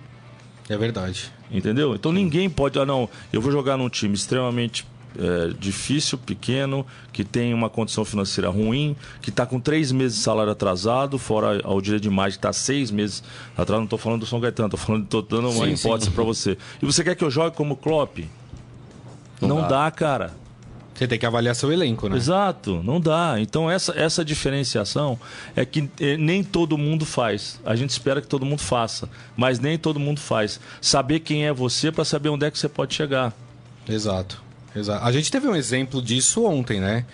É 0.69 0.77
verdade. 0.77 1.31
Entendeu? 1.51 1.95
Então 1.95 2.13
ninguém 2.13 2.49
pode. 2.49 2.79
Ah, 2.79 2.87
não, 2.87 3.09
eu 3.33 3.41
vou 3.41 3.53
jogar 3.53 3.77
num 3.77 3.89
time 3.89 4.15
extremamente 4.15 4.87
é, 5.19 5.53
difícil, 5.59 6.17
pequeno, 6.17 6.87
que 7.13 7.25
tem 7.25 7.53
uma 7.53 7.69
condição 7.69 8.05
financeira 8.05 8.49
ruim, 8.49 8.97
que 9.21 9.31
está 9.31 9.45
com 9.45 9.61
três 9.61 9.93
meses 9.93 10.19
de 10.19 10.25
salário 10.25 10.53
atrasado, 10.53 11.19
fora 11.19 11.61
ao 11.65 11.81
direito 11.81 12.03
de 12.03 12.09
imagem, 12.09 12.33
que 12.33 12.39
está 12.39 12.53
seis 12.53 12.91
meses 12.91 13.23
atrás. 13.57 13.79
Não 13.79 13.85
estou 13.85 13.99
falando 13.99 14.21
do 14.21 14.27
São 14.27 14.41
Gaetano, 14.41 14.69
estou 14.69 14.81
falando, 14.81 15.07
tô 15.07 15.21
dando 15.21 15.51
uma 15.51 15.67
sim, 15.67 15.73
hipótese 15.73 16.11
para 16.11 16.25
você. 16.25 16.57
E 16.81 16.87
você 16.87 17.05
quer 17.05 17.15
que 17.15 17.25
eu 17.25 17.31
jogue 17.31 17.55
como 17.57 17.77
Klopp? 17.77 18.21
Não, 19.41 19.49
não 19.49 19.57
dá. 19.63 19.69
dá, 19.69 19.91
cara. 19.91 20.42
Você 21.03 21.09
tem 21.09 21.19
que 21.19 21.27
avaliar 21.27 21.55
seu 21.55 21.73
elenco, 21.73 22.09
né? 22.09 22.17
Exato, 22.17 22.83
não 22.83 23.01
dá. 23.01 23.37
Então 23.39 23.71
essa, 23.71 23.93
essa 23.99 24.25
diferenciação 24.25 25.19
é 25.57 25.65
que 25.65 25.89
é, 26.01 26.17
nem 26.17 26.45
todo 26.45 26.79
mundo 26.79 27.05
faz. 27.05 27.61
A 27.65 27.75
gente 27.75 27.91
espera 27.91 28.21
que 28.21 28.29
todo 28.29 28.47
mundo 28.47 28.61
faça, 28.61 29.09
mas 29.37 29.59
nem 29.59 29.77
todo 29.77 29.99
mundo 29.99 30.21
faz. 30.21 30.61
Saber 30.81 31.21
quem 31.21 31.47
é 31.47 31.53
você 31.53 31.91
para 31.91 32.05
saber 32.05 32.29
onde 32.29 32.47
é 32.47 32.51
que 32.51 32.59
você 32.59 32.69
pode 32.69 32.95
chegar. 32.95 33.33
Exato. 33.89 34.43
Exato. 34.75 35.05
A 35.05 35.13
gente 35.13 35.31
teve 35.31 35.47
um 35.47 35.55
exemplo 35.55 36.01
disso 36.01 36.45
ontem, 36.45 36.81
né? 36.81 37.05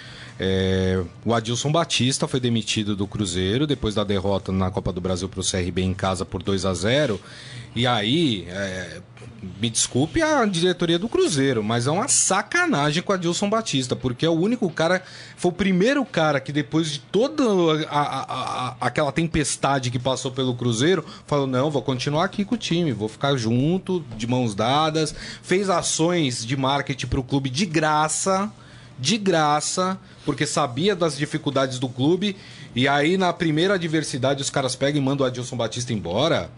É, 0.40 1.02
o 1.24 1.34
Adilson 1.34 1.72
Batista 1.72 2.28
foi 2.28 2.38
demitido 2.38 2.94
do 2.94 3.08
Cruzeiro 3.08 3.66
depois 3.66 3.94
da 3.94 4.04
derrota 4.04 4.52
na 4.52 4.70
Copa 4.70 4.92
do 4.92 5.00
Brasil 5.00 5.28
para 5.28 5.40
o 5.40 5.44
CRB 5.44 5.82
em 5.82 5.92
casa 5.92 6.24
por 6.24 6.42
2 6.42 6.64
a 6.64 6.72
0 6.72 7.20
E 7.74 7.86
aí, 7.86 8.46
é, 8.48 9.00
me 9.60 9.68
desculpe 9.68 10.22
a 10.22 10.44
diretoria 10.44 10.98
do 10.98 11.08
Cruzeiro, 11.08 11.62
mas 11.62 11.86
é 11.86 11.90
uma 11.90 12.06
sacanagem 12.06 13.02
com 13.02 13.12
a 13.12 13.16
Dilson 13.16 13.50
Batista, 13.50 13.96
porque 13.96 14.26
é 14.26 14.28
o 14.28 14.32
único 14.32 14.70
cara, 14.70 15.02
foi 15.36 15.50
o 15.50 15.54
primeiro 15.54 16.04
cara 16.04 16.40
que 16.40 16.52
depois 16.52 16.90
de 16.90 16.98
toda 17.00 17.42
a, 17.88 18.00
a, 18.00 18.68
a, 18.68 18.76
aquela 18.80 19.10
tempestade 19.10 19.90
que 19.90 19.98
passou 19.98 20.30
pelo 20.30 20.54
Cruzeiro, 20.54 21.04
falou: 21.26 21.46
não, 21.46 21.70
vou 21.70 21.82
continuar 21.82 22.24
aqui 22.24 22.44
com 22.44 22.54
o 22.54 22.58
time, 22.58 22.92
vou 22.92 23.08
ficar 23.08 23.36
junto, 23.36 24.04
de 24.16 24.26
mãos 24.26 24.54
dadas. 24.54 25.14
Fez 25.42 25.70
ações 25.70 26.44
de 26.44 26.56
marketing 26.56 27.06
para 27.06 27.20
o 27.20 27.24
clube 27.24 27.50
de 27.50 27.66
graça, 27.66 28.50
de 28.98 29.16
graça, 29.16 29.98
porque 30.24 30.44
sabia 30.46 30.96
das 30.96 31.16
dificuldades 31.16 31.78
do 31.78 31.88
clube. 31.88 32.36
E 32.74 32.86
aí, 32.88 33.16
na 33.16 33.32
primeira 33.32 33.74
adversidade, 33.74 34.42
os 34.42 34.50
caras 34.50 34.74
pegam 34.74 35.00
e 35.00 35.04
mandam 35.04 35.24
o 35.24 35.28
Adilson 35.28 35.56
Batista 35.56 35.92
embora. 35.92 36.50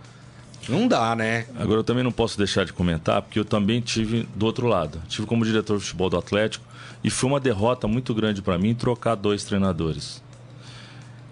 Não 0.68 0.86
dá, 0.86 1.16
né? 1.16 1.46
Agora 1.58 1.80
eu 1.80 1.84
também 1.84 2.04
não 2.04 2.12
posso 2.12 2.36
deixar 2.36 2.64
de 2.64 2.72
comentar, 2.72 3.22
porque 3.22 3.38
eu 3.38 3.44
também 3.44 3.80
tive 3.80 4.28
do 4.34 4.46
outro 4.46 4.66
lado. 4.66 5.00
Tive 5.08 5.26
como 5.26 5.44
diretor 5.44 5.78
de 5.78 5.84
futebol 5.84 6.10
do 6.10 6.18
Atlético 6.18 6.64
e 7.02 7.10
foi 7.10 7.30
uma 7.30 7.40
derrota 7.40 7.88
muito 7.88 8.14
grande 8.14 8.42
para 8.42 8.58
mim 8.58 8.74
trocar 8.74 9.14
dois 9.14 9.44
treinadores. 9.44 10.22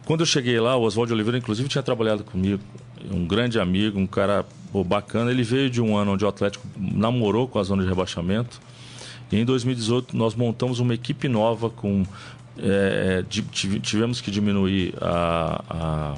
Quando 0.07 0.21
eu 0.21 0.27
cheguei 0.27 0.59
lá, 0.59 0.75
o 0.77 0.83
Oswaldo 0.83 1.13
Oliveira, 1.13 1.37
inclusive, 1.37 1.69
tinha 1.69 1.83
trabalhado 1.83 2.25
comigo, 2.25 2.63
um 3.11 3.27
grande 3.27 3.61
amigo, 3.61 3.99
um 3.99 4.07
cara 4.07 4.47
bacana. 4.87 5.31
Ele 5.31 5.43
veio 5.43 5.69
de 5.69 5.83
um 5.83 5.97
ano 5.97 6.13
onde 6.13 6.25
o 6.25 6.29
Atlético 6.29 6.67
namorou 6.77 7.47
com 7.47 7.59
a 7.59 7.63
zona 7.63 7.83
de 7.83 7.89
rebaixamento. 7.89 8.59
E 9.31 9.39
em 9.39 9.45
2018 9.45 10.17
nós 10.17 10.35
montamos 10.35 10.81
uma 10.81 10.95
equipe 10.95 11.29
nova 11.29 11.71
com. 11.71 12.05
É, 12.61 13.25
tivemos 13.53 14.21
que 14.21 14.33
diminuir 14.33 14.93
a, 15.01 15.65
a 15.71 16.15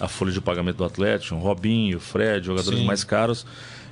a 0.00 0.08
folha 0.08 0.32
de 0.32 0.40
pagamento 0.40 0.76
do 0.76 0.84
Atlético, 0.84 1.36
Robinho, 1.36 2.00
Fred, 2.00 2.46
jogadores 2.46 2.80
Sim. 2.80 2.84
mais 2.86 3.04
caros. 3.04 3.46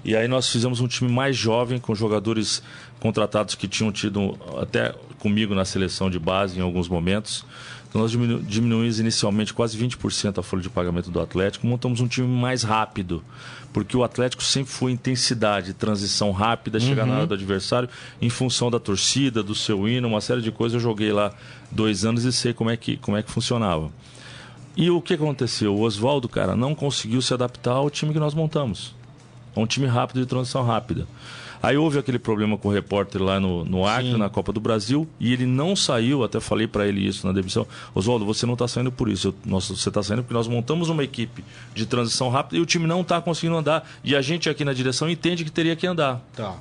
E 0.05 0.17
aí 0.17 0.27
nós 0.27 0.49
fizemos 0.49 0.81
um 0.81 0.89
time 0.89 1.11
mais 1.11 1.37
jovem, 1.37 1.79
com 1.79 1.95
jogadores 1.95 2.63
contratados 2.99 3.55
que 3.55 3.69
tinham 3.69 3.93
tido 3.93 4.37
até 4.61 4.95
comigo 5.19 5.55
na 5.55 5.65
seleção 5.65 6.11
de 6.11 6.19
base 6.19 6.59
em 6.59 6.63
alguns 6.63 6.89
momentos. 6.89 7.45
Então 7.89 8.01
nós 8.01 8.11
diminu 8.11 8.41
diminuímos 8.43 8.99
inicialmente 8.99 9.53
quase 9.55 9.79
20% 9.79 10.39
a 10.39 10.43
folha 10.43 10.63
de 10.63 10.71
pagamento 10.71 11.11
do 11.11 11.21
Atlético, 11.21 11.67
montamos 11.67 12.01
um 12.01 12.09
time 12.09 12.27
mais 12.27 12.63
rápido, 12.63 13.23
porque 13.73 13.97
o 13.97 14.05
Atlético 14.05 14.43
sempre 14.43 14.71
foi 14.71 14.93
intensidade, 14.93 15.73
transição 15.73 16.31
rápida, 16.31 16.79
uhum. 16.79 16.85
chegar 16.85 17.07
na 17.07 17.19
hora 17.19 17.27
do 17.27 17.35
adversário, 17.35 17.89
em 18.21 18.29
função 18.29 18.71
da 18.71 18.79
torcida, 18.79 19.43
do 19.43 19.55
seu 19.55 19.89
hino, 19.89 20.07
uma 20.09 20.21
série 20.21 20.43
de 20.43 20.53
coisas. 20.53 20.75
Eu 20.75 20.81
joguei 20.81 21.13
lá 21.13 21.33
dois 21.71 22.05
anos 22.05 22.25
e 22.25 22.33
sei 22.33 22.53
como 22.53 22.71
é 22.71 22.77
que, 22.77 22.97
como 22.99 23.17
é 23.17 23.23
que 23.23 23.31
funcionava. 23.31 23.91
E 24.77 24.91
o 24.91 25.01
que 25.01 25.15
aconteceu? 25.15 25.75
O 25.75 25.83
Oswaldo, 25.83 26.29
cara, 26.29 26.57
não 26.57 26.75
conseguiu 26.75 27.21
se 27.21 27.33
adaptar 27.33 27.73
ao 27.73 27.91
time 27.91 28.13
que 28.13 28.19
nós 28.19 28.35
montamos. 28.35 28.95
É 29.55 29.61
um 29.61 29.67
time 29.67 29.87
rápido 29.87 30.21
de 30.21 30.27
transição 30.27 30.65
rápida. 30.65 31.07
Aí 31.63 31.77
houve 31.77 31.99
aquele 31.99 32.19
problema 32.19 32.59
com 32.59 32.69
o 32.69 32.73
repórter 32.73 33.23
lá 33.23 33.39
no, 33.39 33.65
no 33.65 33.87
Acre, 33.87 34.13
Sim. 34.13 34.17
na 34.19 34.29
Copa 34.29 34.53
do 34.53 34.61
Brasil, 34.61 35.09
e 35.21 35.33
ele 35.33 35.47
não 35.47 35.77
saiu, 35.77 36.25
até 36.25 36.41
falei 36.41 36.67
para 36.67 36.89
ele 36.89 37.07
isso 37.07 37.25
na 37.25 37.33
demissão. 37.33 37.67
Oswaldo, 37.95 38.27
você 38.27 38.45
não 38.45 38.55
está 38.55 38.67
saindo 38.67 38.91
por 38.91 39.09
isso. 39.09 39.29
Eu, 39.29 39.35
nós, 39.45 39.69
você 39.69 39.89
está 39.89 40.03
saindo 40.03 40.23
porque 40.23 40.35
nós 40.35 40.49
montamos 40.49 40.89
uma 40.89 41.05
equipe 41.05 41.45
de 41.73 41.87
transição 41.87 42.29
rápida 42.31 42.57
e 42.57 42.61
o 42.61 42.67
time 42.67 42.87
não 42.87 43.03
está 43.03 43.21
conseguindo 43.21 43.57
andar. 43.57 43.89
E 44.03 44.17
a 44.17 44.21
gente 44.21 44.51
aqui 44.51 44.65
na 44.65 44.73
direção 44.73 45.09
entende 45.09 45.45
que 45.45 45.53
teria 45.53 45.77
que 45.77 45.87
andar. 45.87 46.21
Tá. 46.35 46.57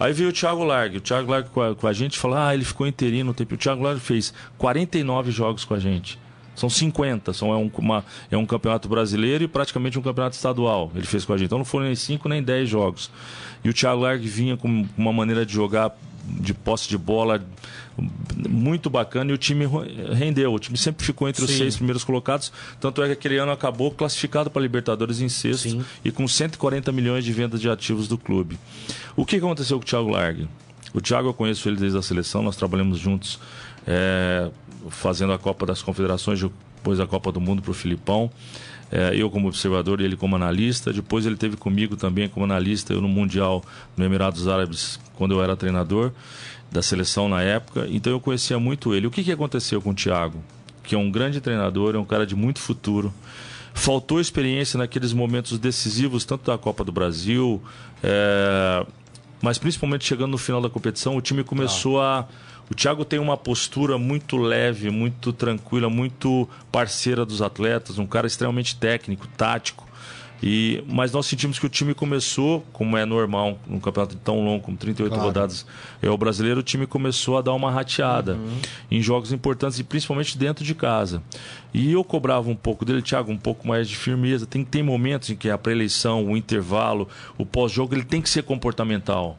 Aí 0.00 0.12
veio 0.12 0.30
o 0.30 0.32
Thiago 0.32 0.64
Largue. 0.64 0.98
O 0.98 1.00
Thiago 1.00 1.30
Largue 1.30 1.50
com 1.50 1.62
a, 1.62 1.74
com 1.74 1.86
a 1.86 1.92
gente 1.92 2.18
falou: 2.18 2.36
ah, 2.36 2.52
ele 2.52 2.64
ficou 2.64 2.86
interino 2.86 3.28
no 3.28 3.34
tempo. 3.34 3.54
O 3.54 3.58
Thiago 3.58 3.82
Largue 3.82 4.00
fez 4.00 4.34
49 4.58 5.30
jogos 5.30 5.64
com 5.64 5.74
a 5.74 5.78
gente. 5.78 6.18
São 6.54 6.70
50, 6.70 7.32
são, 7.32 7.52
é, 7.52 7.56
um, 7.56 7.70
uma, 7.78 8.04
é 8.30 8.36
um 8.36 8.46
campeonato 8.46 8.88
brasileiro 8.88 9.44
e 9.44 9.48
praticamente 9.48 9.98
um 9.98 10.02
campeonato 10.02 10.36
estadual. 10.36 10.90
Ele 10.94 11.06
fez 11.06 11.24
com 11.24 11.32
a 11.32 11.36
gente. 11.36 11.46
Então 11.46 11.58
não 11.58 11.64
foram 11.64 11.86
nem 11.86 11.94
5 11.94 12.28
nem 12.28 12.42
10 12.42 12.68
jogos. 12.68 13.10
E 13.64 13.68
o 13.68 13.74
Thiago 13.74 14.02
Largue 14.02 14.28
vinha 14.28 14.56
com 14.56 14.86
uma 14.96 15.12
maneira 15.12 15.44
de 15.44 15.52
jogar 15.52 15.96
de 16.26 16.54
posse 16.54 16.88
de 16.88 16.96
bola 16.96 17.44
muito 18.48 18.88
bacana 18.88 19.30
e 19.30 19.34
o 19.34 19.38
time 19.38 19.66
rendeu. 20.12 20.52
O 20.52 20.58
time 20.58 20.76
sempre 20.76 21.04
ficou 21.04 21.28
entre 21.28 21.44
os 21.44 21.50
Sim. 21.50 21.58
seis 21.58 21.76
primeiros 21.76 22.02
colocados. 22.02 22.52
Tanto 22.80 23.02
é 23.02 23.06
que 23.06 23.12
aquele 23.12 23.36
ano 23.36 23.52
acabou 23.52 23.90
classificado 23.90 24.50
para 24.50 24.62
Libertadores 24.62 25.20
em 25.20 25.28
sexto 25.28 25.70
Sim. 25.70 25.84
e 26.04 26.10
com 26.10 26.26
140 26.26 26.90
milhões 26.92 27.24
de 27.24 27.32
vendas 27.32 27.60
de 27.60 27.68
ativos 27.68 28.08
do 28.08 28.16
clube. 28.16 28.58
O 29.14 29.24
que 29.24 29.36
aconteceu 29.36 29.78
com 29.78 29.82
o 29.82 29.86
Thiago 29.86 30.10
Largue? 30.10 30.48
O 30.92 31.00
Thiago 31.00 31.28
eu 31.28 31.34
conheço 31.34 31.68
ele 31.68 31.76
desde 31.76 31.98
a 31.98 32.02
seleção, 32.02 32.42
nós 32.42 32.56
trabalhamos 32.56 32.98
juntos 32.98 33.40
é, 33.86 34.50
fazendo 34.90 35.32
a 35.32 35.38
Copa 35.38 35.66
das 35.66 35.82
Confederações, 35.82 36.40
depois 36.40 37.00
a 37.00 37.06
Copa 37.06 37.32
do 37.32 37.40
Mundo 37.40 37.62
para 37.62 37.70
o 37.70 37.74
Filipão. 37.74 38.30
É, 38.92 39.12
eu 39.16 39.30
como 39.30 39.48
observador 39.48 40.00
e 40.00 40.04
ele 40.04 40.16
como 40.16 40.36
analista. 40.36 40.92
Depois 40.92 41.26
ele 41.26 41.36
teve 41.36 41.56
comigo 41.56 41.96
também 41.96 42.28
como 42.28 42.44
analista, 42.44 42.92
eu 42.92 43.00
no 43.00 43.08
Mundial 43.08 43.64
no 43.96 44.04
Emirados 44.04 44.46
Árabes, 44.46 45.00
quando 45.16 45.34
eu 45.34 45.42
era 45.42 45.56
treinador 45.56 46.12
da 46.70 46.82
seleção 46.82 47.28
na 47.28 47.42
época. 47.42 47.86
Então 47.90 48.12
eu 48.12 48.20
conhecia 48.20 48.58
muito 48.58 48.94
ele. 48.94 49.06
O 49.06 49.10
que, 49.10 49.24
que 49.24 49.32
aconteceu 49.32 49.80
com 49.80 49.90
o 49.90 49.94
Thiago? 49.94 50.42
Que 50.82 50.94
é 50.94 50.98
um 50.98 51.10
grande 51.10 51.40
treinador, 51.40 51.94
é 51.94 51.98
um 51.98 52.04
cara 52.04 52.26
de 52.26 52.34
muito 52.34 52.60
futuro. 52.60 53.12
Faltou 53.72 54.20
experiência 54.20 54.78
naqueles 54.78 55.12
momentos 55.12 55.58
decisivos, 55.58 56.24
tanto 56.24 56.50
da 56.50 56.56
Copa 56.56 56.84
do 56.84 56.92
Brasil, 56.92 57.60
é... 58.02 58.86
mas 59.42 59.58
principalmente 59.58 60.04
chegando 60.04 60.30
no 60.30 60.38
final 60.38 60.60
da 60.60 60.70
competição, 60.70 61.16
o 61.16 61.20
time 61.20 61.42
começou 61.42 62.00
ah. 62.00 62.20
a 62.20 62.26
o 62.70 62.74
Thiago 62.74 63.04
tem 63.04 63.18
uma 63.18 63.36
postura 63.36 63.98
muito 63.98 64.36
leve, 64.36 64.90
muito 64.90 65.32
tranquila, 65.32 65.90
muito 65.90 66.48
parceira 66.72 67.24
dos 67.24 67.42
atletas, 67.42 67.98
um 67.98 68.06
cara 68.06 68.26
extremamente 68.26 68.76
técnico, 68.76 69.26
tático. 69.36 69.84
E, 70.42 70.84
mas 70.86 71.10
nós 71.10 71.24
sentimos 71.24 71.58
que 71.58 71.64
o 71.64 71.70
time 71.70 71.94
começou, 71.94 72.62
como 72.70 72.98
é 72.98 73.06
normal, 73.06 73.58
num 73.66 73.80
campeonato 73.80 74.16
tão 74.16 74.44
longo 74.44 74.62
como 74.64 74.76
38 74.76 75.10
claro. 75.10 75.26
rodadas, 75.26 75.64
é 76.02 76.10
o 76.10 76.18
brasileiro, 76.18 76.60
o 76.60 76.62
time 76.62 76.86
começou 76.86 77.38
a 77.38 77.40
dar 77.40 77.54
uma 77.54 77.70
rateada 77.70 78.34
uhum. 78.34 78.58
em 78.90 79.00
jogos 79.00 79.32
importantes 79.32 79.78
e 79.78 79.84
principalmente 79.84 80.36
dentro 80.36 80.62
de 80.62 80.74
casa. 80.74 81.22
E 81.72 81.92
eu 81.92 82.04
cobrava 82.04 82.50
um 82.50 82.54
pouco 82.54 82.84
dele, 82.84 83.00
Thiago, 83.00 83.32
um 83.32 83.38
pouco 83.38 83.66
mais 83.66 83.88
de 83.88 83.96
firmeza. 83.96 84.44
Tem, 84.44 84.62
tem 84.64 84.82
momentos 84.82 85.30
em 85.30 85.36
que 85.36 85.48
a 85.48 85.56
pré-eleição, 85.56 86.26
o 86.26 86.36
intervalo, 86.36 87.08
o 87.38 87.46
pós-jogo, 87.46 87.94
ele 87.94 88.04
tem 88.04 88.20
que 88.20 88.28
ser 88.28 88.42
comportamental. 88.42 89.38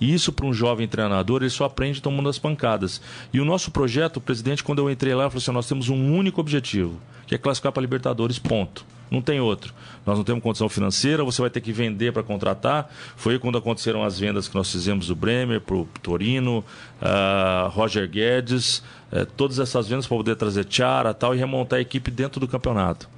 E 0.00 0.12
isso 0.12 0.32
para 0.32 0.46
um 0.46 0.52
jovem 0.52 0.86
treinador, 0.86 1.42
ele 1.42 1.50
só 1.50 1.64
aprende 1.64 2.02
tomando 2.02 2.28
as 2.28 2.38
pancadas. 2.38 3.00
E 3.32 3.40
o 3.40 3.44
nosso 3.44 3.70
projeto, 3.70 4.18
o 4.18 4.20
presidente, 4.20 4.62
quando 4.62 4.80
eu 4.80 4.90
entrei 4.90 5.14
lá, 5.14 5.28
falou 5.30 5.38
assim: 5.38 5.52
nós 5.52 5.68
temos 5.68 5.88
um 5.88 6.14
único 6.14 6.40
objetivo, 6.40 7.00
que 7.26 7.34
é 7.34 7.38
classificar 7.38 7.72
para 7.72 7.80
Libertadores, 7.80 8.38
ponto. 8.38 8.84
Não 9.10 9.22
tem 9.22 9.40
outro. 9.40 9.72
Nós 10.04 10.18
não 10.18 10.24
temos 10.24 10.42
condição 10.42 10.68
financeira, 10.68 11.22
você 11.22 11.40
vai 11.40 11.50
ter 11.50 11.60
que 11.60 11.72
vender 11.72 12.12
para 12.12 12.22
contratar. 12.22 12.90
Foi 13.16 13.38
quando 13.38 13.56
aconteceram 13.56 14.02
as 14.02 14.18
vendas 14.18 14.48
que 14.48 14.54
nós 14.54 14.70
fizemos 14.70 15.06
do 15.06 15.14
Bremer 15.14 15.60
para 15.60 15.76
o 15.76 15.88
Torino, 16.02 16.64
uh, 17.00 17.68
Roger 17.68 18.08
Guedes, 18.08 18.82
uh, 19.12 19.24
todas 19.36 19.58
essas 19.58 19.86
vendas 19.86 20.06
para 20.06 20.16
poder 20.16 20.36
trazer 20.36 20.64
Tiara 20.64 21.14
tal 21.14 21.34
e 21.34 21.38
remontar 21.38 21.78
a 21.78 21.82
equipe 21.82 22.10
dentro 22.10 22.40
do 22.40 22.48
campeonato. 22.48 23.08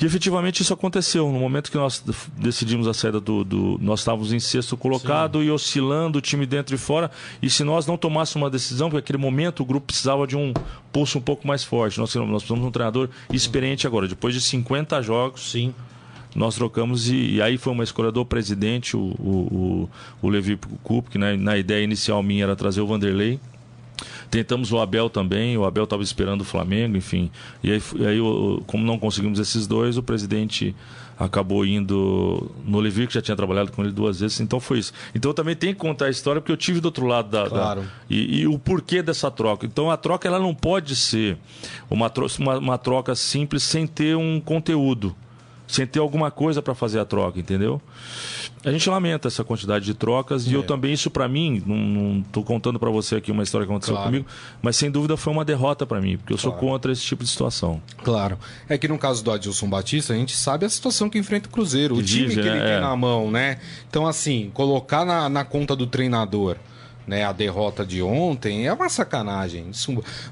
E 0.00 0.04
efetivamente 0.04 0.62
isso 0.62 0.72
aconteceu. 0.72 1.30
No 1.30 1.38
momento 1.38 1.70
que 1.70 1.76
nós 1.76 2.02
decidimos 2.36 2.88
a 2.88 2.94
saída 2.94 3.20
do. 3.20 3.44
do 3.44 3.78
nós 3.80 4.00
estávamos 4.00 4.32
em 4.32 4.40
sexto 4.40 4.76
colocado 4.76 5.38
Sim. 5.38 5.46
e 5.46 5.50
oscilando 5.50 6.18
o 6.18 6.20
time 6.20 6.46
dentro 6.46 6.74
e 6.74 6.78
fora. 6.78 7.10
E 7.40 7.48
se 7.48 7.62
nós 7.62 7.86
não 7.86 7.96
tomássemos 7.96 8.42
uma 8.42 8.50
decisão, 8.50 8.88
porque 8.88 9.02
naquele 9.02 9.18
momento 9.18 9.60
o 9.60 9.64
grupo 9.64 9.86
precisava 9.86 10.26
de 10.26 10.36
um 10.36 10.52
pulso 10.92 11.18
um 11.18 11.20
pouco 11.20 11.46
mais 11.46 11.62
forte. 11.62 11.98
Nós, 11.98 12.14
nós 12.14 12.42
precisamos 12.42 12.62
de 12.62 12.68
um 12.68 12.70
treinador 12.70 13.08
experiente 13.32 13.86
agora. 13.86 14.08
Depois 14.08 14.34
de 14.34 14.40
50 14.40 15.02
jogos. 15.02 15.50
Sim 15.50 15.74
nós 16.34 16.54
trocamos 16.54 17.08
e, 17.08 17.34
e, 17.34 17.42
aí 17.42 17.58
foi 17.58 17.72
uma 17.72 17.84
escolha 17.84 18.10
do 18.10 18.24
presidente, 18.24 18.96
o, 18.96 19.00
o, 19.00 19.88
o, 20.22 20.26
o 20.26 20.28
Levi 20.28 20.58
Kup, 20.82 21.10
que 21.10 21.18
na, 21.18 21.36
na, 21.36 21.58
ideia 21.58 21.84
inicial 21.84 22.22
minha 22.22 22.44
era 22.44 22.56
trazer 22.56 22.80
o 22.80 22.86
Vanderlei. 22.86 23.38
Tentamos 24.30 24.72
o 24.72 24.78
Abel 24.78 25.08
também, 25.10 25.56
o 25.56 25.64
Abel 25.64 25.84
estava 25.84 26.02
esperando 26.02 26.42
o 26.42 26.44
Flamengo, 26.44 26.96
enfim. 26.96 27.30
E 27.62 27.72
aí, 27.72 27.82
e 27.96 28.06
aí, 28.06 28.18
como 28.66 28.84
não 28.84 28.98
conseguimos 28.98 29.38
esses 29.38 29.66
dois, 29.66 29.96
o 29.96 30.02
presidente 30.02 30.74
acabou 31.18 31.64
indo 31.64 32.50
no 32.64 32.78
Olivier, 32.78 33.06
que 33.06 33.14
já 33.14 33.22
tinha 33.22 33.36
trabalhado 33.36 33.70
com 33.72 33.82
ele 33.82 33.92
duas 33.92 34.20
vezes, 34.20 34.40
então 34.40 34.58
foi 34.58 34.78
isso. 34.78 34.92
Então 35.14 35.30
eu 35.30 35.34
também 35.34 35.54
tenho 35.54 35.74
que 35.74 35.80
contar 35.80 36.06
a 36.06 36.10
história, 36.10 36.40
porque 36.40 36.52
eu 36.52 36.56
tive 36.56 36.80
do 36.80 36.86
outro 36.86 37.06
lado 37.06 37.30
da. 37.30 37.48
Claro. 37.48 37.82
Da, 37.82 37.86
e, 38.10 38.40
e, 38.40 38.46
o 38.46 38.58
porquê 38.58 39.02
dessa 39.02 39.30
troca. 39.30 39.66
Então 39.66 39.90
a 39.90 39.96
troca 39.96 40.26
ela 40.26 40.38
não 40.38 40.54
pode 40.54 40.96
ser 40.96 41.38
uma, 41.88 42.10
uma, 42.38 42.58
uma 42.58 42.78
troca 42.78 43.14
simples 43.14 43.62
sem 43.62 43.86
ter 43.86 44.16
um 44.16 44.40
conteúdo 44.40 45.14
sem 45.66 45.86
ter 45.86 45.98
alguma 46.00 46.30
coisa 46.30 46.60
para 46.60 46.74
fazer 46.74 46.98
a 46.98 47.04
troca, 47.04 47.38
entendeu? 47.38 47.80
A 48.64 48.70
gente 48.70 48.88
lamenta 48.88 49.28
essa 49.28 49.42
quantidade 49.42 49.84
de 49.84 49.94
trocas 49.94 50.46
é. 50.46 50.50
e 50.50 50.54
eu 50.54 50.60
é. 50.60 50.62
também, 50.62 50.92
isso 50.92 51.10
para 51.10 51.26
mim, 51.28 51.62
não 51.66 52.20
estou 52.20 52.44
contando 52.44 52.78
para 52.78 52.90
você 52.90 53.16
aqui 53.16 53.32
uma 53.32 53.42
história 53.42 53.66
que 53.66 53.72
aconteceu 53.72 53.94
claro. 53.94 54.10
comigo, 54.10 54.26
mas 54.60 54.76
sem 54.76 54.90
dúvida 54.90 55.16
foi 55.16 55.32
uma 55.32 55.44
derrota 55.44 55.84
para 55.84 56.00
mim, 56.00 56.16
porque 56.16 56.32
eu 56.32 56.38
claro. 56.38 56.58
sou 56.58 56.68
contra 56.68 56.92
esse 56.92 57.02
tipo 57.02 57.24
de 57.24 57.30
situação. 57.30 57.82
Claro. 58.04 58.38
É 58.68 58.78
que 58.78 58.86
no 58.86 58.98
caso 58.98 59.24
do 59.24 59.30
Adilson 59.30 59.68
Batista, 59.68 60.12
a 60.12 60.16
gente 60.16 60.36
sabe 60.36 60.64
a 60.64 60.68
situação 60.68 61.10
que 61.10 61.18
enfrenta 61.18 61.48
o 61.48 61.50
Cruzeiro, 61.50 61.94
que 61.96 62.00
o 62.00 62.04
time 62.04 62.34
que 62.34 62.40
ele 62.40 62.48
é. 62.50 62.74
tem 62.74 62.80
na 62.80 62.94
mão, 62.94 63.30
né? 63.30 63.58
Então, 63.88 64.06
assim, 64.06 64.50
colocar 64.54 65.04
na, 65.04 65.28
na 65.28 65.44
conta 65.44 65.74
do 65.74 65.86
treinador 65.86 66.56
né, 67.06 67.24
a 67.24 67.32
derrota 67.32 67.84
de 67.84 68.02
ontem 68.02 68.66
é 68.66 68.72
uma 68.72 68.88
sacanagem. 68.88 69.70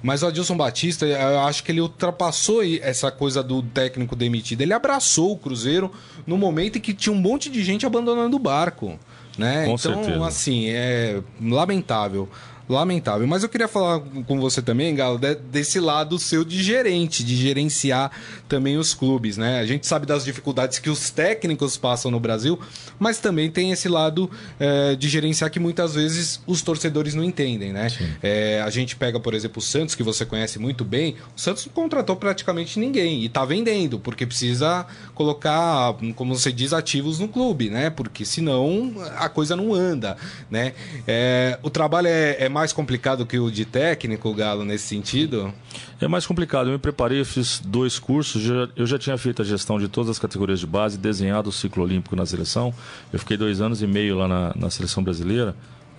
Mas 0.02 0.22
o 0.22 0.26
Adilson 0.26 0.56
Batista, 0.56 1.06
eu 1.06 1.40
acho 1.40 1.64
que 1.64 1.72
ele 1.72 1.80
ultrapassou 1.80 2.62
essa 2.80 3.10
coisa 3.10 3.42
do 3.42 3.62
técnico 3.62 4.14
demitido. 4.14 4.60
Ele 4.60 4.72
abraçou 4.72 5.32
o 5.32 5.36
Cruzeiro 5.36 5.90
no 6.26 6.38
momento 6.38 6.78
em 6.78 6.80
que 6.80 6.94
tinha 6.94 7.12
um 7.12 7.18
monte 7.18 7.50
de 7.50 7.62
gente 7.62 7.84
abandonando 7.84 8.36
o 8.36 8.40
barco. 8.40 8.98
Né? 9.38 9.64
Com 9.64 9.74
então, 9.74 9.78
certeza. 9.78 10.26
assim, 10.26 10.68
é 10.68 11.20
lamentável. 11.40 12.28
Lamentável. 12.70 13.26
Mas 13.26 13.42
eu 13.42 13.48
queria 13.48 13.68
falar 13.68 14.00
com 14.26 14.40
você 14.40 14.62
também, 14.62 14.94
Galo, 14.94 15.18
desse 15.18 15.80
lado 15.80 16.18
seu 16.18 16.44
de 16.44 16.62
gerente, 16.62 17.24
de 17.24 17.36
gerenciar 17.36 18.10
também 18.48 18.76
os 18.76 18.94
clubes, 18.94 19.36
né? 19.36 19.60
A 19.60 19.66
gente 19.66 19.86
sabe 19.86 20.06
das 20.06 20.24
dificuldades 20.24 20.78
que 20.78 20.88
os 20.88 21.10
técnicos 21.10 21.76
passam 21.76 22.10
no 22.10 22.20
Brasil, 22.20 22.58
mas 22.98 23.18
também 23.18 23.50
tem 23.50 23.72
esse 23.72 23.88
lado 23.88 24.30
é, 24.58 24.94
de 24.94 25.08
gerenciar 25.08 25.50
que 25.50 25.58
muitas 25.58 25.94
vezes 25.94 26.40
os 26.46 26.62
torcedores 26.62 27.14
não 27.14 27.24
entendem, 27.24 27.72
né? 27.72 27.88
É, 28.22 28.62
a 28.64 28.70
gente 28.70 28.96
pega, 28.96 29.18
por 29.18 29.34
exemplo, 29.34 29.58
o 29.58 29.62
Santos, 29.62 29.94
que 29.94 30.02
você 30.02 30.24
conhece 30.24 30.58
muito 30.58 30.84
bem, 30.84 31.16
o 31.36 31.40
Santos 31.40 31.66
não 31.66 31.72
contratou 31.72 32.16
praticamente 32.16 32.78
ninguém 32.78 33.24
e 33.24 33.28
tá 33.28 33.44
vendendo, 33.44 33.98
porque 33.98 34.26
precisa 34.26 34.86
colocar, 35.14 35.94
como 36.14 36.36
você 36.36 36.52
diz, 36.52 36.72
ativos 36.72 37.18
no 37.18 37.28
clube, 37.28 37.70
né? 37.70 37.90
Porque 37.90 38.24
senão 38.24 38.92
a 39.16 39.28
coisa 39.28 39.56
não 39.56 39.74
anda, 39.74 40.16
né? 40.50 40.72
É, 41.06 41.58
o 41.62 41.70
trabalho 41.70 42.08
é, 42.08 42.36
é 42.44 42.48
mais 42.48 42.59
complicado 42.72 43.26
que 43.26 43.38
o 43.38 43.50
de 43.50 43.64
técnico, 43.64 44.32
Galo, 44.34 44.64
nesse 44.64 44.86
sentido? 44.86 45.52
É 46.00 46.06
mais 46.06 46.26
complicado. 46.26 46.68
Eu 46.68 46.72
me 46.72 46.78
preparei, 46.78 47.24
fiz 47.24 47.60
dois 47.64 47.98
cursos. 47.98 48.42
Eu 48.76 48.86
já 48.86 48.98
tinha 48.98 49.16
feito 49.16 49.42
a 49.42 49.44
gestão 49.44 49.78
de 49.78 49.88
todas 49.88 50.10
as 50.10 50.18
categorias 50.18 50.60
de 50.60 50.66
base, 50.66 50.98
desenhado 50.98 51.48
o 51.48 51.52
ciclo 51.52 51.82
olímpico 51.82 52.14
na 52.14 52.26
seleção. 52.26 52.72
Eu 53.12 53.18
fiquei 53.18 53.36
dois 53.36 53.60
anos 53.60 53.82
e 53.82 53.86
meio 53.86 54.16
lá 54.16 54.28
na, 54.28 54.52
na 54.54 54.70
seleção 54.70 55.02
brasileira 55.02 55.54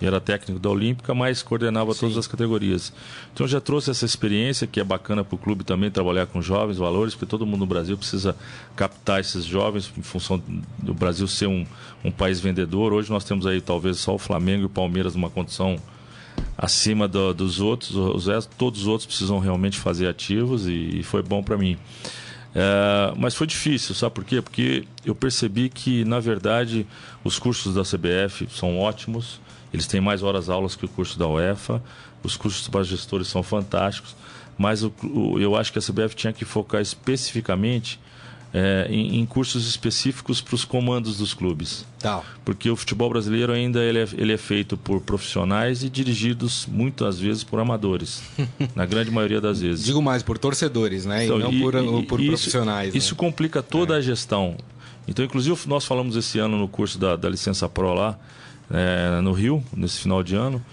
era 0.06 0.20
técnico 0.20 0.60
da 0.60 0.68
Olímpica, 0.68 1.14
mas 1.14 1.42
coordenava 1.42 1.92
Sim. 1.94 2.00
todas 2.00 2.18
as 2.18 2.26
categorias. 2.26 2.92
Então 3.32 3.46
já 3.46 3.60
trouxe 3.60 3.90
essa 3.90 4.04
experiência 4.04 4.66
que 4.66 4.80
é 4.80 4.84
bacana 4.84 5.24
para 5.24 5.34
o 5.34 5.38
clube 5.38 5.64
também 5.64 5.90
trabalhar 5.90 6.26
com 6.26 6.42
jovens, 6.42 6.76
valores, 6.76 7.14
porque 7.14 7.26
todo 7.26 7.46
mundo 7.46 7.60
no 7.60 7.66
Brasil 7.66 7.96
precisa 7.96 8.36
captar 8.74 9.20
esses 9.20 9.44
jovens 9.44 9.92
em 9.96 10.02
função 10.02 10.42
do 10.78 10.94
Brasil 10.94 11.26
ser 11.26 11.46
um, 11.46 11.64
um 12.04 12.10
país 12.10 12.40
vendedor. 12.40 12.92
Hoje 12.92 13.10
nós 13.10 13.24
temos 13.24 13.46
aí 13.46 13.60
talvez 13.60 13.98
só 13.98 14.14
o 14.14 14.18
Flamengo 14.18 14.62
e 14.62 14.66
o 14.66 14.70
Palmeiras 14.70 15.14
numa 15.14 15.30
condição 15.30 15.76
acima 16.56 17.08
do, 17.08 17.32
dos 17.32 17.60
outros, 17.60 17.94
os, 17.94 18.46
todos 18.58 18.82
os 18.82 18.86
outros 18.86 19.06
precisam 19.06 19.38
realmente 19.38 19.78
fazer 19.78 20.08
ativos 20.08 20.66
e, 20.66 20.98
e 21.00 21.02
foi 21.02 21.22
bom 21.22 21.42
para 21.42 21.56
mim. 21.56 21.78
É, 22.54 23.12
mas 23.16 23.34
foi 23.34 23.46
difícil, 23.46 23.94
sabe 23.94 24.14
por 24.14 24.24
quê? 24.24 24.42
Porque 24.42 24.84
eu 25.04 25.14
percebi 25.14 25.68
que, 25.68 26.04
na 26.04 26.20
verdade, 26.20 26.86
os 27.24 27.38
cursos 27.38 27.74
da 27.74 27.82
CBF 27.82 28.46
são 28.50 28.78
ótimos, 28.78 29.40
eles 29.72 29.86
têm 29.86 30.00
mais 30.00 30.22
horas 30.22 30.50
aulas 30.50 30.76
que 30.76 30.84
o 30.84 30.88
curso 30.88 31.18
da 31.18 31.26
UEFA. 31.26 31.82
Os 32.22 32.36
cursos 32.36 32.68
para 32.68 32.84
gestores 32.84 33.26
são 33.26 33.42
fantásticos. 33.42 34.14
Mas 34.56 34.82
o, 34.82 34.92
o, 35.02 35.40
eu 35.40 35.56
acho 35.56 35.72
que 35.72 35.78
a 35.78 35.82
CBF 35.82 36.14
tinha 36.14 36.32
que 36.32 36.44
focar 36.44 36.80
especificamente 36.80 37.98
é, 38.54 38.86
em, 38.90 39.20
em, 39.20 39.26
cursos 39.26 39.66
específicos 39.66 40.40
para 40.40 40.54
os 40.54 40.64
comandos 40.64 41.16
dos 41.16 41.32
clubes. 41.32 41.86
Tá. 41.98 42.22
Porque 42.44 42.68
o 42.68 42.76
futebol 42.76 43.08
brasileiro 43.08 43.52
ainda 43.52 43.80
ele 43.80 44.00
é, 44.00 44.08
ele 44.12 44.32
é, 44.32 44.36
feito 44.36 44.76
por 44.76 45.00
profissionais 45.00 45.82
e 45.82 45.88
dirigidos 45.88 46.66
muitas 46.70 47.18
vezes 47.18 47.42
por 47.42 47.58
amadores. 47.58 48.22
na 48.76 48.84
grande 48.84 49.10
maioria 49.10 49.40
das 49.40 49.60
vezes. 49.60 49.84
Digo 49.84 50.02
mais, 50.02 50.22
por 50.22 50.36
torcedores, 50.36 51.06
né? 51.06 51.24
Então, 51.24 51.38
e 51.38 51.42
não 51.42 51.52
e, 51.52 51.60
por, 51.60 51.74
e, 51.74 52.02
por 52.06 52.22
profissionais. 52.22 52.88
Isso, 52.88 52.94
né? 52.94 52.98
isso 52.98 53.16
complica 53.16 53.62
toda 53.62 53.94
é. 53.94 53.98
a 53.98 54.00
gestão. 54.00 54.56
Então, 55.08 55.24
inclusive, 55.24 55.58
nós 55.66 55.84
falamos 55.84 56.14
esse 56.14 56.38
ano 56.38 56.58
no 56.58 56.68
curso 56.68 56.98
da, 56.98 57.16
da 57.16 57.28
licença 57.28 57.68
Pro 57.68 57.94
lá, 57.94 58.18
é, 58.70 59.20
no 59.20 59.32
Rio, 59.32 59.64
nesse 59.74 59.98
final 59.98 60.22
de 60.22 60.36
ano, 60.36 60.64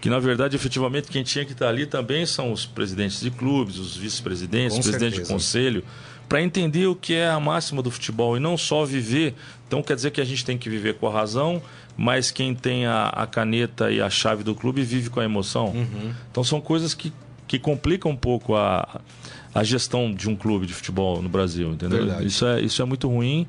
que 0.00 0.10
na 0.10 0.18
verdade, 0.18 0.54
efetivamente, 0.54 1.08
quem 1.08 1.22
tinha 1.22 1.44
que 1.44 1.52
estar 1.52 1.68
ali 1.68 1.86
também 1.86 2.26
são 2.26 2.52
os 2.52 2.66
presidentes 2.66 3.20
de 3.20 3.30
clubes, 3.30 3.78
os 3.78 3.96
vice-presidentes, 3.96 4.78
presidente 4.78 5.22
de 5.22 5.28
conselho, 5.28 5.82
para 6.28 6.42
entender 6.42 6.86
o 6.86 6.94
que 6.94 7.14
é 7.14 7.28
a 7.28 7.40
máxima 7.40 7.82
do 7.82 7.90
futebol 7.90 8.36
e 8.36 8.40
não 8.40 8.56
só 8.56 8.84
viver. 8.84 9.34
Então, 9.66 9.82
quer 9.82 9.96
dizer 9.96 10.10
que 10.10 10.20
a 10.20 10.24
gente 10.24 10.44
tem 10.44 10.58
que 10.58 10.68
viver 10.68 10.94
com 10.94 11.06
a 11.06 11.12
razão, 11.12 11.62
mas 11.96 12.30
quem 12.30 12.54
tem 12.54 12.86
a, 12.86 13.08
a 13.08 13.26
caneta 13.26 13.90
e 13.90 14.00
a 14.00 14.10
chave 14.10 14.42
do 14.44 14.54
clube 14.54 14.82
vive 14.82 15.10
com 15.10 15.20
a 15.20 15.24
emoção. 15.24 15.68
Uhum. 15.68 16.12
Então, 16.30 16.44
são 16.44 16.60
coisas 16.60 16.94
que, 16.94 17.12
que 17.46 17.58
complicam 17.58 18.12
um 18.12 18.16
pouco 18.16 18.54
a, 18.54 19.00
a 19.54 19.64
gestão 19.64 20.12
de 20.12 20.28
um 20.28 20.36
clube 20.36 20.66
de 20.66 20.74
futebol 20.74 21.22
no 21.22 21.28
Brasil, 21.28 21.70
entendeu? 21.70 22.22
Isso 22.22 22.46
é, 22.46 22.60
isso 22.60 22.80
é 22.82 22.84
muito 22.84 23.08
ruim. 23.08 23.46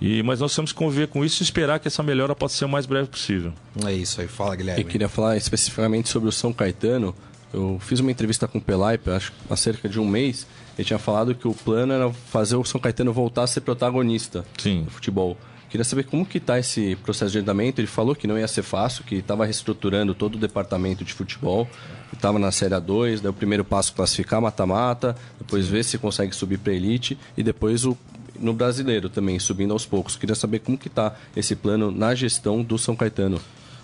E, 0.00 0.22
mas 0.22 0.38
nós 0.38 0.54
temos 0.54 0.72
que 0.72 0.78
conviver 0.78 1.08
com 1.08 1.24
isso 1.24 1.42
e 1.42 1.44
esperar 1.44 1.80
que 1.80 1.88
essa 1.88 2.02
melhora 2.02 2.34
possa 2.34 2.56
ser 2.56 2.64
o 2.64 2.68
mais 2.68 2.86
breve 2.86 3.08
possível. 3.08 3.52
É 3.84 3.92
isso 3.92 4.20
aí, 4.20 4.28
fala 4.28 4.54
Guilherme. 4.54 4.82
Eu 4.82 4.88
queria 4.88 5.08
falar 5.08 5.36
especificamente 5.36 6.08
sobre 6.08 6.28
o 6.28 6.32
São 6.32 6.52
Caetano. 6.52 7.14
Eu 7.52 7.78
fiz 7.80 8.00
uma 8.00 8.10
entrevista 8.10 8.46
com 8.46 8.58
o 8.58 8.60
Pelaipe, 8.60 9.10
acho 9.10 9.32
há 9.48 9.56
cerca 9.56 9.88
de 9.88 9.98
um 9.98 10.06
mês. 10.06 10.46
Ele 10.76 10.84
tinha 10.84 10.98
falado 10.98 11.34
que 11.34 11.48
o 11.48 11.54
plano 11.54 11.92
era 11.92 12.12
fazer 12.12 12.56
o 12.56 12.64
São 12.64 12.80
Caetano 12.80 13.12
voltar 13.12 13.44
a 13.44 13.46
ser 13.46 13.62
protagonista 13.62 14.44
Sim. 14.58 14.82
do 14.82 14.90
futebol. 14.90 15.36
Queria 15.68 15.84
saber 15.84 16.04
como 16.04 16.24
que 16.24 16.38
está 16.38 16.58
esse 16.58 16.96
processo 16.96 17.32
de 17.32 17.38
andamento. 17.38 17.80
Ele 17.80 17.86
falou 17.86 18.14
que 18.14 18.26
não 18.26 18.38
ia 18.38 18.48
ser 18.48 18.62
fácil, 18.62 19.04
que 19.04 19.16
estava 19.16 19.44
reestruturando 19.44 20.14
todo 20.14 20.36
o 20.36 20.38
departamento 20.38 21.04
de 21.04 21.12
futebol. 21.12 21.68
Estava 22.12 22.38
na 22.38 22.50
Série 22.50 22.74
A2, 22.74 23.20
daí 23.20 23.30
o 23.30 23.34
primeiro 23.34 23.64
passo 23.64 23.92
classificar 23.92 24.40
mata-mata, 24.40 25.14
depois 25.38 25.68
ver 25.68 25.84
se 25.84 25.98
consegue 25.98 26.34
subir 26.34 26.58
para 26.58 26.72
elite 26.72 27.18
e 27.36 27.42
depois 27.42 27.84
o 27.84 27.96
no 28.38 28.52
brasileiro 28.52 29.08
também, 29.08 29.38
subindo 29.38 29.72
aos 29.72 29.84
poucos. 29.84 30.16
Queria 30.16 30.34
saber 30.34 30.60
como 30.60 30.78
que 30.78 30.86
está 30.86 31.14
esse 31.36 31.56
plano 31.56 31.90
na 31.90 32.14
gestão 32.14 32.62
do 32.62 32.78
São 32.78 32.94
Caetano. 32.94 33.40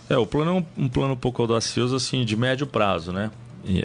É, 0.08 0.16
o 0.16 0.26
plano 0.26 0.50
é 0.50 0.54
um, 0.54 0.84
um, 0.84 0.88
plano 0.88 1.14
um 1.14 1.16
pouco 1.16 1.42
audacioso, 1.42 1.96
assim, 1.96 2.24
de 2.24 2.36
médio 2.36 2.66
prazo, 2.66 3.10
né? 3.10 3.30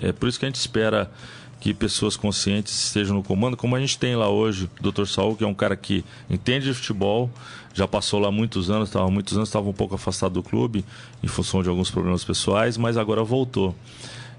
É 0.02 0.12
por 0.12 0.28
isso 0.28 0.40
que 0.40 0.46
a 0.46 0.50
gente 0.50 0.60
espera 0.60 1.12
que 1.60 1.74
pessoas 1.74 2.16
conscientes 2.16 2.74
estejam 2.86 3.16
no 3.16 3.24
comando, 3.24 3.58
como 3.58 3.76
a 3.76 3.80
gente 3.80 3.98
tem 3.98 4.16
lá 4.16 4.30
hoje, 4.30 4.70
o 4.80 4.92
Dr. 4.92 5.06
Saul, 5.06 5.36
que 5.36 5.44
é 5.44 5.48
um 5.48 5.54
cara 5.54 5.76
que 5.76 6.06
entende 6.30 6.68
de 6.68 6.74
futebol, 6.74 7.30
já 7.74 7.88
passou 7.88 8.20
lá 8.20 8.32
muitos 8.32 8.70
anos, 8.70 8.90
estava 8.90 9.10
muitos 9.10 9.36
anos, 9.36 9.50
estava 9.50 9.68
um 9.68 9.74
pouco 9.74 9.96
afastado 9.96 10.34
do 10.34 10.44
clube 10.44 10.86
em 11.22 11.28
função 11.28 11.62
de 11.62 11.70
alguns 11.70 11.92
problemas 11.92 12.24
pessoais, 12.24 12.78
mas 12.78 12.98
agora 12.98 13.24
voltou. 13.24 13.76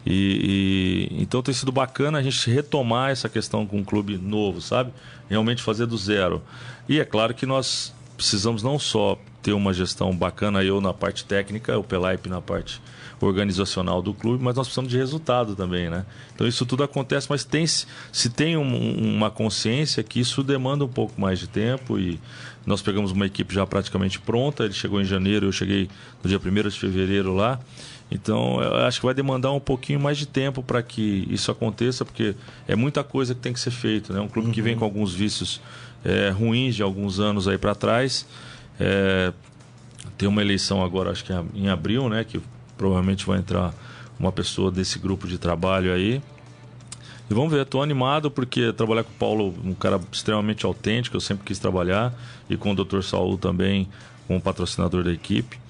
E, 0.07 1.11
e, 1.11 1.23
então 1.23 1.43
tem 1.43 1.53
sido 1.53 1.71
bacana 1.71 2.19
a 2.19 2.23
gente 2.23 2.51
retomar 2.51 3.11
essa 3.11 3.29
questão 3.29 3.67
com 3.67 3.79
um 3.79 3.85
clube 3.85 4.17
novo, 4.17 4.63
sabe? 4.63 4.91
Realmente 5.29 5.63
fazer 5.63 5.85
do 5.85 5.99
zero. 5.99 6.43
E 6.89 6.99
é 6.99 7.05
claro 7.05 7.35
que 7.35 7.45
nós 7.45 7.93
precisamos 8.17 8.63
não 8.63 8.79
só 8.79 9.19
ter 9.43 9.53
uma 9.53 9.75
gestão 9.75 10.15
bacana, 10.17 10.65
eu 10.65 10.81
na 10.81 10.95
parte 10.95 11.25
técnica, 11.25 11.79
o 11.79 11.85
Pelaipe 11.85 12.31
na 12.31 12.41
parte 12.41 12.81
organizacional 13.27 14.01
do 14.01 14.15
clube, 14.15 14.43
mas 14.43 14.57
nós 14.57 14.67
precisamos 14.67 14.91
de 14.91 14.97
resultado 14.97 15.55
também, 15.55 15.91
né? 15.91 16.05
Então 16.35 16.47
isso 16.47 16.65
tudo 16.65 16.83
acontece, 16.83 17.27
mas 17.29 17.45
tem 17.45 17.67
se 17.67 18.31
tem 18.35 18.57
um, 18.57 19.15
uma 19.17 19.31
consciência 19.31 20.03
que 20.03 20.21
isso 20.21 20.43
demanda 20.43 20.85
um 20.85 20.89
pouco 20.89 21.21
mais 21.21 21.39
de 21.39 21.49
tempo 21.49 21.99
e 21.99 22.21
nós 22.65 22.83
pegamos 22.83 23.11
uma 23.13 23.27
equipe 23.27 23.55
já 23.55 23.67
praticamente 23.67 24.21
pronta, 24.21 24.65
ele 24.65 24.75
chegou 24.75 25.01
em 25.01 25.05
janeiro, 25.05 25.47
eu 25.47 25.53
cheguei 25.53 25.89
no 26.23 26.29
dia 26.29 26.39
1 26.39 26.69
de 26.69 26.79
fevereiro 26.79 27.35
lá 27.35 27.59
então, 28.11 28.61
eu 28.61 28.75
acho 28.79 28.99
que 28.99 29.07
vai 29.07 29.15
demandar 29.15 29.53
um 29.53 29.61
pouquinho 29.61 30.01
mais 30.01 30.19
de 30.19 30.27
tempo 30.27 30.63
para 30.63 30.83
que 30.83 31.27
isso 31.31 31.51
aconteça, 31.51 32.05
porque 32.05 32.35
é 32.67 32.75
muita 32.75 33.05
coisa 33.05 33.35
que 33.35 33.41
tem 33.41 33.53
que 33.53 33.61
ser 33.61 33.71
feita. 33.71 34.13
Né? 34.13 34.21
Um 34.21 34.27
clube 34.29 34.49
uhum. 34.49 34.55
que 34.55 34.61
vem 34.61 34.73
uhum. 34.73 34.81
com 34.81 34.85
alguns 34.85 35.15
vícios 35.15 35.61
é, 36.05 36.31
ruins 36.31 36.75
de 36.75 36.83
alguns 36.83 37.21
anos 37.21 37.47
aí 37.47 37.57
para 37.57 37.75
trás. 37.75 38.27
É, 38.81 39.33
tem 40.19 40.29
uma 40.29 40.43
eleição 40.43 40.83
agora, 40.83 41.13
acho 41.13 41.25
que 41.25 41.33
é 41.33 41.41
em 41.55 41.69
abril, 41.69 42.09
né? 42.09 42.25
Que 42.25 42.41
provavelmente 42.81 43.27
vai 43.27 43.39
entrar 43.39 43.75
uma 44.19 44.33
pessoa 44.33 44.71
desse 44.71 44.99
grupo 44.99 45.29
de 45.29 45.37
trabalho 45.37 45.93
aí. 45.93 46.23
E 47.29 47.35
vamos 47.35 47.53
ver, 47.53 47.61
estou 47.61 47.83
animado 47.83 48.31
porque 48.31 48.73
trabalhar 48.73 49.05
com 49.05 49.11
o 49.11 49.19
Paulo, 49.19 49.55
um 49.63 49.75
cara 49.75 50.01
extremamente 50.11 50.65
autêntico, 50.65 51.15
eu 51.15 51.21
sempre 51.21 51.45
quis 51.45 51.59
trabalhar, 51.59 52.11
e 52.49 52.57
com 52.57 52.73
o 52.73 52.75
Dr. 52.75 53.03
Saul 53.03 53.37
também, 53.37 53.87
como 54.27 54.41
patrocinador 54.41 55.05
da 55.05 55.13
equipe. 55.13 55.61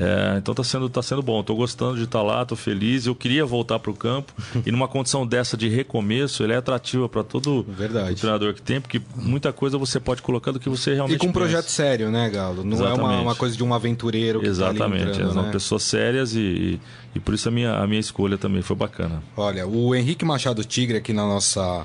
É, 0.00 0.38
então 0.38 0.54
tá 0.54 0.62
sendo, 0.62 0.88
tá 0.88 1.02
sendo 1.02 1.20
bom. 1.20 1.42
Tô 1.42 1.56
gostando 1.56 1.96
de 1.96 2.04
estar 2.04 2.20
tá 2.20 2.24
lá, 2.24 2.44
tô 2.44 2.54
feliz. 2.54 3.06
Eu 3.06 3.16
queria 3.16 3.44
voltar 3.44 3.80
para 3.80 3.90
o 3.90 3.94
campo 3.94 4.32
e 4.64 4.70
numa 4.70 4.86
condição 4.86 5.26
dessa 5.26 5.56
de 5.56 5.68
recomeço, 5.68 6.44
ele 6.44 6.52
é 6.52 6.56
atrativa 6.56 7.08
para 7.08 7.24
todo 7.24 7.66
Verdade. 7.68 8.14
treinador 8.14 8.54
que 8.54 8.62
tem, 8.62 8.80
porque 8.80 9.02
muita 9.16 9.52
coisa 9.52 9.76
você 9.76 9.98
pode 9.98 10.22
colocar 10.22 10.52
do 10.52 10.60
que 10.60 10.68
você 10.68 10.94
realmente 10.94 11.16
E 11.16 11.18
com 11.18 11.26
um 11.26 11.32
pensa. 11.32 11.40
projeto 11.40 11.68
sério, 11.68 12.10
né, 12.12 12.30
Galo? 12.30 12.62
Não 12.62 12.74
Exatamente. 12.74 13.00
é 13.00 13.02
uma, 13.02 13.20
uma, 13.22 13.34
coisa 13.34 13.56
de 13.56 13.64
um 13.64 13.74
aventureiro 13.74 14.38
que 14.38 14.44
tá 14.44 14.50
Exatamente, 14.50 15.04
tá 15.04 15.10
entrando, 15.10 15.32
são 15.32 15.42
né? 15.42 15.50
pessoas 15.50 15.82
sérias 15.82 16.32
e, 16.34 16.38
e, 16.38 16.80
e, 17.16 17.20
por 17.20 17.34
isso 17.34 17.48
a 17.48 17.50
minha, 17.50 17.74
a 17.74 17.86
minha 17.86 18.00
escolha 18.00 18.38
também 18.38 18.62
foi 18.62 18.76
bacana. 18.76 19.20
Olha, 19.36 19.66
o 19.66 19.94
Henrique 19.96 20.24
Machado 20.24 20.64
Tigre 20.64 20.98
aqui 20.98 21.12
na 21.12 21.26
nossa 21.26 21.84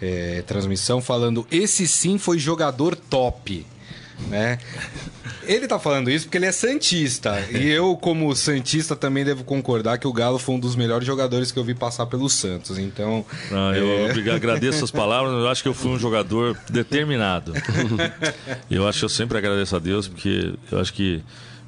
é, 0.00 0.42
transmissão 0.42 1.00
falando, 1.00 1.46
esse 1.48 1.86
sim 1.86 2.18
foi 2.18 2.40
jogador 2.40 2.96
top 2.96 3.64
né? 4.28 4.58
Ele 5.44 5.66
tá 5.66 5.78
falando 5.78 6.10
isso 6.10 6.26
porque 6.26 6.38
ele 6.38 6.46
é 6.46 6.52
Santista. 6.52 7.40
E 7.50 7.68
eu, 7.68 7.96
como 7.96 8.34
Santista, 8.34 8.94
também 8.94 9.24
devo 9.24 9.44
concordar 9.44 9.98
que 9.98 10.06
o 10.06 10.12
Galo 10.12 10.38
foi 10.38 10.54
um 10.54 10.60
dos 10.60 10.76
melhores 10.76 11.06
jogadores 11.06 11.50
que 11.50 11.58
eu 11.58 11.64
vi 11.64 11.74
passar 11.74 12.06
pelo 12.06 12.28
Santos. 12.28 12.78
Então. 12.78 13.24
Ah, 13.50 13.72
eu 13.76 14.08
é... 14.08 14.34
agradeço 14.34 14.84
as 14.84 14.90
palavras, 14.90 15.32
eu 15.32 15.48
acho 15.48 15.62
que 15.62 15.68
eu 15.68 15.74
fui 15.74 15.90
um 15.90 15.98
jogador 15.98 16.56
determinado. 16.70 17.52
eu 18.70 18.86
acho 18.86 19.00
que 19.00 19.04
eu 19.04 19.08
sempre 19.08 19.38
agradeço 19.38 19.74
a 19.74 19.78
Deus, 19.78 20.06
porque 20.06 20.54
eu 20.70 20.80
acho 20.80 20.92
que 20.92 21.22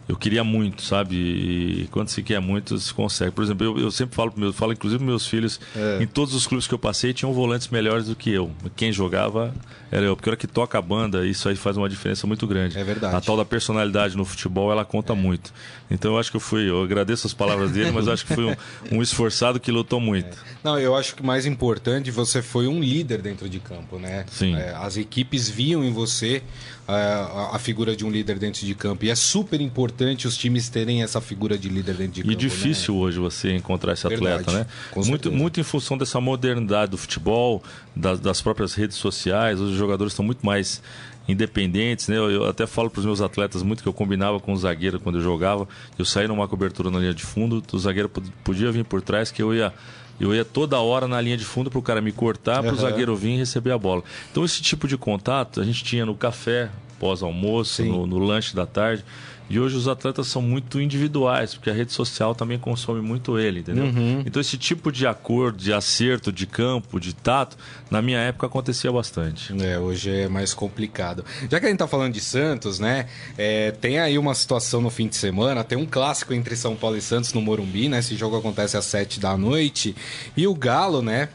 eu 0.06 0.16
queria 0.16 0.44
muito, 0.44 0.82
sabe? 0.82 1.16
E 1.16 1.88
quando 1.90 2.08
se 2.08 2.22
quer 2.22 2.40
muito, 2.40 2.78
se 2.78 2.92
consegue. 2.92 3.32
Por 3.32 3.42
exemplo, 3.42 3.66
eu, 3.66 3.78
eu 3.78 3.90
sempre 3.90 4.14
falo, 4.14 4.32
meu, 4.36 4.52
falo 4.52 4.72
inclusive 4.72 4.98
para 4.98 5.06
meus 5.06 5.26
filhos, 5.26 5.58
é. 5.74 6.02
em 6.02 6.06
todos 6.06 6.34
os 6.34 6.46
clubes 6.46 6.66
que 6.66 6.74
eu 6.74 6.78
passei, 6.78 7.14
tinham 7.14 7.32
volantes 7.32 7.68
melhores 7.68 8.06
do 8.06 8.14
que 8.14 8.30
eu. 8.30 8.50
Quem 8.76 8.92
jogava 8.92 9.54
era 9.90 10.04
eu. 10.04 10.14
Porque 10.14 10.28
a 10.28 10.32
hora 10.32 10.36
que 10.36 10.46
toca 10.46 10.76
a 10.76 10.82
banda, 10.82 11.26
isso 11.26 11.48
aí 11.48 11.56
faz 11.56 11.76
uma 11.76 11.88
diferença 11.88 12.26
muito 12.26 12.46
grande. 12.46 12.78
É 12.78 12.84
verdade. 12.84 13.16
A 13.16 13.20
tal 13.20 13.36
da 13.36 13.44
personalidade 13.44 14.16
no 14.16 14.24
futebol, 14.24 14.70
ela 14.70 14.84
conta 14.84 15.14
é. 15.14 15.16
muito. 15.16 15.54
Então 15.90 16.12
eu 16.12 16.18
acho 16.18 16.30
que 16.30 16.36
eu 16.36 16.40
fui, 16.40 16.68
eu 16.68 16.82
agradeço 16.82 17.26
as 17.26 17.32
palavras 17.32 17.70
dele, 17.70 17.90
mas 17.90 18.06
eu 18.06 18.12
acho 18.12 18.26
que 18.26 18.34
fui 18.34 18.44
um, 18.44 18.56
um 18.92 19.02
esforçado 19.02 19.58
que 19.58 19.70
lutou 19.70 20.00
muito. 20.00 20.36
É. 20.36 20.54
Não, 20.62 20.78
eu 20.78 20.94
acho 20.94 21.14
que 21.14 21.22
mais 21.22 21.46
importante, 21.46 22.10
você 22.10 22.42
foi 22.42 22.66
um 22.66 22.80
líder 22.80 23.22
dentro 23.22 23.48
de 23.48 23.58
campo, 23.58 23.98
né? 23.98 24.26
Sim. 24.30 24.54
É, 24.54 24.74
as 24.74 24.96
equipes 24.96 25.48
viam 25.48 25.82
em 25.84 25.92
você 25.92 26.42
a, 26.86 27.56
a, 27.56 27.58
figura 27.58 27.96
de 27.96 28.04
um 28.04 28.10
líder 28.10 28.38
dentro 28.38 28.64
de 28.64 28.74
campo. 28.74 29.04
E 29.04 29.10
é 29.10 29.14
super 29.14 29.60
importante 29.60 30.26
os 30.26 30.36
times 30.36 30.68
terem 30.68 31.02
essa 31.02 31.20
figura 31.20 31.56
de 31.56 31.68
líder 31.68 31.94
dentro 31.94 32.12
de 32.12 32.22
campo. 32.22 32.32
E 32.32 32.36
difícil 32.36 32.94
né? 32.94 33.00
hoje 33.00 33.18
você 33.18 33.54
encontrar 33.54 33.94
esse 33.94 34.06
Verdade, 34.06 34.42
atleta, 34.42 34.52
né? 34.58 34.66
Muito, 35.04 35.32
muito 35.32 35.60
em 35.60 35.62
função 35.62 35.96
dessa 35.96 36.20
modernidade 36.20 36.90
do 36.90 36.98
futebol, 36.98 37.62
das, 37.96 38.20
das 38.20 38.42
próprias 38.42 38.74
redes 38.74 38.96
sociais, 38.96 39.60
os 39.60 39.76
jogadores 39.76 40.12
estão 40.12 40.24
muito 40.24 40.44
mais 40.44 40.82
independentes, 41.26 42.08
né? 42.08 42.16
Eu, 42.16 42.30
eu 42.30 42.44
até 42.44 42.66
falo 42.66 42.90
para 42.90 43.00
os 43.00 43.06
meus 43.06 43.20
atletas 43.20 43.62
muito 43.62 43.82
que 43.82 43.88
eu 43.88 43.92
combinava 43.92 44.38
com 44.38 44.52
o 44.52 44.56
zagueiro 44.56 45.00
quando 45.00 45.16
eu 45.16 45.22
jogava. 45.22 45.66
Eu 45.98 46.04
saía 46.04 46.28
numa 46.28 46.46
cobertura 46.46 46.90
na 46.90 46.98
linha 46.98 47.14
de 47.14 47.22
fundo, 47.22 47.62
o 47.72 47.78
zagueiro 47.78 48.10
podia 48.42 48.70
vir 48.70 48.84
por 48.84 49.00
trás 49.00 49.30
que 49.30 49.42
eu 49.42 49.54
ia 49.54 49.72
eu 50.18 50.34
ia 50.34 50.44
toda 50.44 50.78
hora 50.78 51.08
na 51.08 51.20
linha 51.20 51.36
de 51.36 51.44
fundo 51.44 51.70
para 51.70 51.78
o 51.78 51.82
cara 51.82 52.00
me 52.00 52.12
cortar, 52.12 52.62
para 52.62 52.72
o 52.72 52.74
uhum. 52.74 52.80
zagueiro 52.80 53.16
vir 53.16 53.34
e 53.34 53.38
receber 53.38 53.72
a 53.72 53.78
bola. 53.78 54.02
Então, 54.30 54.44
esse 54.44 54.62
tipo 54.62 54.86
de 54.86 54.96
contato 54.96 55.60
a 55.60 55.64
gente 55.64 55.82
tinha 55.82 56.06
no 56.06 56.14
café, 56.14 56.70
pós-almoço, 56.98 57.84
no, 57.84 58.06
no 58.06 58.18
lanche 58.18 58.54
da 58.54 58.66
tarde. 58.66 59.04
E 59.48 59.60
hoje 59.60 59.76
os 59.76 59.86
atletas 59.86 60.26
são 60.28 60.40
muito 60.40 60.80
individuais, 60.80 61.54
porque 61.54 61.70
a 61.70 61.74
rede 61.74 61.92
social 61.92 62.34
também 62.34 62.58
consome 62.58 63.00
muito 63.00 63.38
ele, 63.38 63.60
entendeu? 63.60 63.84
Uhum. 63.84 64.22
Então 64.24 64.40
esse 64.40 64.56
tipo 64.56 64.90
de 64.90 65.06
acordo, 65.06 65.58
de 65.58 65.72
acerto, 65.72 66.32
de 66.32 66.46
campo, 66.46 66.98
de 66.98 67.14
tato, 67.14 67.56
na 67.90 68.00
minha 68.00 68.18
época 68.18 68.46
acontecia 68.46 68.90
bastante. 68.90 69.54
É, 69.62 69.78
hoje 69.78 70.10
é 70.10 70.28
mais 70.28 70.54
complicado. 70.54 71.24
Já 71.50 71.60
que 71.60 71.66
a 71.66 71.68
gente 71.68 71.78
tá 71.78 71.86
falando 71.86 72.12
de 72.12 72.20
Santos, 72.20 72.78
né? 72.78 73.06
É, 73.36 73.70
tem 73.70 73.98
aí 73.98 74.18
uma 74.18 74.34
situação 74.34 74.80
no 74.80 74.90
fim 74.90 75.08
de 75.08 75.16
semana, 75.16 75.62
tem 75.62 75.76
um 75.76 75.86
clássico 75.86 76.32
entre 76.32 76.56
São 76.56 76.74
Paulo 76.74 76.96
e 76.96 77.02
Santos 77.02 77.32
no 77.32 77.42
Morumbi, 77.42 77.88
né? 77.88 77.98
Esse 77.98 78.16
jogo 78.16 78.36
acontece 78.36 78.76
às 78.76 78.84
sete 78.84 79.20
da 79.20 79.36
noite. 79.36 79.94
E 80.36 80.46
o 80.46 80.54
Galo, 80.54 81.02
né? 81.02 81.28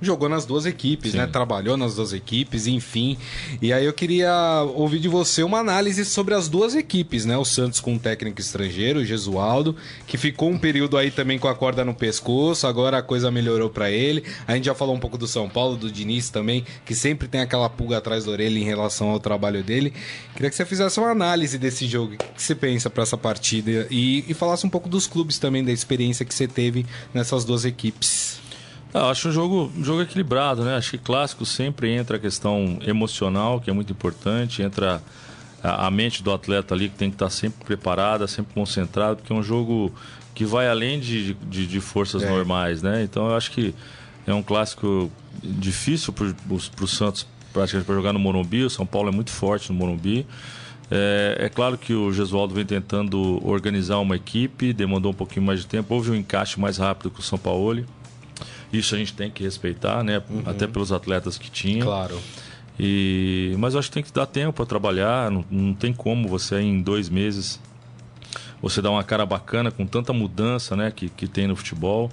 Jogou 0.00 0.28
nas 0.28 0.46
duas 0.46 0.66
equipes, 0.66 1.14
né? 1.14 1.20
Sim. 1.20 1.26
né? 1.26 1.32
Trabalhou 1.32 1.76
nas 1.76 1.96
duas 1.96 2.12
equipes, 2.12 2.66
enfim. 2.66 3.16
E 3.60 3.72
aí 3.72 3.84
eu 3.84 3.92
queria 3.92 4.62
ouvir 4.74 4.98
de 4.98 5.08
você 5.08 5.42
uma 5.42 5.58
análise 5.58 6.04
sobre 6.04 6.34
as 6.34 6.48
duas 6.48 6.74
equipes, 6.74 7.24
né? 7.24 7.36
O 7.36 7.44
Santos 7.44 7.80
com 7.80 7.94
um 7.94 7.98
técnico 7.98 8.40
estrangeiro, 8.40 9.00
o 9.00 9.04
Gesualdo, 9.04 9.76
que 10.06 10.16
ficou 10.16 10.50
um 10.50 10.58
período 10.58 10.96
aí 10.96 11.10
também 11.10 11.38
com 11.38 11.48
a 11.48 11.54
corda 11.54 11.84
no 11.84 11.94
pescoço, 11.94 12.66
agora 12.66 12.98
a 12.98 13.02
coisa 13.02 13.30
melhorou 13.30 13.70
para 13.70 13.90
ele. 13.90 14.24
A 14.46 14.54
gente 14.54 14.64
já 14.64 14.74
falou 14.74 14.94
um 14.94 15.00
pouco 15.00 15.18
do 15.18 15.26
São 15.26 15.48
Paulo, 15.48 15.76
do 15.76 15.90
Diniz 15.90 16.30
também, 16.30 16.64
que 16.84 16.94
sempre 16.94 17.28
tem 17.28 17.40
aquela 17.40 17.68
pulga 17.68 17.98
atrás 17.98 18.24
da 18.24 18.30
orelha 18.30 18.58
em 18.58 18.64
relação 18.64 19.10
ao 19.10 19.20
trabalho 19.20 19.62
dele. 19.62 19.92
Queria 20.34 20.50
que 20.50 20.56
você 20.56 20.64
fizesse 20.64 20.98
uma 21.00 21.10
análise 21.10 21.58
desse 21.58 21.86
jogo, 21.86 22.14
o 22.14 22.16
que 22.16 22.42
você 22.42 22.54
pensa 22.54 22.88
para 22.88 23.02
essa 23.02 23.16
partida 23.16 23.86
e, 23.90 24.24
e 24.28 24.34
falasse 24.34 24.66
um 24.66 24.70
pouco 24.70 24.88
dos 24.88 25.06
clubes 25.06 25.38
também, 25.38 25.64
da 25.64 25.72
experiência 25.72 26.24
que 26.24 26.34
você 26.34 26.46
teve 26.46 26.86
nessas 27.12 27.44
duas 27.44 27.64
equipes. 27.64 28.47
Ah, 28.92 29.10
acho 29.10 29.28
um 29.28 29.32
jogo, 29.32 29.70
um 29.76 29.84
jogo 29.84 30.02
equilibrado, 30.02 30.64
né? 30.64 30.76
Acho 30.76 30.92
que 30.92 30.98
clássico 30.98 31.44
sempre 31.44 31.90
entra 31.92 32.16
a 32.16 32.20
questão 32.20 32.78
emocional, 32.86 33.60
que 33.60 33.68
é 33.68 33.72
muito 33.72 33.92
importante, 33.92 34.62
entra 34.62 35.02
a, 35.62 35.86
a 35.86 35.90
mente 35.90 36.22
do 36.22 36.32
atleta 36.32 36.74
ali 36.74 36.88
que 36.88 36.96
tem 36.96 37.10
que 37.10 37.16
estar 37.16 37.30
sempre 37.30 37.64
preparada, 37.64 38.26
sempre 38.26 38.54
concentrado, 38.54 39.16
porque 39.16 39.32
é 39.32 39.36
um 39.36 39.42
jogo 39.42 39.92
que 40.34 40.44
vai 40.44 40.68
além 40.68 41.00
de, 41.00 41.34
de, 41.34 41.66
de 41.66 41.80
forças 41.80 42.22
é. 42.22 42.28
normais, 42.28 42.82
né? 42.82 43.02
Então 43.02 43.28
eu 43.28 43.36
acho 43.36 43.50
que 43.50 43.74
é 44.26 44.32
um 44.32 44.42
clássico 44.42 45.10
difícil 45.42 46.12
para 46.12 46.26
o 46.54 46.86
Santos 46.86 47.26
praticamente 47.52 47.86
para 47.86 47.94
jogar 47.94 48.12
no 48.12 48.18
Morumbi. 48.18 48.62
O 48.62 48.70
São 48.70 48.86
Paulo 48.86 49.08
é 49.08 49.12
muito 49.12 49.30
forte 49.30 49.72
no 49.72 49.78
Morumbi. 49.78 50.26
É, 50.90 51.36
é, 51.40 51.48
claro 51.48 51.76
que 51.76 51.92
o 51.92 52.12
Gesualdo 52.12 52.54
vem 52.54 52.64
tentando 52.64 53.40
organizar 53.46 53.98
uma 53.98 54.16
equipe, 54.16 54.72
demandou 54.72 55.12
um 55.12 55.14
pouquinho 55.14 55.44
mais 55.44 55.60
de 55.60 55.66
tempo. 55.66 55.94
Houve 55.94 56.10
um 56.10 56.14
encaixe 56.14 56.58
mais 56.58 56.78
rápido 56.78 57.10
com 57.10 57.20
o 57.20 57.22
São 57.22 57.38
Paulo. 57.38 57.84
Isso 58.72 58.94
a 58.94 58.98
gente 58.98 59.14
tem 59.14 59.30
que 59.30 59.42
respeitar, 59.42 60.02
né? 60.02 60.22
Uhum. 60.28 60.42
Até 60.44 60.66
pelos 60.66 60.92
atletas 60.92 61.38
que 61.38 61.50
tinha. 61.50 61.84
Claro. 61.84 62.18
E, 62.78 63.54
mas 63.58 63.74
eu 63.74 63.80
acho 63.80 63.88
que 63.88 63.94
tem 63.94 64.02
que 64.02 64.12
dar 64.12 64.26
tempo 64.26 64.52
para 64.52 64.66
trabalhar. 64.66 65.30
Não, 65.30 65.44
não 65.50 65.74
tem 65.74 65.92
como 65.92 66.28
você 66.28 66.60
em 66.60 66.80
dois 66.80 67.08
meses 67.08 67.60
você 68.60 68.82
dar 68.82 68.90
uma 68.90 69.04
cara 69.04 69.24
bacana 69.24 69.70
com 69.70 69.86
tanta 69.86 70.12
mudança, 70.12 70.76
né? 70.76 70.90
Que, 70.90 71.08
que 71.08 71.26
tem 71.26 71.46
no 71.46 71.56
futebol. 71.56 72.10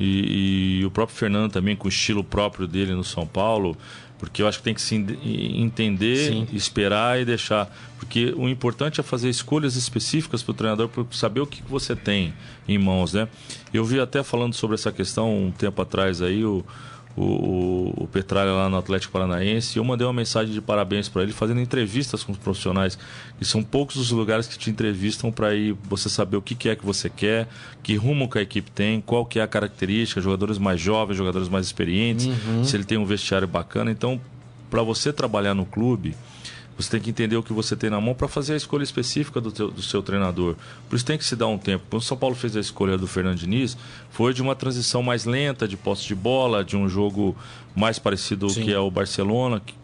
E, 0.00 0.80
e, 0.80 0.84
o 0.84 0.90
próprio 0.90 1.16
Fernando 1.16 1.52
também 1.52 1.76
com 1.76 1.86
o 1.86 1.88
estilo 1.88 2.24
próprio 2.24 2.66
dele 2.66 2.94
no 2.94 3.04
São 3.04 3.26
Paulo, 3.26 3.76
porque 4.22 4.40
eu 4.40 4.46
acho 4.46 4.58
que 4.58 4.64
tem 4.64 4.72
que 4.72 4.80
se 4.80 4.94
entender, 4.94 6.28
Sim. 6.28 6.46
esperar 6.52 7.20
e 7.20 7.24
deixar. 7.24 7.68
Porque 7.98 8.32
o 8.36 8.48
importante 8.48 9.00
é 9.00 9.02
fazer 9.02 9.28
escolhas 9.28 9.74
específicas 9.74 10.44
para 10.44 10.52
o 10.52 10.54
treinador, 10.54 10.88
para 10.88 11.04
saber 11.10 11.40
o 11.40 11.46
que 11.46 11.60
você 11.64 11.96
tem 11.96 12.32
em 12.68 12.78
mãos, 12.78 13.12
né? 13.12 13.26
Eu 13.74 13.84
vi 13.84 13.98
até 13.98 14.22
falando 14.22 14.54
sobre 14.54 14.76
essa 14.76 14.92
questão 14.92 15.46
um 15.46 15.50
tempo 15.50 15.82
atrás 15.82 16.22
aí, 16.22 16.44
o, 16.44 16.64
o, 17.16 17.92
o 17.96 18.08
Petralha 18.10 18.52
lá 18.52 18.68
no 18.68 18.76
Atlético 18.76 19.12
Paranaense. 19.12 19.76
Eu 19.76 19.84
mandei 19.84 20.06
uma 20.06 20.12
mensagem 20.12 20.52
de 20.52 20.60
parabéns 20.60 21.08
para 21.08 21.22
ele, 21.22 21.32
fazendo 21.32 21.60
entrevistas 21.60 22.24
com 22.24 22.32
os 22.32 22.38
profissionais. 22.38 22.98
E 23.40 23.44
são 23.44 23.62
poucos 23.62 23.96
os 23.96 24.10
lugares 24.10 24.46
que 24.46 24.58
te 24.58 24.70
entrevistam 24.70 25.30
para 25.30 25.54
ir 25.54 25.76
você 25.84 26.08
saber 26.08 26.36
o 26.36 26.42
que, 26.42 26.54
que, 26.54 26.68
é 26.68 26.76
que 26.76 26.84
você 26.84 27.10
quer, 27.10 27.48
que 27.82 27.94
rumo 27.96 28.28
que 28.28 28.38
a 28.38 28.42
equipe 28.42 28.70
tem, 28.70 29.00
qual 29.00 29.26
que 29.26 29.38
é 29.38 29.42
a 29.42 29.46
característica, 29.46 30.20
jogadores 30.20 30.58
mais 30.58 30.80
jovens, 30.80 31.16
jogadores 31.16 31.48
mais 31.48 31.66
experientes, 31.66 32.26
uhum. 32.26 32.64
se 32.64 32.76
ele 32.76 32.84
tem 32.84 32.98
um 32.98 33.04
vestiário 33.04 33.46
bacana. 33.46 33.90
Então, 33.90 34.20
para 34.70 34.82
você 34.82 35.12
trabalhar 35.12 35.54
no 35.54 35.66
clube 35.66 36.14
você 36.76 36.90
tem 36.90 37.00
que 37.00 37.10
entender 37.10 37.36
o 37.36 37.42
que 37.42 37.52
você 37.52 37.76
tem 37.76 37.90
na 37.90 38.00
mão 38.00 38.14
para 38.14 38.28
fazer 38.28 38.54
a 38.54 38.56
escolha 38.56 38.82
específica 38.82 39.40
do, 39.40 39.52
teu, 39.52 39.70
do, 39.70 39.82
seu 39.82 40.02
treinador. 40.02 40.56
Por 40.88 40.96
isso 40.96 41.04
tem 41.04 41.18
que 41.18 41.24
se 41.24 41.36
dar 41.36 41.46
um 41.46 41.58
tempo. 41.58 41.84
Quando 41.90 42.02
o 42.02 42.04
São 42.04 42.16
Paulo 42.16 42.34
fez 42.34 42.56
a 42.56 42.60
escolha 42.60 42.96
do 42.96 43.06
Fernando 43.06 43.36
Diniz, 43.36 43.76
foi 44.10 44.32
de 44.32 44.42
uma 44.42 44.54
transição 44.54 45.02
mais 45.02 45.24
lenta, 45.24 45.68
de 45.68 45.76
posse 45.76 46.06
de 46.06 46.14
bola, 46.14 46.64
de 46.64 46.76
um 46.76 46.88
jogo 46.88 47.36
mais 47.74 47.98
parecido 47.98 48.46
ao 48.46 48.52
que 48.52 48.72
é 48.72 48.78
o 48.78 48.90
Barcelona, 48.90 49.60
que, 49.60 49.74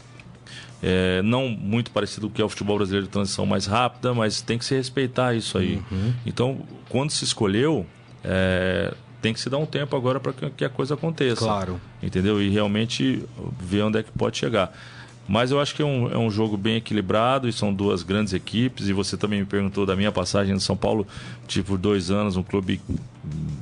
é, 0.83 1.21
não 1.23 1.49
muito 1.49 1.91
parecido 1.91 2.29
com 2.29 2.33
o 2.33 2.35
que 2.37 2.43
é 2.43 2.45
o 2.45 2.49
futebol 2.49 2.77
brasileiro 2.77 3.07
de 3.07 3.13
transição 3.13 3.45
mais 3.45 3.67
rápida, 3.67 4.15
mas 4.15 4.41
tem 4.41 4.59
que 4.59 4.65
se 4.65 4.75
respeitar 4.75 5.35
isso 5.35 5.59
aí. 5.59 5.83
Uhum. 5.91 6.13
Então, 6.25 6.61
quando 6.89 7.11
se 7.11 7.25
escolheu, 7.25 7.85
é, 8.23 8.95
tem 9.21 9.33
que 9.33 9.41
se 9.41 9.51
dar 9.51 9.59
um 9.59 9.67
tempo 9.67 9.97
agora 9.97 10.21
para 10.21 10.33
que 10.33 10.65
a 10.65 10.69
coisa 10.69 10.95
aconteça. 10.95 11.45
Claro. 11.45 11.81
Entendeu? 12.03 12.41
E 12.41 12.49
realmente 12.49 13.25
ver 13.61 13.83
onde 13.83 13.99
é 13.99 14.03
que 14.03 14.13
pode 14.13 14.39
chegar. 14.39 14.73
Mas 15.29 15.51
eu 15.51 15.61
acho 15.61 15.75
que 15.75 15.83
é 15.83 15.85
um, 15.85 16.11
é 16.11 16.17
um 16.17 16.31
jogo 16.31 16.57
bem 16.57 16.77
equilibrado 16.77 17.47
e 17.49 17.53
são 17.53 17.73
duas 17.73 18.03
grandes 18.03 18.33
equipes. 18.33 18.89
E 18.89 18.95
você 18.95 19.17
também 19.17 19.41
me 19.41 19.47
perguntou 19.47 19.85
da 19.85 19.95
minha 19.95 20.11
passagem 20.11 20.55
no 20.55 20.61
São 20.61 20.77
Paulo, 20.77 21.07
tipo, 21.47 21.77
dois 21.77 22.11
anos, 22.11 22.37
um 22.37 22.43
clube 22.43 22.81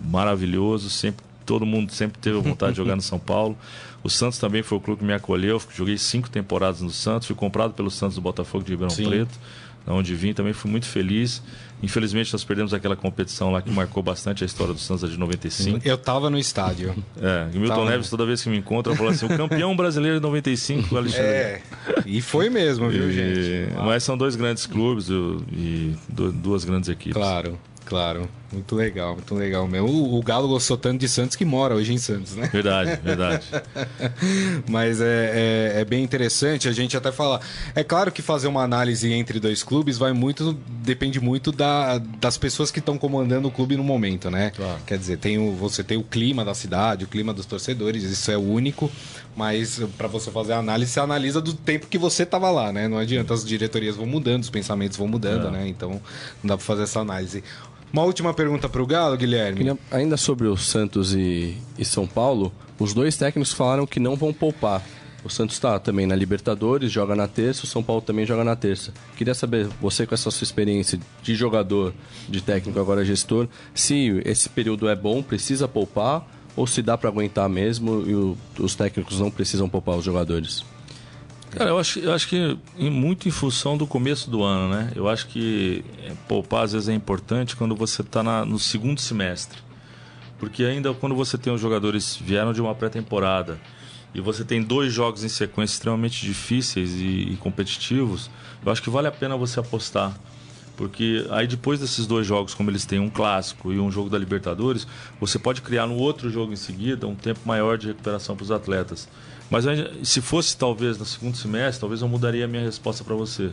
maravilhoso, 0.04 0.88
sempre 0.88 1.26
todo 1.44 1.64
mundo 1.64 1.92
sempre 1.92 2.18
teve 2.18 2.36
vontade 2.40 2.72
de 2.72 2.78
jogar 2.78 2.96
no 2.96 3.02
São 3.02 3.18
Paulo. 3.18 3.56
O 4.02 4.10
Santos 4.10 4.38
também 4.38 4.62
foi 4.62 4.78
o 4.78 4.80
clube 4.80 5.00
que 5.00 5.04
me 5.04 5.12
acolheu. 5.12 5.60
Joguei 5.74 5.98
cinco 5.98 6.30
temporadas 6.30 6.80
no 6.80 6.90
Santos, 6.90 7.26
fui 7.26 7.36
comprado 7.36 7.72
pelo 7.72 7.90
Santos 7.90 8.16
do 8.16 8.20
Botafogo 8.20 8.64
de 8.64 8.70
Ribeirão 8.70 8.94
Sim. 8.94 9.08
Preto 9.08 9.38
onde 9.86 10.14
vim, 10.14 10.32
também 10.32 10.52
fui 10.52 10.70
muito 10.70 10.86
feliz. 10.86 11.42
Infelizmente, 11.82 12.32
nós 12.32 12.42
perdemos 12.42 12.72
aquela 12.72 12.96
competição 12.96 13.52
lá 13.52 13.60
que 13.60 13.70
marcou 13.70 14.02
bastante 14.02 14.42
a 14.42 14.46
história 14.46 14.72
do 14.72 14.80
Santos 14.80 15.10
de 15.10 15.18
95. 15.18 15.86
Eu 15.86 15.98
tava 15.98 16.30
no 16.30 16.38
estádio. 16.38 16.94
É, 17.20 17.48
e 17.52 17.58
Milton 17.58 17.74
tava... 17.76 17.90
Neves, 17.90 18.08
toda 18.08 18.24
vez 18.24 18.42
que 18.42 18.48
me 18.48 18.56
encontra, 18.56 18.96
fala 18.96 19.10
assim: 19.10 19.26
o 19.26 19.36
campeão 19.36 19.76
brasileiro 19.76 20.16
de 20.16 20.22
95, 20.22 20.94
o 20.94 20.98
Alexandre. 20.98 21.26
É, 21.26 21.62
e 22.06 22.22
foi 22.22 22.48
mesmo, 22.48 22.88
viu, 22.88 23.10
e... 23.10 23.12
gente? 23.12 23.74
Mas 23.84 24.02
são 24.02 24.16
dois 24.16 24.36
grandes 24.36 24.66
clubes 24.66 25.08
e 25.08 25.94
duas 26.08 26.64
grandes 26.64 26.88
equipes. 26.88 27.14
Claro. 27.14 27.58
Claro, 27.86 28.28
muito 28.52 28.74
legal, 28.74 29.14
muito 29.14 29.32
legal 29.32 29.66
mesmo. 29.68 29.86
O, 29.86 30.18
o, 30.18 30.22
Galo 30.22 30.48
gostou 30.48 30.76
tanto 30.76 30.98
de 30.98 31.08
Santos 31.08 31.36
que 31.36 31.44
mora 31.44 31.72
hoje 31.72 31.92
em 31.92 31.98
Santos, 31.98 32.34
né? 32.34 32.50
Verdade, 32.52 33.00
verdade. 33.00 33.46
Mas 34.68 35.00
é, 35.00 35.74
é, 35.76 35.80
é, 35.80 35.84
bem 35.84 36.02
interessante 36.02 36.68
a 36.68 36.72
gente 36.72 36.96
até 36.96 37.12
falar. 37.12 37.40
É 37.76 37.84
claro 37.84 38.10
que 38.10 38.22
fazer 38.22 38.48
uma 38.48 38.64
análise 38.64 39.12
entre 39.12 39.38
dois 39.38 39.62
clubes 39.62 39.98
vai 39.98 40.12
muito, 40.12 40.52
depende 40.82 41.20
muito 41.20 41.52
da, 41.52 41.98
das 41.98 42.36
pessoas 42.36 42.72
que 42.72 42.80
estão 42.80 42.98
comandando 42.98 43.46
o 43.46 43.52
clube 43.52 43.76
no 43.76 43.84
momento, 43.84 44.32
né? 44.32 44.50
Claro. 44.50 44.80
Quer 44.84 44.98
dizer, 44.98 45.18
tem 45.18 45.38
o, 45.38 45.52
você 45.52 45.84
tem 45.84 45.96
o 45.96 46.02
clima 46.02 46.44
da 46.44 46.54
cidade, 46.54 47.04
o 47.04 47.08
clima 47.08 47.32
dos 47.32 47.46
torcedores, 47.46 48.02
isso 48.02 48.32
é 48.32 48.36
único. 48.36 48.90
Mas 49.36 49.80
para 49.96 50.08
você 50.08 50.30
fazer 50.30 50.54
a 50.54 50.58
análise, 50.58 50.90
você 50.90 50.98
analisa 50.98 51.40
do 51.40 51.52
tempo 51.52 51.86
que 51.86 51.98
você 51.98 52.24
estava 52.24 52.50
lá, 52.50 52.72
né? 52.72 52.88
Não 52.88 52.98
adianta, 52.98 53.34
as 53.34 53.44
diretorias 53.44 53.94
vão 53.94 54.06
mudando, 54.06 54.42
os 54.42 54.50
pensamentos 54.50 54.96
vão 54.96 55.06
mudando, 55.06 55.48
é. 55.48 55.50
né? 55.50 55.68
Então 55.68 56.00
não 56.42 56.48
dá 56.48 56.56
para 56.56 56.66
fazer 56.66 56.84
essa 56.84 57.00
análise. 57.00 57.44
Uma 57.92 58.02
última 58.02 58.34
pergunta 58.34 58.68
para 58.68 58.82
o 58.82 58.86
Galo, 58.86 59.16
Guilherme. 59.16 59.78
Ainda 59.90 60.16
sobre 60.16 60.46
o 60.48 60.56
Santos 60.56 61.14
e, 61.14 61.56
e 61.78 61.84
São 61.84 62.06
Paulo, 62.06 62.52
os 62.78 62.92
dois 62.92 63.16
técnicos 63.16 63.52
falaram 63.52 63.86
que 63.86 63.98
não 63.98 64.16
vão 64.16 64.32
poupar 64.32 64.82
O 65.26 65.28
Santos 65.28 65.56
está 65.56 65.76
também 65.80 66.06
na 66.06 66.14
Libertadores, 66.14 66.92
joga 66.92 67.16
na 67.16 67.26
terça, 67.26 67.64
o 67.64 67.66
São 67.66 67.82
Paulo 67.82 68.00
também 68.00 68.24
joga 68.24 68.44
na 68.44 68.54
terça. 68.54 68.92
Queria 69.16 69.34
saber, 69.34 69.66
você 69.80 70.06
com 70.06 70.14
essa 70.14 70.30
sua 70.30 70.44
experiência 70.44 71.00
de 71.20 71.34
jogador, 71.34 71.92
de 72.28 72.40
técnico, 72.40 72.78
agora 72.78 73.04
gestor, 73.04 73.48
se 73.74 74.22
esse 74.24 74.48
período 74.48 74.88
é 74.88 74.94
bom, 74.94 75.24
precisa 75.24 75.66
poupar, 75.66 76.24
ou 76.54 76.64
se 76.64 76.80
dá 76.80 76.96
para 76.96 77.10
aguentar 77.10 77.48
mesmo 77.48 78.04
e 78.06 78.14
o, 78.14 78.38
os 78.60 78.76
técnicos 78.76 79.18
não 79.18 79.28
precisam 79.28 79.68
poupar 79.68 79.96
os 79.96 80.04
jogadores? 80.04 80.64
Cara, 81.56 81.70
eu 81.70 81.78
acho, 81.78 81.98
eu 82.00 82.12
acho 82.12 82.28
que 82.28 82.58
muito 82.78 83.26
em 83.26 83.30
função 83.30 83.78
do 83.78 83.86
começo 83.86 84.28
do 84.28 84.42
ano, 84.42 84.74
né? 84.74 84.92
Eu 84.94 85.08
acho 85.08 85.26
que 85.26 85.82
é, 86.04 86.12
poupar 86.28 86.64
às 86.64 86.74
vezes 86.74 86.90
é 86.90 86.92
importante 86.92 87.56
quando 87.56 87.74
você 87.74 88.02
está 88.02 88.22
no 88.44 88.58
segundo 88.58 89.00
semestre. 89.00 89.58
Porque 90.38 90.64
ainda 90.64 90.92
quando 90.92 91.14
você 91.14 91.38
tem 91.38 91.50
os 91.50 91.58
jogadores 91.58 92.14
vieram 92.14 92.52
de 92.52 92.60
uma 92.60 92.74
pré-temporada, 92.74 93.58
e 94.14 94.20
você 94.20 94.44
tem 94.44 94.62
dois 94.62 94.92
jogos 94.92 95.24
em 95.24 95.30
sequência 95.30 95.76
extremamente 95.76 96.26
difíceis 96.26 96.92
e, 97.00 97.32
e, 97.32 97.36
competitivos, 97.38 98.30
eu 98.62 98.70
acho 98.70 98.82
que 98.82 98.90
vale 98.90 99.08
a 99.08 99.12
pena 99.12 99.34
você 99.34 99.58
apostar. 99.58 100.14
Porque 100.76 101.26
aí 101.30 101.46
depois 101.46 101.80
desses 101.80 102.06
dois 102.06 102.26
jogos, 102.26 102.52
como 102.52 102.70
eles 102.70 102.84
têm 102.84 103.00
um 103.00 103.08
clássico 103.08 103.72
e 103.72 103.80
um 103.80 103.90
jogo 103.90 104.10
da 104.10 104.18
Libertadores, 104.18 104.86
você 105.18 105.38
pode 105.38 105.62
criar 105.62 105.86
no 105.86 105.96
outro 105.96 106.28
jogo 106.28 106.52
em 106.52 106.56
seguida 106.56 107.06
um 107.06 107.14
tempo 107.14 107.40
maior 107.46 107.78
de 107.78 107.86
recuperação 107.86 108.36
para 108.36 108.44
os 108.44 108.50
atletas. 108.50 109.08
Mas 109.50 109.64
se 110.02 110.20
fosse 110.20 110.56
talvez 110.56 110.98
no 110.98 111.04
segundo 111.04 111.36
semestre, 111.36 111.80
talvez 111.80 112.02
eu 112.02 112.08
mudaria 112.08 112.44
a 112.44 112.48
minha 112.48 112.62
resposta 112.62 113.04
para 113.04 113.14
você. 113.14 113.50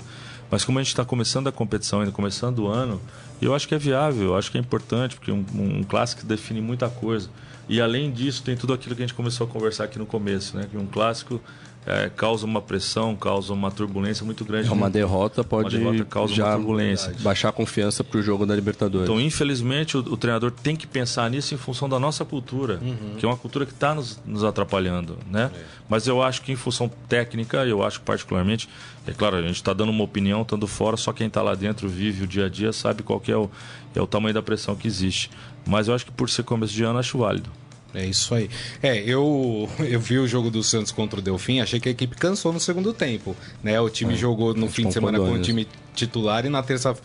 Mas 0.50 0.66
como 0.66 0.80
a 0.80 0.82
gente 0.82 0.92
está 0.92 1.06
começando 1.06 1.48
a 1.48 1.52
competição, 1.52 2.00
ainda 2.00 2.12
começando 2.12 2.60
o 2.60 2.68
ano, 2.68 3.02
eu 3.42 3.56
acho 3.56 3.68
que 3.68 3.76
é 3.76 3.78
viável, 3.78 4.30
eu 4.30 4.38
acho 4.38 4.52
que 4.52 4.58
é 4.58 4.62
importante, 4.62 5.16
porque 5.16 5.32
um, 5.32 5.46
um 5.54 5.84
clássico 5.84 6.26
define 6.26 6.62
muita 6.62 6.90
coisa. 6.90 7.30
E 7.68 7.80
além 7.82 8.12
disso, 8.12 8.44
tem 8.44 8.56
tudo 8.56 8.74
aquilo 8.74 8.96
que 8.96 9.02
a 9.02 9.06
gente 9.06 9.16
começou 9.16 9.48
a 9.48 9.50
conversar 9.50 9.86
aqui 9.86 9.98
no 9.98 10.06
começo, 10.06 10.58
né? 10.58 10.68
Que 10.70 10.78
um 10.78 10.86
clássico 10.86 11.40
é, 11.86 12.10
causa 12.16 12.46
uma 12.46 12.62
pressão, 12.62 13.16
causa 13.16 13.54
uma 13.54 13.70
turbulência 13.70 14.26
muito 14.26 14.46
grande. 14.46 14.70
É 14.70 14.72
uma 14.72 14.90
derrota 14.90 15.44
pode 15.44 15.78
uma 15.78 15.92
derrota 15.92 16.06
causa 16.06 16.34
já 16.34 16.48
uma 16.48 16.56
turbulência. 16.56 17.14
baixar 17.20 17.50
a 17.50 17.52
confiança 17.52 18.04
para 18.04 18.20
o 18.20 18.22
jogo 18.22 18.46
da 18.46 18.56
Libertadores. 18.56 19.10
Então, 19.10 19.20
infelizmente, 19.20 19.98
o, 19.98 20.00
o, 20.00 20.18
treinador 20.18 20.52
tem 20.52 20.76
que 20.76 20.88
pensar 20.88 21.30
nisso 21.30 21.54
em 21.54 21.58
função 21.58 21.90
da 21.90 22.00
nossa 22.00 22.24
cultura, 22.24 22.80
uhum. 22.82 23.16
que 23.18 23.26
é 23.26 23.28
uma 23.28 23.38
cultura 23.38 23.66
que 23.66 23.74
está 23.74 23.94
nos, 23.94 24.20
nos, 24.26 24.44
atrapalhando, 24.44 25.18
né? 25.30 25.52
É. 25.54 25.60
Mas 25.90 26.08
eu 26.08 26.22
acho 26.22 26.42
que 26.42 26.52
em 26.52 26.56
função 26.56 26.90
técnica, 27.10 27.66
eu 27.66 27.84
acho 27.84 28.02
particularmente, 28.02 28.70
é 29.06 29.12
claro, 29.12 29.36
a 29.38 29.42
gente 29.42 29.56
está 29.56 29.74
dando 29.74 29.90
uma 29.90 30.04
opinião, 30.04 30.42
estando 30.42 30.68
fora, 30.68 30.96
só 30.96 31.12
quem 31.12 31.28
está 31.28 31.42
lá 31.42 31.56
dentro 31.56 31.90
vive 31.90 32.24
o 32.24 32.28
dia 32.28 32.46
a 32.46 32.50
dia, 32.50 32.72
sabe 32.72 33.04
qual 33.04 33.20
que 33.20 33.32
é 33.32 33.38
o, 33.38 33.50
é 33.94 34.02
o 34.02 34.08
tamanho 34.08 34.34
da 34.34 34.42
pressão 34.42 34.76
que 34.76 34.88
existe. 34.88 35.30
Mas 35.66 35.88
eu 35.88 35.96
acho 35.96 36.06
que 36.06 36.12
por 36.12 36.30
ser 36.30 36.44
começo 36.44 36.74
de 36.74 36.84
ano, 36.84 37.00
acho 37.00 37.18
válido. 37.18 37.50
É 37.94 38.06
isso 38.06 38.34
aí. 38.34 38.50
É, 38.82 38.98
eu, 39.04 39.70
eu 39.80 40.00
vi 40.00 40.18
o 40.18 40.28
jogo 40.28 40.50
do 40.50 40.64
Santos 40.64 40.92
contra 40.92 41.20
o 41.20 41.22
Delfim, 41.22 41.60
achei 41.60 41.80
que 41.80 41.88
a 41.88 41.92
equipe 41.92 42.16
cansou 42.16 42.52
no 42.52 42.60
segundo 42.60 42.92
tempo. 42.92 43.36
Né? 43.62 43.80
O 43.80 43.90
time 43.90 44.14
é, 44.14 44.18
jogou 44.18 44.54
no 44.54 44.68
fim 44.68 44.88
de 44.88 44.94
semana 44.94 45.20
com 45.20 45.32
o 45.32 45.40
time 45.40 45.68
titular 45.94 46.44
e 46.44 46.50
na 46.50 46.64
terça 46.64 46.96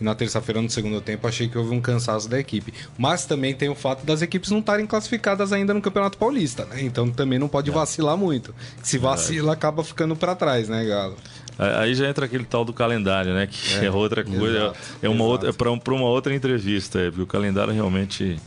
e 0.00 0.04
na 0.04 0.14
terça-feira 0.14 0.62
no 0.62 0.70
segundo 0.70 1.00
tempo 1.02 1.26
achei 1.28 1.48
que 1.48 1.58
houve 1.58 1.74
um 1.74 1.80
cansaço 1.80 2.28
da 2.28 2.40
equipe. 2.40 2.72
Mas 2.96 3.26
também 3.26 3.54
tem 3.54 3.68
o 3.68 3.74
fato 3.74 4.06
das 4.06 4.22
equipes 4.22 4.50
não 4.50 4.60
estarem 4.60 4.86
classificadas 4.86 5.52
ainda 5.52 5.74
no 5.74 5.82
Campeonato 5.82 6.16
Paulista, 6.16 6.64
né? 6.64 6.82
Então 6.82 7.10
também 7.10 7.38
não 7.38 7.48
pode 7.48 7.70
é. 7.70 7.72
vacilar 7.72 8.16
muito. 8.16 8.54
Se 8.82 8.96
vacila, 8.96 9.52
acaba 9.52 9.84
ficando 9.84 10.16
para 10.16 10.34
trás, 10.34 10.68
né, 10.68 10.84
Galo? 10.84 11.16
Aí 11.58 11.94
já 11.94 12.08
entra 12.08 12.24
aquele 12.24 12.44
tal 12.44 12.64
do 12.64 12.72
calendário, 12.72 13.34
né? 13.34 13.48
Que 13.48 13.74
é, 13.74 13.86
é 13.86 13.90
outra 13.90 14.24
coisa, 14.24 14.58
exato, 14.58 14.78
é 15.02 15.08
uma 15.08 15.24
outra, 15.24 15.50
é 15.50 15.52
para 15.52 15.70
uma 15.70 16.06
outra 16.06 16.34
entrevista, 16.34 17.00
porque 17.08 17.22
o 17.22 17.26
calendário 17.26 17.74
realmente 17.74 18.38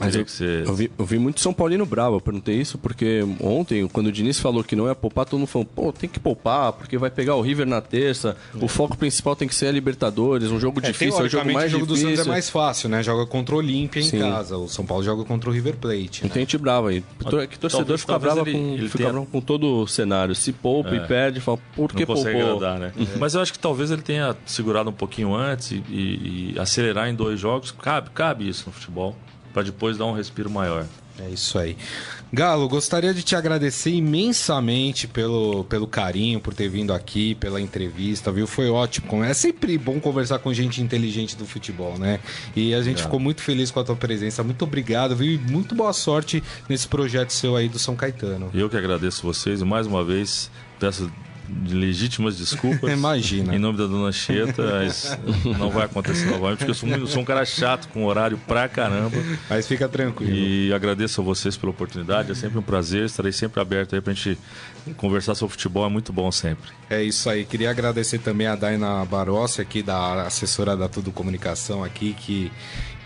mas 0.00 0.16
eu, 0.16 0.26
você... 0.26 0.64
eu, 0.66 0.74
vi, 0.74 0.90
eu 0.98 1.04
vi 1.04 1.18
muito 1.18 1.40
São 1.40 1.52
Paulino 1.52 1.84
bravo. 1.84 2.16
Eu 2.16 2.20
perguntei 2.20 2.56
isso 2.56 2.78
porque 2.78 3.20
ontem, 3.38 3.86
quando 3.86 4.06
o 4.06 4.12
Diniz 4.12 4.40
falou 4.40 4.64
que 4.64 4.74
não 4.74 4.86
ia 4.86 4.94
poupar, 4.94 5.26
todo 5.26 5.38
mundo 5.38 5.48
falou: 5.48 5.66
pô, 5.66 5.92
tem 5.92 6.08
que 6.08 6.18
poupar, 6.18 6.72
porque 6.72 6.96
vai 6.96 7.10
pegar 7.10 7.36
o 7.36 7.42
River 7.42 7.66
na 7.66 7.82
terça. 7.82 8.36
É. 8.58 8.64
O 8.64 8.66
foco 8.66 8.96
principal 8.96 9.36
tem 9.36 9.46
que 9.46 9.54
ser 9.54 9.66
a 9.66 9.72
Libertadores, 9.72 10.50
um 10.50 10.58
jogo 10.58 10.80
é, 10.82 10.86
difícil, 10.86 11.20
é 11.20 11.24
o 11.24 11.28
jogo 11.28 11.52
mais 11.52 11.66
o 11.66 11.68
jogo 11.68 11.86
difícil. 11.86 12.08
do 12.08 12.16
Santos 12.16 12.26
é 12.26 12.30
mais 12.30 12.48
fácil, 12.48 12.88
né? 12.88 13.02
Joga 13.02 13.26
contra 13.26 13.54
o 13.54 13.58
Olímpia 13.58 14.00
em 14.00 14.04
Sim. 14.04 14.20
casa. 14.20 14.56
O 14.56 14.68
São 14.68 14.86
Paulo 14.86 15.04
joga 15.04 15.22
contra 15.24 15.50
o 15.50 15.52
River 15.52 15.76
Plate. 15.76 16.24
Né? 16.24 16.30
Tem 16.32 16.42
gente 16.42 16.56
brava 16.56 16.88
aí. 16.88 17.04
Que 17.50 17.58
torcedor 17.58 17.70
talvez, 17.70 18.00
fica 18.00 18.18
bravo 18.18 18.44
com, 18.44 18.50
ele 18.50 18.86
fica 18.86 18.98
tenha... 18.98 19.10
bravo 19.10 19.26
com 19.26 19.40
todo 19.40 19.82
o 19.82 19.86
cenário. 19.86 20.34
Se 20.34 20.52
poupa 20.52 20.90
é. 20.90 20.96
e 20.96 21.00
perde, 21.00 21.40
fala, 21.40 21.58
por 21.76 21.92
que 21.92 22.06
poupou? 22.06 22.26
Agradar, 22.26 22.78
né? 22.78 22.92
É. 22.98 23.18
Mas 23.18 23.34
eu 23.34 23.42
acho 23.42 23.52
que 23.52 23.58
talvez 23.58 23.90
ele 23.90 24.02
tenha 24.02 24.34
segurado 24.46 24.88
um 24.88 24.94
pouquinho 24.94 25.34
antes 25.34 25.72
e, 25.72 25.82
e, 25.88 26.54
e 26.54 26.58
acelerar 26.58 27.08
em 27.08 27.14
dois 27.14 27.38
jogos. 27.38 27.70
Cabe, 27.70 28.10
cabe 28.10 28.48
isso 28.48 28.64
no 28.66 28.72
futebol 28.72 29.14
para 29.52 29.62
depois 29.62 29.96
dar 29.98 30.06
um 30.06 30.12
respiro 30.12 30.50
maior. 30.50 30.86
É 31.18 31.28
isso 31.28 31.58
aí. 31.58 31.76
Galo, 32.32 32.68
gostaria 32.68 33.12
de 33.12 33.22
te 33.22 33.34
agradecer 33.34 33.90
imensamente 33.90 35.06
pelo, 35.06 35.64
pelo 35.64 35.86
carinho, 35.86 36.40
por 36.40 36.54
ter 36.54 36.68
vindo 36.68 36.92
aqui, 36.92 37.34
pela 37.34 37.60
entrevista, 37.60 38.30
viu? 38.30 38.46
Foi 38.46 38.70
ótimo. 38.70 39.22
É 39.24 39.34
sempre 39.34 39.76
bom 39.76 40.00
conversar 40.00 40.38
com 40.38 40.54
gente 40.54 40.80
inteligente 40.80 41.36
do 41.36 41.44
futebol, 41.44 41.98
né? 41.98 42.20
E 42.54 42.72
a 42.72 42.82
gente 42.82 43.00
é. 43.00 43.02
ficou 43.02 43.18
muito 43.18 43.42
feliz 43.42 43.70
com 43.70 43.80
a 43.80 43.84
tua 43.84 43.96
presença. 43.96 44.42
Muito 44.42 44.62
obrigado, 44.62 45.14
viu? 45.14 45.32
E 45.32 45.38
muito 45.38 45.74
boa 45.74 45.92
sorte 45.92 46.42
nesse 46.68 46.86
projeto 46.88 47.32
seu 47.32 47.56
aí 47.56 47.68
do 47.68 47.78
São 47.78 47.96
Caetano. 47.96 48.50
Eu 48.54 48.70
que 48.70 48.76
agradeço 48.76 49.22
vocês 49.22 49.60
e 49.60 49.64
mais 49.64 49.86
uma 49.86 50.04
vez 50.04 50.50
peço 50.78 51.10
de 51.62 51.74
legítimas 51.74 52.36
desculpas. 52.36 52.90
Imagina. 52.92 53.54
Em 53.54 53.58
nome 53.58 53.78
da 53.78 53.86
dona 53.86 54.12
Cheta, 54.12 54.62
não 55.58 55.70
vai 55.70 55.84
acontecer 55.84 56.26
novamente, 56.26 56.58
porque 56.58 56.70
eu 56.70 56.74
sou, 56.74 56.88
muito, 56.88 57.06
sou 57.06 57.22
um 57.22 57.24
cara 57.24 57.44
chato 57.44 57.88
com 57.88 58.04
horário 58.04 58.38
pra 58.46 58.68
caramba. 58.68 59.16
Mas 59.48 59.66
fica 59.66 59.88
tranquilo. 59.88 60.32
E 60.32 60.72
agradeço 60.72 61.20
a 61.20 61.24
vocês 61.24 61.56
pela 61.56 61.70
oportunidade, 61.70 62.30
é 62.30 62.34
sempre 62.34 62.58
um 62.58 62.62
prazer, 62.62 63.04
estarei 63.04 63.32
sempre 63.32 63.60
aberto 63.60 63.94
aí 63.94 64.00
pra 64.00 64.12
gente 64.12 64.38
conversar 64.96 65.34
sobre 65.34 65.52
futebol, 65.52 65.86
é 65.86 65.90
muito 65.90 66.12
bom 66.12 66.30
sempre. 66.30 66.70
É 66.88 67.02
isso 67.02 67.28
aí, 67.28 67.44
queria 67.44 67.70
agradecer 67.70 68.18
também 68.18 68.46
a 68.46 68.54
Daina 68.54 69.04
Barossi 69.04 69.60
aqui, 69.60 69.82
da 69.82 70.22
assessora 70.26 70.76
da 70.76 70.88
Tudo 70.88 71.12
Comunicação 71.12 71.84
aqui, 71.84 72.14
que, 72.14 72.50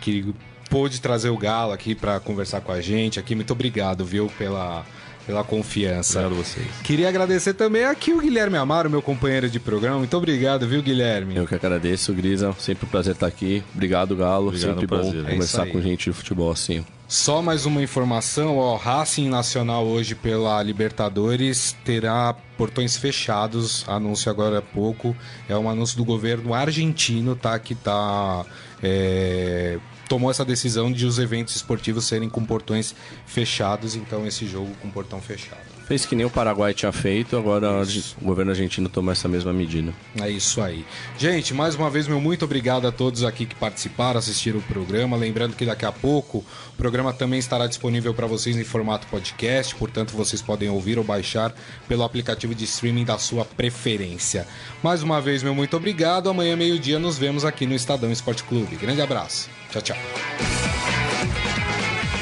que 0.01 0.35
pôde 0.71 1.01
trazer 1.01 1.31
o 1.31 1.37
Galo 1.37 1.73
aqui 1.73 1.95
para 1.95 2.19
conversar 2.21 2.61
com 2.61 2.73
a 2.73 2.81
gente 2.81 3.19
aqui. 3.19 3.35
Muito 3.35 3.53
obrigado, 3.53 4.05
viu, 4.05 4.31
pela 4.39 4.85
pela 5.27 5.43
confiança. 5.43 6.21
Obrigado 6.21 6.41
a 6.41 6.43
vocês. 6.43 6.67
Queria 6.83 7.09
agradecer 7.09 7.55
também 7.55 7.85
aqui 7.85 8.13
o 8.13 8.21
Guilherme 8.21 8.57
Amaro, 8.57 8.91
meu 8.91 9.03
companheiro 9.03 9.49
de 9.49 9.59
programa. 9.59 9.99
Muito 9.99 10.17
obrigado, 10.17 10.67
viu, 10.67 10.83
Guilherme? 10.83 11.37
Eu 11.37 11.47
que 11.47 11.55
agradeço, 11.55 12.13
Grisa. 12.13 12.55
Sempre 12.59 12.87
um 12.87 12.89
prazer 12.89 13.15
estar 13.15 13.27
aqui. 13.27 13.63
Obrigado, 13.75 14.17
Galo. 14.17 14.49
Obrigado, 14.49 14.81
Sempre 14.81 14.97
um 14.97 15.01
bom 15.01 15.21
é 15.29 15.33
conversar 15.33 15.67
com 15.67 15.81
gente 15.81 16.11
de 16.11 16.17
futebol 16.17 16.51
assim. 16.51 16.85
Só 17.07 17.43
mais 17.43 17.67
uma 17.67 17.83
informação, 17.83 18.57
ó, 18.57 18.77
Racing 18.77 19.29
Nacional 19.29 19.87
hoje 19.87 20.15
pela 20.15 20.63
Libertadores 20.63 21.77
terá 21.85 22.35
portões 22.57 22.97
fechados, 22.97 23.85
anúncio 23.87 24.31
agora 24.31 24.59
há 24.59 24.63
pouco, 24.63 25.15
é 25.47 25.57
um 25.57 25.69
anúncio 25.69 25.99
do 25.99 26.05
governo 26.05 26.55
argentino, 26.55 27.37
tá, 27.37 27.59
que 27.59 27.75
tá 27.75 28.45
é, 28.83 29.79
tomou 30.09 30.31
essa 30.31 30.45
decisão 30.45 30.93
de 30.93 31.07
os 31.07 31.19
eventos 31.19 31.57
esportivos 31.57 32.05
serem 32.05 32.29
com 32.29 32.45
portões 32.45 32.95
fechados, 33.27 33.95
então 33.95 34.27
esse 34.27 34.47
jogo 34.47 34.75
com 34.81 34.91
portão 34.91 35.21
fechado. 35.21 35.74
Fez 35.87 36.07
que 36.07 36.17
nem 36.17 36.25
o 36.25 36.31
Paraguai 36.31 36.73
tinha 36.73 36.91
feito, 36.91 37.37
agora 37.37 37.83
isso. 37.83 38.17
o 38.21 38.25
governo 38.25 38.53
argentino 38.53 38.89
tomou 38.89 39.13
essa 39.13 39.29
mesma 39.29 39.53
medida. 39.53 39.93
É 40.19 40.31
isso 40.31 40.63
aí. 40.63 40.85
Gente, 41.19 41.53
mais 41.53 41.75
uma 41.75 41.91
vez, 41.91 42.09
meu 42.09 42.21
muito 42.21 42.45
obrigado 42.45 42.87
a 42.87 42.93
todos 42.93 43.23
aqui 43.23 43.45
que 43.45 43.55
participaram, 43.55 44.19
assistiram 44.19 44.61
o 44.61 44.63
programa. 44.63 45.15
Lembrando 45.15 45.55
que 45.55 45.67
daqui 45.67 45.85
a 45.85 45.93
pouco 45.93 46.39
o 46.39 46.77
programa 46.77 47.13
também 47.13 47.39
estará 47.39 47.67
disponível 47.67 48.15
para 48.15 48.27
vocês 48.27 48.57
em 48.57 48.65
formato 48.65 49.07
podcast, 49.09 49.75
portanto 49.75 50.17
vocês 50.17 50.41
podem 50.41 50.71
ouvir 50.71 50.97
ou 50.99 51.05
baixar 51.05 51.55
pelo 51.87 52.03
aplicativo 52.03 52.55
de 52.55 52.65
streaming 52.65 53.05
da 53.05 53.19
sua 53.19 53.45
preferência. 53.45 54.47
Mais 54.83 55.03
uma 55.03 55.21
vez, 55.21 55.43
meu 55.43 55.55
muito 55.55 55.77
obrigado. 55.77 56.31
Amanhã, 56.31 56.57
meio-dia, 56.57 56.99
nos 56.99 57.19
vemos 57.19 57.45
aqui 57.45 57.67
no 57.67 57.75
Estadão 57.75 58.11
Esporte 58.11 58.43
Clube. 58.45 58.77
Grande 58.77 59.03
abraço. 59.03 59.51
Tchau, 59.71 59.83
tchau. 59.83 59.97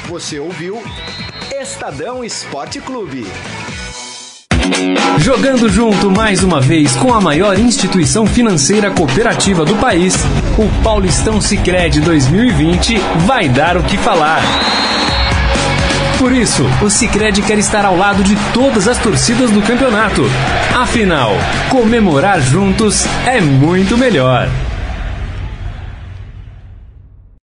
Você 0.09 0.37
ouviu 0.37 0.81
Estadão 1.61 2.23
Esporte 2.23 2.81
Clube. 2.81 3.27
Jogando 5.19 5.69
junto 5.69 6.09
mais 6.09 6.43
uma 6.43 6.59
vez 6.59 6.95
com 6.95 7.13
a 7.13 7.21
maior 7.21 7.59
instituição 7.59 8.25
financeira 8.25 8.89
cooperativa 8.89 9.63
do 9.63 9.75
país, 9.75 10.15
o 10.57 10.83
Paulistão 10.83 11.39
Sicredi 11.39 12.01
2020 12.01 12.97
vai 13.27 13.47
dar 13.47 13.77
o 13.77 13.83
que 13.83 13.97
falar. 13.97 14.41
Por 16.17 16.31
isso, 16.31 16.65
o 16.81 16.89
Sicredi 16.89 17.41
quer 17.41 17.59
estar 17.59 17.85
ao 17.85 17.95
lado 17.95 18.23
de 18.23 18.35
todas 18.53 18.87
as 18.87 18.97
torcidas 18.97 19.51
do 19.51 19.61
campeonato. 19.61 20.23
Afinal, 20.75 21.31
comemorar 21.69 22.41
juntos 22.41 23.05
é 23.25 23.39
muito 23.39 23.97
melhor. 23.97 24.49